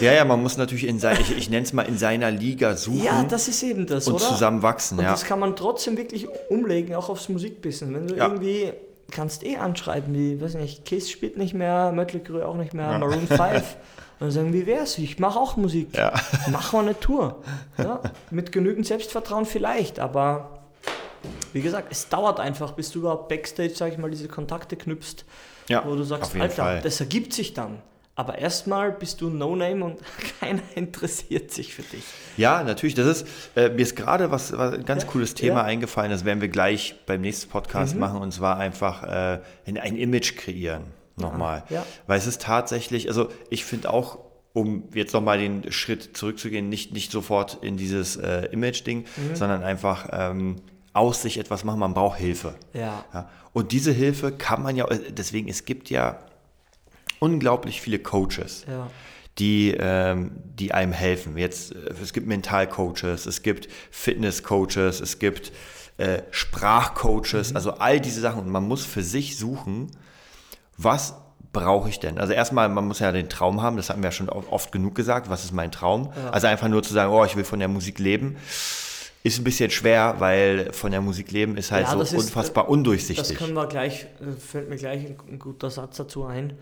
Ja, 0.00 0.12
ja, 0.12 0.24
man 0.24 0.40
muss 0.42 0.56
natürlich 0.56 0.86
in 0.86 0.98
sein, 0.98 1.18
ich, 1.20 1.36
ich 1.36 1.50
nenne 1.50 1.64
es 1.64 1.72
mal 1.72 1.82
in 1.82 1.98
seiner 1.98 2.30
Liga 2.30 2.76
suchen 2.76 3.02
Ja, 3.04 3.24
das 3.24 3.48
ist 3.48 3.62
eben 3.62 3.86
das, 3.86 4.06
und 4.08 4.14
oder? 4.14 4.24
zusammen 4.24 4.62
wachsen. 4.62 4.98
Und 4.98 5.04
Ja. 5.04 5.10
das 5.10 5.24
kann 5.24 5.38
man 5.40 5.56
trotzdem 5.56 5.96
wirklich 5.96 6.26
umlegen, 6.48 6.94
auch 6.94 7.08
aufs 7.08 7.28
Musikbusiness. 7.28 7.94
Wenn 7.94 8.06
du 8.08 8.16
Ja. 8.16 8.26
irgendwie 8.28 8.72
kannst 9.10 9.42
eh 9.44 9.56
anschreiben, 9.56 10.14
wie, 10.14 10.40
weiß 10.40 10.54
nicht, 10.54 10.84
Kiss 10.84 11.10
spielt 11.10 11.36
nicht 11.36 11.52
mehr, 11.54 11.92
Mötley 11.92 12.20
Crüe 12.20 12.46
auch 12.46 12.56
nicht 12.56 12.72
mehr, 12.74 12.90
Ja. 12.92 12.98
Maroon 12.98 13.26
5. 13.26 13.40
Und 14.20 14.26
dann 14.26 14.30
sagen, 14.32 14.52
wie 14.52 14.66
wär's? 14.66 14.98
Ich 14.98 15.18
mache 15.18 15.38
auch 15.38 15.56
Musik. 15.56 15.96
Ja. 15.96 16.12
Mach 16.50 16.72
mal 16.74 16.80
eine 16.80 16.98
Tour. 17.00 17.42
Ja, 17.78 18.00
mit 18.30 18.52
genügend 18.52 18.86
Selbstvertrauen 18.86 19.46
vielleicht, 19.46 19.98
aber 19.98 20.58
wie 21.54 21.62
gesagt, 21.62 21.88
es 21.90 22.08
dauert 22.10 22.38
einfach, 22.38 22.72
bis 22.72 22.90
du 22.90 23.00
überhaupt 23.00 23.28
Backstage, 23.28 23.72
sag 23.74 23.92
ich 23.92 23.98
mal, 23.98 24.10
diese 24.10 24.28
Kontakte 24.28 24.76
knüpfst, 24.76 25.24
Ja, 25.68 25.82
wo 25.86 25.94
du 25.96 26.02
sagst, 26.04 26.34
Alter, 26.36 26.54
Fall. 26.62 26.80
das 26.82 27.00
ergibt 27.00 27.32
sich 27.32 27.54
dann. 27.54 27.78
Aber 28.16 28.36
erstmal 28.38 28.92
bist 28.92 29.20
du 29.22 29.28
ein 29.28 29.38
No-Name 29.38 29.84
und 29.84 29.98
keiner 30.40 30.60
interessiert 30.74 31.50
sich 31.52 31.72
für 31.74 31.82
dich. 31.82 32.04
Ja, 32.36 32.62
natürlich. 32.62 32.94
Das 32.94 33.06
ist, 33.06 33.26
äh, 33.56 33.70
mir 33.70 33.80
ist 33.80 33.96
gerade 33.96 34.30
was, 34.30 34.52
was 34.56 34.74
ein 34.74 34.84
ganz 34.84 35.04
Ja, 35.04 35.08
cooles 35.08 35.34
Thema 35.34 35.60
ja. 35.60 35.64
eingefallen. 35.64 36.10
Das 36.10 36.24
werden 36.24 36.40
wir 36.40 36.48
gleich 36.48 36.96
beim 37.06 37.22
nächsten 37.22 37.48
Podcast 37.50 37.94
Mhm. 37.94 38.00
machen. 38.00 38.18
Und 38.20 38.32
zwar 38.32 38.58
einfach 38.58 39.02
äh, 39.04 39.40
ein, 39.66 39.78
ein 39.78 39.96
Image 39.96 40.36
kreieren. 40.36 40.84
Nochmal. 41.16 41.64
Ja. 41.70 41.84
Weil 42.06 42.18
es 42.18 42.26
ist 42.26 42.42
tatsächlich, 42.42 43.08
also 43.08 43.28
ich 43.50 43.64
finde 43.64 43.90
auch, 43.90 44.18
um 44.52 44.84
jetzt 44.94 45.12
nochmal 45.12 45.38
den 45.38 45.70
Schritt 45.70 46.16
zurückzugehen, 46.16 46.68
nicht, 46.68 46.92
nicht 46.92 47.12
sofort 47.12 47.58
in 47.62 47.76
dieses 47.76 48.16
äh, 48.16 48.46
Image-Ding, 48.46 49.00
Mhm. 49.16 49.36
sondern 49.36 49.62
einfach 49.62 50.08
ähm, 50.12 50.56
aus 50.92 51.22
sich 51.22 51.38
etwas 51.38 51.62
machen. 51.64 51.78
Man 51.78 51.94
braucht 51.94 52.18
Hilfe. 52.18 52.54
Ja. 52.74 53.04
Ja, 53.14 53.28
und 53.52 53.72
diese 53.72 53.92
Hilfe 53.92 54.32
kann 54.32 54.62
man 54.62 54.76
ja, 54.76 54.86
deswegen, 55.10 55.48
es 55.48 55.64
gibt 55.64 55.88
ja 55.90 56.18
unglaublich 57.20 57.80
viele 57.80 58.00
Coaches, 58.00 58.64
Ja. 58.68 58.90
die, 59.38 59.74
ähm, 59.78 60.32
die 60.58 60.72
einem 60.72 60.92
helfen. 60.92 61.36
Jetzt, 61.38 61.72
äh, 61.72 61.94
es 62.02 62.12
gibt 62.12 62.26
Mentalcoaches, 62.26 63.26
es 63.26 63.42
gibt 63.42 63.68
Fitnesscoaches, 63.92 65.00
es 65.00 65.18
gibt 65.20 65.52
äh, 65.98 66.22
Sprachcoaches, 66.30 67.54
also 67.54 67.72
all 67.72 68.00
diese 68.00 68.20
Sachen. 68.20 68.40
Und 68.40 68.48
man 68.50 68.66
muss 68.66 68.84
für 68.84 69.02
sich 69.02 69.36
suchen, 69.36 69.90
was 70.76 71.14
brauche 71.52 71.88
ich 71.90 72.00
denn? 72.00 72.18
Also 72.18 72.32
erstmal, 72.32 72.68
man 72.68 72.86
muss 72.86 73.00
ja 73.00 73.12
den 73.12 73.28
Traum 73.28 73.60
haben, 73.60 73.76
das 73.76 73.90
hatten 73.90 74.00
wir 74.02 74.08
ja 74.08 74.12
schon 74.12 74.28
oft 74.30 74.72
genug 74.72 74.94
gesagt, 74.94 75.28
was 75.28 75.44
ist 75.44 75.52
mein 75.52 75.70
Traum? 75.72 76.12
Also 76.32 76.46
einfach 76.46 76.68
nur 76.68 76.82
zu 76.82 76.94
sagen, 76.94 77.12
oh, 77.12 77.24
ich 77.24 77.36
will 77.36 77.44
von 77.44 77.58
der 77.58 77.68
Musik 77.68 77.98
leben, 77.98 78.36
ist 79.24 79.38
ein 79.38 79.44
bisschen 79.44 79.70
schwer, 79.70 80.14
weil 80.20 80.72
von 80.72 80.90
der 80.92 81.02
Musik 81.02 81.30
leben 81.32 81.56
ist 81.58 81.70
halt 81.72 81.86
Ja, 81.86 81.94
das 81.96 82.10
so 82.10 82.16
ist, 82.16 82.24
unfassbar 82.26 82.64
Das 82.64 82.72
undurchsichtig. 82.72 83.36
können 83.36 83.52
wir 83.54 83.66
gleich, 83.66 84.06
äh, 84.22 84.32
fällt 84.40 84.70
mir 84.70 84.76
gleich 84.76 85.04
ein 85.04 85.38
guter 85.38 85.68
Satz 85.70 85.96
dazu 85.98 86.24
ein. 86.24 86.54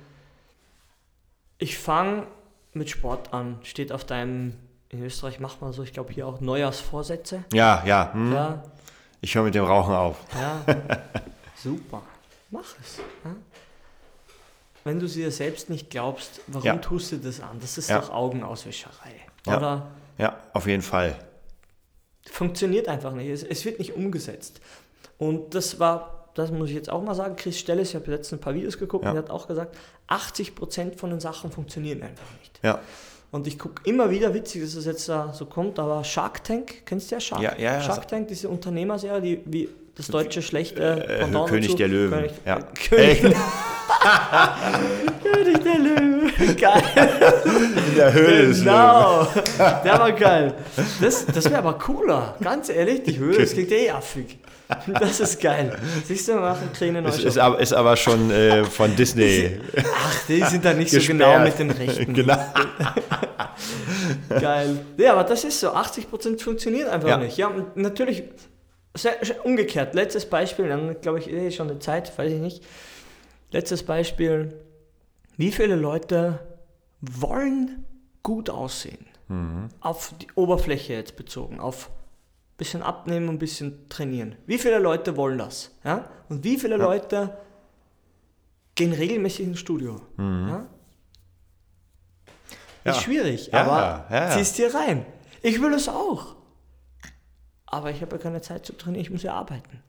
Ich 1.58 1.78
fange 1.78 2.26
mit 2.72 2.88
Sport 2.90 3.32
an. 3.34 3.58
Steht 3.62 3.92
auf 3.92 4.04
deinem, 4.04 4.54
in 4.90 5.02
Österreich 5.04 5.40
macht 5.40 5.60
man 5.60 5.72
so, 5.72 5.82
ich 5.82 5.92
glaube 5.92 6.12
hier 6.12 6.26
auch 6.26 6.40
Neujahrsvorsätze. 6.40 7.44
Ja, 7.52 7.82
ja, 7.84 8.12
hm. 8.12 8.32
Ja, 8.32 8.62
ich 9.20 9.34
höre 9.34 9.42
mit 9.44 9.54
dem 9.54 9.64
Rauchen 9.64 9.94
auf. 9.94 10.16
ja. 10.34 10.62
Super. 11.56 12.02
Mach 12.50 12.76
es. 12.80 12.98
Ja? 13.24 13.34
Wenn 14.84 15.00
du 15.00 15.08
sie 15.08 15.22
dir 15.22 15.32
selbst 15.32 15.68
nicht 15.68 15.90
glaubst, 15.90 16.40
warum 16.46 16.64
Ja. 16.64 16.76
tust 16.76 17.10
du 17.12 17.16
das 17.18 17.40
an? 17.40 17.58
Das 17.60 17.76
ist 17.76 17.90
doch 17.90 18.10
Augenauswischerei. 18.10 19.12
Ja. 19.46 19.56
Oder 19.56 19.90
Ja, 20.18 20.36
auf 20.52 20.66
jeden 20.68 20.82
Fall. 20.82 21.16
funktioniert 22.30 22.86
einfach 22.88 23.12
nicht. 23.12 23.28
Es, 23.28 23.42
es 23.42 23.64
wird 23.64 23.80
nicht 23.80 23.94
umgesetzt. 23.94 24.60
Und 25.18 25.54
das 25.54 25.80
war, 25.80 26.17
das 26.38 26.50
muss 26.50 26.68
ich 26.70 26.74
jetzt 26.76 26.90
auch 26.90 27.02
mal 27.02 27.14
sagen, 27.14 27.36
Chris 27.36 27.58
Stelles, 27.58 27.90
ich 27.90 27.94
habe 27.96 28.10
letztens 28.10 28.40
ein 28.40 28.42
paar 28.42 28.54
Videos 28.54 28.78
geguckt 28.78 29.04
Ja. 29.04 29.10
und 29.10 29.16
er 29.16 29.22
hat 29.24 29.30
auch 29.30 29.46
gesagt, 29.48 29.76
80% 30.08 30.96
von 30.96 31.10
den 31.10 31.20
Sachen 31.20 31.50
funktionieren 31.50 32.02
einfach 32.02 32.24
nicht. 32.40 32.58
Ja, 32.62 32.78
Und 33.30 33.46
ich 33.46 33.58
gucke 33.58 33.82
immer 33.84 34.10
wieder, 34.10 34.32
witzig, 34.32 34.62
dass 34.62 34.74
es 34.74 34.86
jetzt 34.86 35.06
da 35.08 35.32
so 35.34 35.44
kommt, 35.46 35.78
aber 35.78 36.02
Shark 36.04 36.44
Tank, 36.44 36.86
kennst 36.86 37.10
du 37.10 37.16
ja 37.16 37.20
Shark? 37.20 37.42
Ja, 37.42 37.52
ja, 37.58 37.74
ja, 37.74 37.80
Shark 37.82 38.08
Tank, 38.08 38.28
diese 38.28 38.48
Unternehmerserie, 38.48 39.20
die 39.20 39.40
wie 39.44 39.68
das 39.96 40.06
deutsche 40.06 40.40
schlechte 40.42 41.04
äh, 41.08 41.18
Pendant 41.20 41.48
König 41.48 41.66
dazu. 41.66 41.76
der 41.78 41.88
Löwen. 41.88 42.18
König, 42.20 42.32
Ja. 42.46 42.58
äh, 42.58 42.62
König, 42.88 43.20
König 45.22 45.62
der 45.64 45.78
Löwen. 45.78 46.56
Geil. 46.56 46.82
in 47.88 47.94
der 47.96 48.12
Höhle 48.12 48.54
Genau, 48.54 49.26
der 49.58 49.98
war 49.98 50.12
geil. 50.12 50.54
Das, 51.00 51.26
das 51.26 51.44
wäre 51.46 51.58
aber 51.58 51.74
cooler, 51.78 52.36
ganz 52.42 52.68
ehrlich, 52.68 53.02
die 53.02 53.18
Höhe, 53.18 53.38
das 53.38 53.52
klingt 53.52 53.72
eh 53.72 53.90
affig. 53.90 54.38
Das 55.00 55.20
ist 55.20 55.40
geil. 55.40 55.78
Siehst 56.04 56.28
du, 56.28 56.34
wir 56.34 56.40
machen 56.40 56.70
kleine 56.74 57.00
Ist, 57.08 57.18
neue 57.18 57.26
ist, 57.26 57.38
aber, 57.38 57.58
ist 57.60 57.72
aber 57.72 57.96
schon 57.96 58.30
äh, 58.30 58.64
von 58.64 58.94
Disney. 58.96 59.58
Ach, 59.76 60.26
die 60.28 60.42
sind 60.44 60.64
da 60.64 60.74
nicht 60.74 60.90
so 60.90 60.98
gesperrt. 60.98 61.18
genau 61.18 61.38
mit 61.40 61.58
den 61.58 61.70
Rechten. 61.70 62.12
genau. 62.12 62.36
Geil. 64.28 64.80
Ja, 64.96 65.12
aber 65.12 65.24
das 65.24 65.44
ist 65.44 65.60
so, 65.60 65.70
80% 65.74 66.40
funktioniert 66.42 66.88
einfach 66.88 67.08
Ja. 67.08 67.16
nicht. 67.16 67.36
Ja, 67.36 67.50
natürlich, 67.74 68.24
umgekehrt, 69.44 69.94
letztes 69.94 70.26
Beispiel, 70.26 70.68
dann 70.68 71.00
glaube 71.00 71.18
ich, 71.20 71.30
eh 71.30 71.50
schon 71.50 71.70
eine 71.70 71.78
Zeit, 71.78 72.16
weiß 72.18 72.32
ich 72.32 72.40
nicht. 72.40 72.64
Letztes 73.50 73.82
Beispiel. 73.82 74.54
Wie 75.36 75.52
viele 75.52 75.76
Leute 75.76 76.40
wollen 77.00 77.84
gut 78.22 78.50
aussehen? 78.50 79.06
Auf 79.80 80.12
die 80.20 80.26
Oberfläche 80.34 80.94
jetzt 80.94 81.16
bezogen, 81.16 81.60
auf 81.60 81.90
bisschen 82.58 82.82
abnehmen 82.82 83.28
und 83.30 83.36
ein 83.36 83.38
bisschen 83.38 83.88
trainieren. 83.88 84.34
Wie 84.46 84.58
viele 84.58 84.78
Leute 84.78 85.16
wollen 85.16 85.38
das? 85.38 85.70
Ja? 85.84 86.10
Und 86.28 86.44
wie 86.44 86.58
viele 86.58 86.76
Leute 86.76 87.38
gehen 88.74 88.92
regelmäßig 88.92 89.46
ins 89.46 89.58
Studio? 89.60 90.00
Ja? 90.18 90.66
Ja. 92.84 92.92
Ist 92.92 93.02
schwierig, 93.02 93.48
Ja, 93.52 93.62
aber 93.62 94.06
ja, 94.14 94.28
ja. 94.28 94.30
ziehst 94.36 94.58
dir 94.58 94.74
rein. 94.74 95.04
Ich 95.42 95.60
will 95.62 95.72
es 95.72 95.88
auch. 95.88 96.36
Aber 97.66 97.90
ich 97.90 98.00
habe 98.02 98.16
ja 98.16 98.22
keine 98.22 98.40
Zeit 98.40 98.64
zu 98.66 98.72
trainieren, 98.72 99.02
ich 99.02 99.10
muss 99.10 99.22
ja 99.22 99.34
arbeiten. 99.34 99.82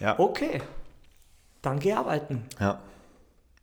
Ja. 0.00 0.18
Okay, 0.18 0.62
dann 1.62 1.78
geh 1.80 1.92
arbeiten. 1.92 2.44
Ja. 2.60 2.80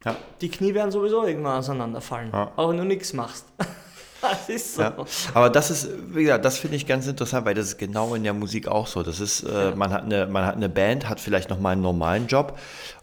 Ja. 0.04 0.16
Die 0.42 0.50
Knie 0.50 0.74
werden 0.74 0.92
sowieso 0.92 1.26
irgendwann 1.26 1.58
auseinanderfallen, 1.60 2.32
Ja. 2.32 2.52
auch 2.58 2.70
wenn 2.70 2.78
du 2.78 2.84
nichts 2.86 3.14
machst. 3.14 3.46
das 4.30 4.50
ist 4.50 4.76
so. 4.76 4.82
Ja. 4.82 4.96
Aber 5.34 5.50
das 5.50 5.72
ist, 5.72 5.90
wie 6.10 6.24
gesagt, 6.24 6.46
das 6.46 6.58
finde 6.58 6.78
ich 6.78 6.86
ganz 6.86 7.08
interessant, 7.08 7.46
weil 7.46 7.56
das 7.56 7.68
ist 7.68 7.78
genau 7.78 8.16
in 8.16 8.24
der 8.24 8.34
Musik 8.34 8.68
auch 8.68 8.88
so. 8.88 9.04
Das 9.04 9.20
ist, 9.20 9.44
äh, 9.44 9.74
man, 9.76 9.92
hat 9.92 10.04
eine, 10.04 10.28
man 10.28 10.46
hat 10.46 10.56
eine 10.56 10.70
Band, 10.70 11.10
hat 11.10 11.20
vielleicht 11.20 11.50
noch 11.50 11.60
mal 11.60 11.72
einen 11.72 11.82
normalen 11.82 12.28
Job 12.28 12.58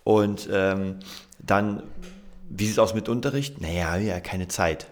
und 0.05 0.49
ähm, 0.53 0.97
dann, 1.39 1.83
wie 2.49 2.65
sieht 2.65 2.75
es 2.75 2.79
aus 2.79 2.95
mit 2.95 3.09
Unterricht? 3.09 3.61
Naja, 3.61 3.97
ja, 3.97 4.21
keine 4.21 4.49
Zeit. 4.49 4.87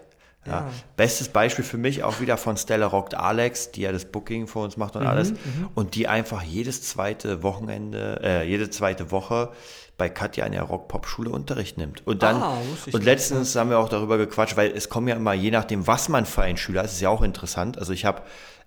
Ja. 0.45 0.51
Ja. 0.51 0.69
Bestes 0.97 1.29
Beispiel 1.29 1.63
für 1.63 1.77
mich 1.77 2.03
auch 2.03 2.19
wieder 2.19 2.35
von 2.37 2.57
Stella 2.57 2.87
Rockt 2.87 3.13
Alex, 3.13 3.71
die 3.71 3.81
ja 3.81 3.91
das 3.91 4.05
Booking 4.05 4.47
für 4.47 4.59
uns 4.59 4.75
macht 4.75 4.95
und 4.95 5.05
alles. 5.05 5.33
Und 5.75 5.93
die 5.93 6.07
einfach 6.07 6.41
jedes 6.41 6.81
zweite 6.81 7.43
Wochenende, 7.43 8.19
äh, 8.23 8.47
jede 8.47 8.69
zweite 8.71 9.11
Woche 9.11 9.49
bei 10.01 10.09
Katja 10.09 10.47
in 10.47 10.53
der 10.53 10.63
Rock-Pop-Schule 10.63 11.29
Unterricht 11.29 11.77
nimmt. 11.77 12.01
Und 12.07 12.23
dann, 12.23 12.37
Ah, 12.41 12.57
und 12.91 13.05
letztens 13.05 13.55
haben 13.55 13.69
wir 13.69 13.77
auch 13.77 13.87
darüber 13.87 14.17
gequatscht, 14.17 14.57
weil 14.57 14.71
es 14.71 14.89
kommen 14.89 15.07
ja 15.07 15.15
immer, 15.15 15.33
je 15.33 15.51
nachdem, 15.51 15.85
was 15.85 16.09
man 16.09 16.25
für 16.25 16.41
ein 16.41 16.57
Schüler 16.57 16.83
ist, 16.83 16.93
ist 16.93 17.01
ja 17.01 17.09
auch 17.09 17.21
interessant. 17.21 17.77
Also 17.77 17.93
ich 17.93 18.03
habe, 18.03 18.23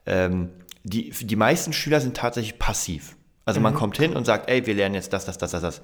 ähm, 0.06 0.50
die, 0.84 1.10
die 1.10 1.34
meisten 1.34 1.72
Schüler 1.72 2.00
sind 2.00 2.16
tatsächlich 2.16 2.60
passiv. 2.60 3.16
Also 3.46 3.58
Mhm. 3.58 3.64
man 3.64 3.74
kommt 3.74 3.96
hin 3.96 4.14
und 4.14 4.24
sagt, 4.26 4.48
ey, 4.48 4.64
wir 4.64 4.74
lernen 4.74 4.94
jetzt 4.94 5.12
das, 5.12 5.24
das, 5.24 5.36
das, 5.36 5.50
das, 5.50 5.62
das. 5.62 5.80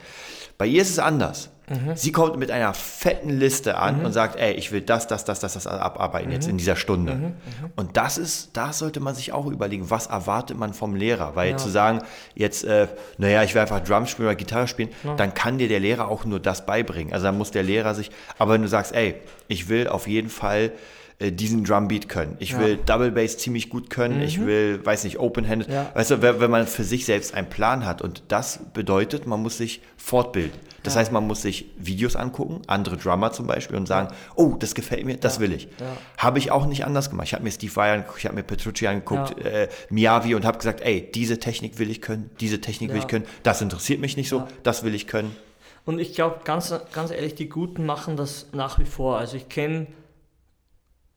Bei 0.56 0.66
ihr 0.66 0.82
ist 0.82 0.90
es 0.90 1.00
anders. 1.00 1.50
Mhm. 1.70 1.94
Sie 1.94 2.10
kommt 2.12 2.36
mit 2.36 2.50
einer 2.50 2.74
fetten 2.74 3.30
Liste 3.30 3.78
an 3.78 4.04
und 4.04 4.12
sagt, 4.12 4.36
ey, 4.36 4.52
ich 4.54 4.72
will 4.72 4.80
das, 4.80 5.06
das, 5.06 5.24
das, 5.24 5.40
das, 5.40 5.54
das 5.54 5.66
abarbeiten 5.66 6.30
jetzt 6.32 6.46
Mhm. 6.46 6.50
in 6.50 6.58
dieser 6.58 6.74
Stunde. 6.76 7.32
Und 7.76 7.96
das 7.96 8.18
ist, 8.18 8.50
da 8.54 8.72
sollte 8.72 8.98
man 9.00 9.14
sich 9.14 9.32
auch 9.32 9.46
überlegen, 9.46 9.88
was 9.88 10.06
erwartet 10.08 10.58
man 10.58 10.74
vom 10.74 10.94
Lehrer? 10.96 11.36
Weil 11.36 11.56
zu 11.58 11.68
sagen, 11.68 12.02
jetzt, 12.34 12.64
äh, 12.64 12.88
naja, 13.18 13.42
ich 13.44 13.54
will 13.54 13.62
einfach 13.62 13.80
Drums 13.80 14.10
spielen 14.10 14.26
oder 14.28 14.34
Gitarre 14.36 14.66
spielen, 14.68 14.90
dann 15.16 15.32
kann 15.32 15.58
dir 15.58 15.68
der 15.68 15.80
Lehrer 15.80 16.08
auch 16.08 16.24
nur 16.24 16.40
das 16.40 16.66
beibringen. 16.66 17.12
Also 17.12 17.24
dann 17.26 17.38
muss 17.38 17.52
der 17.52 17.62
Lehrer 17.62 17.94
sich, 17.94 18.10
aber 18.38 18.52
wenn 18.54 18.62
du 18.62 18.68
sagst, 18.68 18.92
ey, 18.94 19.14
ich 19.48 19.68
will 19.68 19.86
auf 19.88 20.08
jeden 20.08 20.28
Fall 20.28 20.72
diesen 21.20 21.64
Drumbeat 21.64 22.08
können. 22.08 22.36
Ich 22.38 22.58
will 22.58 22.78
Double 22.86 23.10
Bass 23.10 23.36
ziemlich 23.36 23.68
gut 23.68 23.90
können. 23.90 24.22
Ich 24.22 24.40
will, 24.44 24.84
weiß 24.84 25.04
nicht, 25.04 25.18
Open-Handed. 25.18 25.68
Mhm. 25.68 25.74
Ja. 25.74 25.90
Weißt 25.94 26.10
du, 26.12 26.22
wenn, 26.22 26.40
wenn 26.40 26.50
man 26.50 26.66
für 26.66 26.82
sich 26.84 27.04
selbst 27.04 27.34
einen 27.34 27.48
Plan 27.50 27.84
hat 27.84 28.00
und 28.00 28.22
das 28.28 28.60
bedeutet, 28.72 29.26
man 29.26 29.42
muss 29.42 29.58
sich 29.58 29.82
fortbilden. 29.98 30.58
Das 30.82 30.96
heißt, 30.96 31.12
man 31.12 31.26
muss 31.26 31.42
sich 31.42 31.66
Videos 31.76 32.16
angucken, 32.16 32.62
andere 32.66 32.96
Drummer 32.96 33.32
zum 33.32 33.46
Beispiel 33.46 33.76
und 33.76 33.84
sagen, 33.86 34.08
oh, 34.34 34.56
das 34.58 34.74
gefällt 34.74 35.04
mir, 35.04 35.18
das 35.18 35.38
will 35.38 35.52
ich. 35.52 35.68
Habe 36.16 36.38
ich 36.38 36.50
auch 36.52 36.64
nicht 36.64 36.86
anders 36.86 37.10
gemacht. 37.10 37.26
Ich 37.26 37.34
habe 37.34 37.44
mir 37.44 37.50
Steve 37.50 37.76
Vai 37.76 37.92
angeguckt, 37.92 38.18
ich 38.20 38.24
habe 38.24 38.34
mir 38.34 38.42
Petrucci 38.42 38.86
angeguckt, 38.86 39.34
Ja. 39.44 39.50
äh, 39.50 39.68
Miyavi 39.90 40.34
und 40.34 40.46
habe 40.46 40.56
gesagt, 40.56 40.80
ey, 40.80 41.10
diese 41.14 41.38
Technik 41.38 41.78
will 41.78 41.90
ich 41.90 42.00
können, 42.00 42.30
diese 42.40 42.62
Technik 42.62 42.88
will 42.90 42.96
Ja. 42.96 43.02
ich 43.02 43.08
können, 43.08 43.26
das 43.42 43.60
interessiert 43.60 44.00
mich 44.00 44.16
nicht 44.16 44.30
so, 44.30 44.38
Ja. 44.38 44.48
das 44.62 44.82
will 44.82 44.94
ich 44.94 45.06
können. 45.06 45.36
Und 45.84 45.98
ich 45.98 46.14
glaube, 46.14 46.40
ganz, 46.44 46.72
ganz 46.94 47.10
ehrlich, 47.10 47.34
die 47.34 47.50
Guten 47.50 47.84
machen 47.84 48.16
das 48.16 48.46
nach 48.52 48.78
wie 48.78 48.84
vor. 48.86 49.18
Also 49.18 49.36
ich 49.36 49.50
kenne 49.50 49.86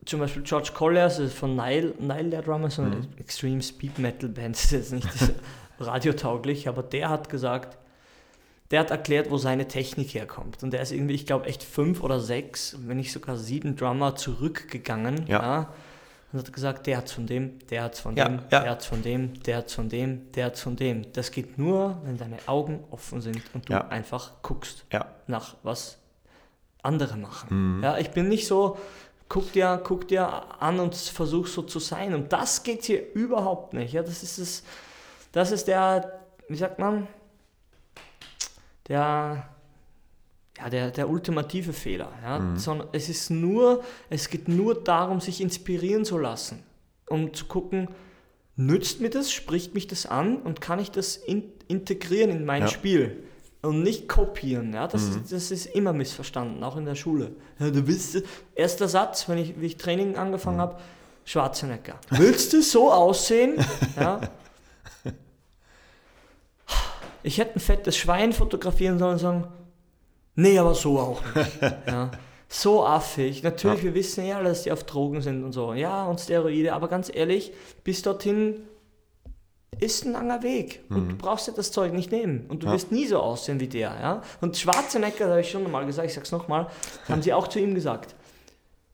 zum 0.05 0.19
Beispiel 0.19 0.43
George 0.43 0.71
Colliers 0.73 1.19
ist 1.19 1.33
von 1.35 1.55
Nile, 1.55 1.93
Nile 1.99 2.29
der 2.29 2.41
Drummer, 2.41 2.69
so 2.69 2.81
eine 2.81 3.01
Extreme 3.17 3.61
Speed 3.61 3.99
Metal 3.99 4.29
Band, 4.29 4.55
das 4.61 4.71
ist 4.71 4.91
jetzt 4.91 4.91
nicht 5.21 5.33
radiotauglich, 5.79 6.67
aber 6.67 6.83
der 6.83 7.09
hat 7.09 7.29
gesagt, 7.29 7.77
der 8.71 8.79
hat 8.79 8.91
erklärt, 8.91 9.29
wo 9.29 9.37
seine 9.37 9.67
Technik 9.67 10.13
herkommt. 10.15 10.63
Und 10.63 10.71
der 10.71 10.81
ist 10.81 10.91
irgendwie, 10.91 11.13
ich 11.13 11.25
glaube, 11.25 11.45
echt 11.45 11.63
fünf 11.63 12.01
oder 12.01 12.19
sechs, 12.19 12.75
wenn 12.87 12.97
nicht 12.97 13.11
sogar 13.11 13.37
sieben 13.37 13.75
Drummer 13.75 14.15
zurückgegangen. 14.15 15.27
Ja. 15.27 15.69
Und 16.31 16.39
hat 16.39 16.51
gesagt, 16.51 16.87
der 16.87 16.97
hat's 16.97 17.11
von 17.11 17.27
dem, 17.27 17.59
der 17.69 17.83
hat's 17.83 17.99
von 17.99 18.15
Ja, 18.15 18.27
dem, 18.27 18.39
ja. 18.49 18.61
der 18.61 18.71
hat's 18.71 18.87
von 18.87 19.03
dem, 19.03 19.43
der 19.43 19.57
hat's 19.57 19.73
von 19.75 19.89
dem, 19.89 20.31
der 20.31 20.45
hat's 20.45 20.61
von 20.61 20.75
dem. 20.75 21.05
Das 21.13 21.29
geht 21.31 21.59
nur, 21.59 22.01
wenn 22.03 22.17
deine 22.17 22.37
Augen 22.47 22.83
offen 22.89 23.21
sind 23.21 23.43
und 23.53 23.69
du 23.69 23.73
Ja. 23.73 23.87
einfach 23.89 24.31
guckst 24.41 24.85
Ja. 24.91 25.05
nach 25.27 25.55
was 25.61 25.99
andere 26.81 27.15
machen. 27.17 27.81
Ja, 27.83 27.99
ich 27.99 28.09
bin 28.09 28.27
nicht 28.27 28.47
so, 28.47 28.77
guck 29.29 29.51
dir, 29.51 29.81
guck 29.83 30.07
dir 30.07 30.61
an 30.61 30.79
und 30.79 30.95
versuch 30.95 31.47
so 31.47 31.61
zu 31.63 31.79
sein. 31.79 32.13
Und 32.13 32.33
das 32.33 32.63
geht 32.63 32.83
hier 32.83 33.13
überhaupt 33.13 33.73
nicht. 33.73 33.93
Ja, 33.93 34.03
das 34.03 34.23
ist 34.23 34.37
es, 34.37 34.63
das 35.31 35.51
ist 35.51 35.67
der, 35.67 36.19
wie 36.47 36.55
sagt 36.55 36.79
man, 36.79 37.07
der, 38.87 39.49
ja, 40.57 40.69
der, 40.69 40.91
der 40.91 41.09
ultimative 41.09 41.73
Fehler. 41.73 42.11
Ja? 42.23 42.55
Sondern 42.55 42.89
es 42.91 43.09
ist 43.09 43.29
nur, 43.29 43.83
es 44.09 44.29
geht 44.29 44.47
nur 44.47 44.83
darum, 44.83 45.19
sich 45.19 45.41
inspirieren 45.41 46.05
zu 46.05 46.17
lassen, 46.17 46.63
um 47.07 47.33
zu 47.33 47.45
gucken, 47.45 47.89
nützt 48.55 49.01
mir 49.01 49.09
das, 49.09 49.31
spricht 49.31 49.73
mich 49.73 49.87
das 49.87 50.05
an 50.05 50.37
und 50.37 50.61
kann 50.61 50.79
ich 50.79 50.91
das 50.91 51.17
in, 51.17 51.43
integrieren 51.67 52.29
in 52.29 52.45
mein 52.45 52.63
Ja. 52.63 52.67
Spiel 52.67 53.23
und 53.63 53.81
nicht 53.81 54.07
kopieren. 54.07 54.73
Ja? 54.73 54.87
Das, 54.87 55.03
ist, 55.03 55.31
das 55.31 55.51
ist 55.51 55.65
immer 55.67 55.93
missverstanden, 55.93 56.63
auch 56.63 56.77
in 56.77 56.85
der 56.85 56.95
Schule. 56.95 57.31
Ja, 57.59 57.69
du 57.69 57.87
willst, 57.87 58.21
erster 58.53 58.87
Satz, 58.87 59.27
wenn 59.27 59.37
ich, 59.37 59.59
wie 59.59 59.67
ich 59.67 59.77
Training 59.77 60.15
angefangen 60.17 60.59
habe, 60.59 60.79
Schwarzenegger. 61.25 61.95
Willst 62.09 62.53
du 62.53 62.61
so 62.61 62.91
aussehen? 62.91 63.55
Ja? 63.95 64.21
Ich 67.25 67.37
hätte 67.37 67.55
ein 67.55 67.61
fettes 67.61 67.95
Schwein 67.95 68.33
fotografieren 68.33 68.99
sollen 68.99 69.13
und 69.13 69.19
sagen, 69.19 69.47
nee, 70.35 70.59
aber 70.59 70.73
so 70.73 70.99
auch 70.99 71.21
nicht. 71.33 71.61
Ja. 71.87 72.11
So 72.49 72.85
affig. 72.85 73.43
Natürlich, 73.43 73.81
wir 73.81 73.93
wissen 73.93 74.25
ja 74.25 74.43
dass 74.43 74.63
die 74.63 74.73
auf 74.73 74.83
Drogen 74.83 75.21
sind 75.21 75.43
und 75.43 75.53
so. 75.53 75.73
Ja, 75.73 76.05
und 76.05 76.19
Steroide, 76.19 76.73
aber 76.73 76.89
ganz 76.89 77.09
ehrlich, 77.13 77.53
bis 77.85 78.01
dorthin 78.01 78.67
ist 79.79 80.05
ein 80.05 80.13
langer 80.13 80.43
Weg. 80.43 80.83
Und 80.89 81.09
du 81.09 81.15
brauchst 81.15 81.47
dir 81.47 81.53
das 81.53 81.71
Zeug 81.71 81.93
nicht 81.93 82.11
nehmen. 82.11 82.45
Und 82.47 82.63
du 82.63 82.71
wirst 82.71 82.91
nie 82.91 83.07
so 83.07 83.19
aussehen 83.19 83.59
wie 83.59 83.67
der. 83.67 83.91
Ja? 84.01 84.21
Und 84.41 84.57
Schwarzenegger, 84.57 85.25
das 85.25 85.29
habe 85.29 85.41
ich 85.41 85.51
schon 85.51 85.69
mal 85.71 85.85
gesagt, 85.85 86.07
ich 86.07 86.13
sag's 86.13 86.31
nochmal, 86.31 86.67
haben 87.09 87.21
sie 87.21 87.33
auch 87.33 87.47
zu 87.47 87.59
ihm 87.59 87.75
gesagt, 87.75 88.15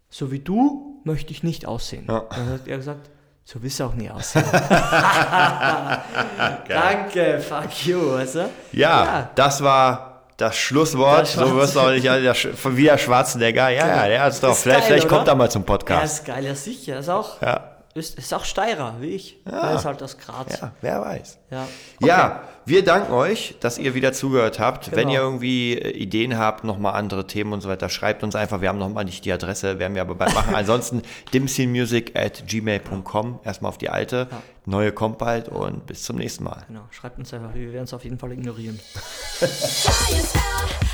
so 0.09 0.31
wie 0.31 0.39
du 0.39 1.01
möchte 1.03 1.31
ich 1.31 1.43
nicht 1.43 1.65
aussehen. 1.65 2.05
Ja. 2.07 2.23
Dann 2.29 2.49
hat 2.49 2.67
er 2.67 2.77
gesagt, 2.77 3.09
so 3.45 3.61
willst 3.63 3.79
du 3.79 3.85
auch 3.85 3.93
nie 3.93 4.09
aussehen. 4.09 4.43
Danke, 6.67 7.39
fuck 7.39 7.85
you, 7.85 8.13
weißt 8.13 8.35
du? 8.35 8.49
Ja, 8.73 9.29
das 9.35 9.63
war 9.63 10.23
das 10.37 10.57
Schlusswort. 10.57 11.21
Das 11.21 11.33
so 11.33 11.55
wirst 11.55 11.75
du 11.75 11.79
auch 11.81 11.89
nicht 11.89 12.03
ja, 12.03 12.17
der 12.19 12.35
wieder 12.35 12.97
Schwarzenegger. 12.97 13.69
Ja, 13.69 13.87
ja, 13.87 14.07
der 14.07 14.27
ist 14.27 14.41
doch. 14.41 14.55
Vielleicht 14.55 14.79
geil, 14.81 14.87
vielleicht 14.87 15.09
kommt 15.09 15.27
er 15.27 15.35
mal 15.35 15.49
zum 15.51 15.63
Ja, 15.63 15.67
Podcast. 15.67 16.19
ist 16.19 16.25
geil, 16.25 16.45
ja 16.45 16.55
sicher. 16.55 16.99
Ist 16.99 17.09
auch, 17.09 17.41
Ja, 17.41 17.71
ist, 17.99 18.17
ist 18.17 18.33
auch 18.33 18.45
Steirer, 18.45 18.95
wie 18.99 19.09
ich. 19.15 19.37
Er 19.45 19.75
ist 19.75 19.85
halt 19.85 20.01
aus 20.01 20.17
Graz. 20.17 20.59
ja, 20.59 20.71
wer 20.81 21.01
weiß. 21.01 21.37
Ja, 21.51 21.67
Ja, 21.99 22.41
wir 22.65 22.83
danken 22.83 23.11
euch, 23.13 23.55
dass 23.59 23.77
ihr 23.77 23.93
wieder 23.95 24.13
zugehört 24.13 24.59
habt. 24.59 24.91
Wenn 24.91 25.07
Genau. 25.07 25.11
ihr 25.13 25.19
irgendwie 25.19 25.73
äh, 25.77 25.89
Ideen 25.91 26.37
habt, 26.37 26.63
nochmal 26.63 26.93
andere 26.93 27.27
Themen 27.27 27.53
und 27.53 27.61
so 27.61 27.69
weiter, 27.69 27.89
schreibt 27.89 28.23
uns 28.23 28.35
einfach. 28.35 28.61
Wir 28.61 28.69
haben 28.69 28.79
nochmal 28.79 29.05
nicht 29.05 29.25
die 29.25 29.31
Adresse, 29.31 29.77
werden 29.79 29.93
wir 29.95 30.01
aber 30.01 30.15
bald 30.15 30.33
machen. 30.33 30.55
Ansonsten 30.59 31.01
dimsynmusic 31.33 32.15
at 32.17 32.43
gmail.com. 32.47 33.39
Erstmal 33.43 33.69
auf 33.69 33.77
die 33.77 33.89
alte. 33.89 34.27
Neue 34.65 34.91
kommt 34.91 35.17
bald 35.17 35.49
und 35.49 35.85
bis 35.87 36.03
zum 36.03 36.17
nächsten 36.17 36.43
Mal. 36.43 36.63
Genau, 36.67 36.81
schreibt 36.91 37.17
uns 37.17 37.33
einfach, 37.33 37.53
wir 37.55 37.73
werden 37.73 37.85
es 37.85 37.93
auf 37.93 38.03
jeden 38.03 38.19
Fall 38.19 38.31
ignorieren. 38.31 38.79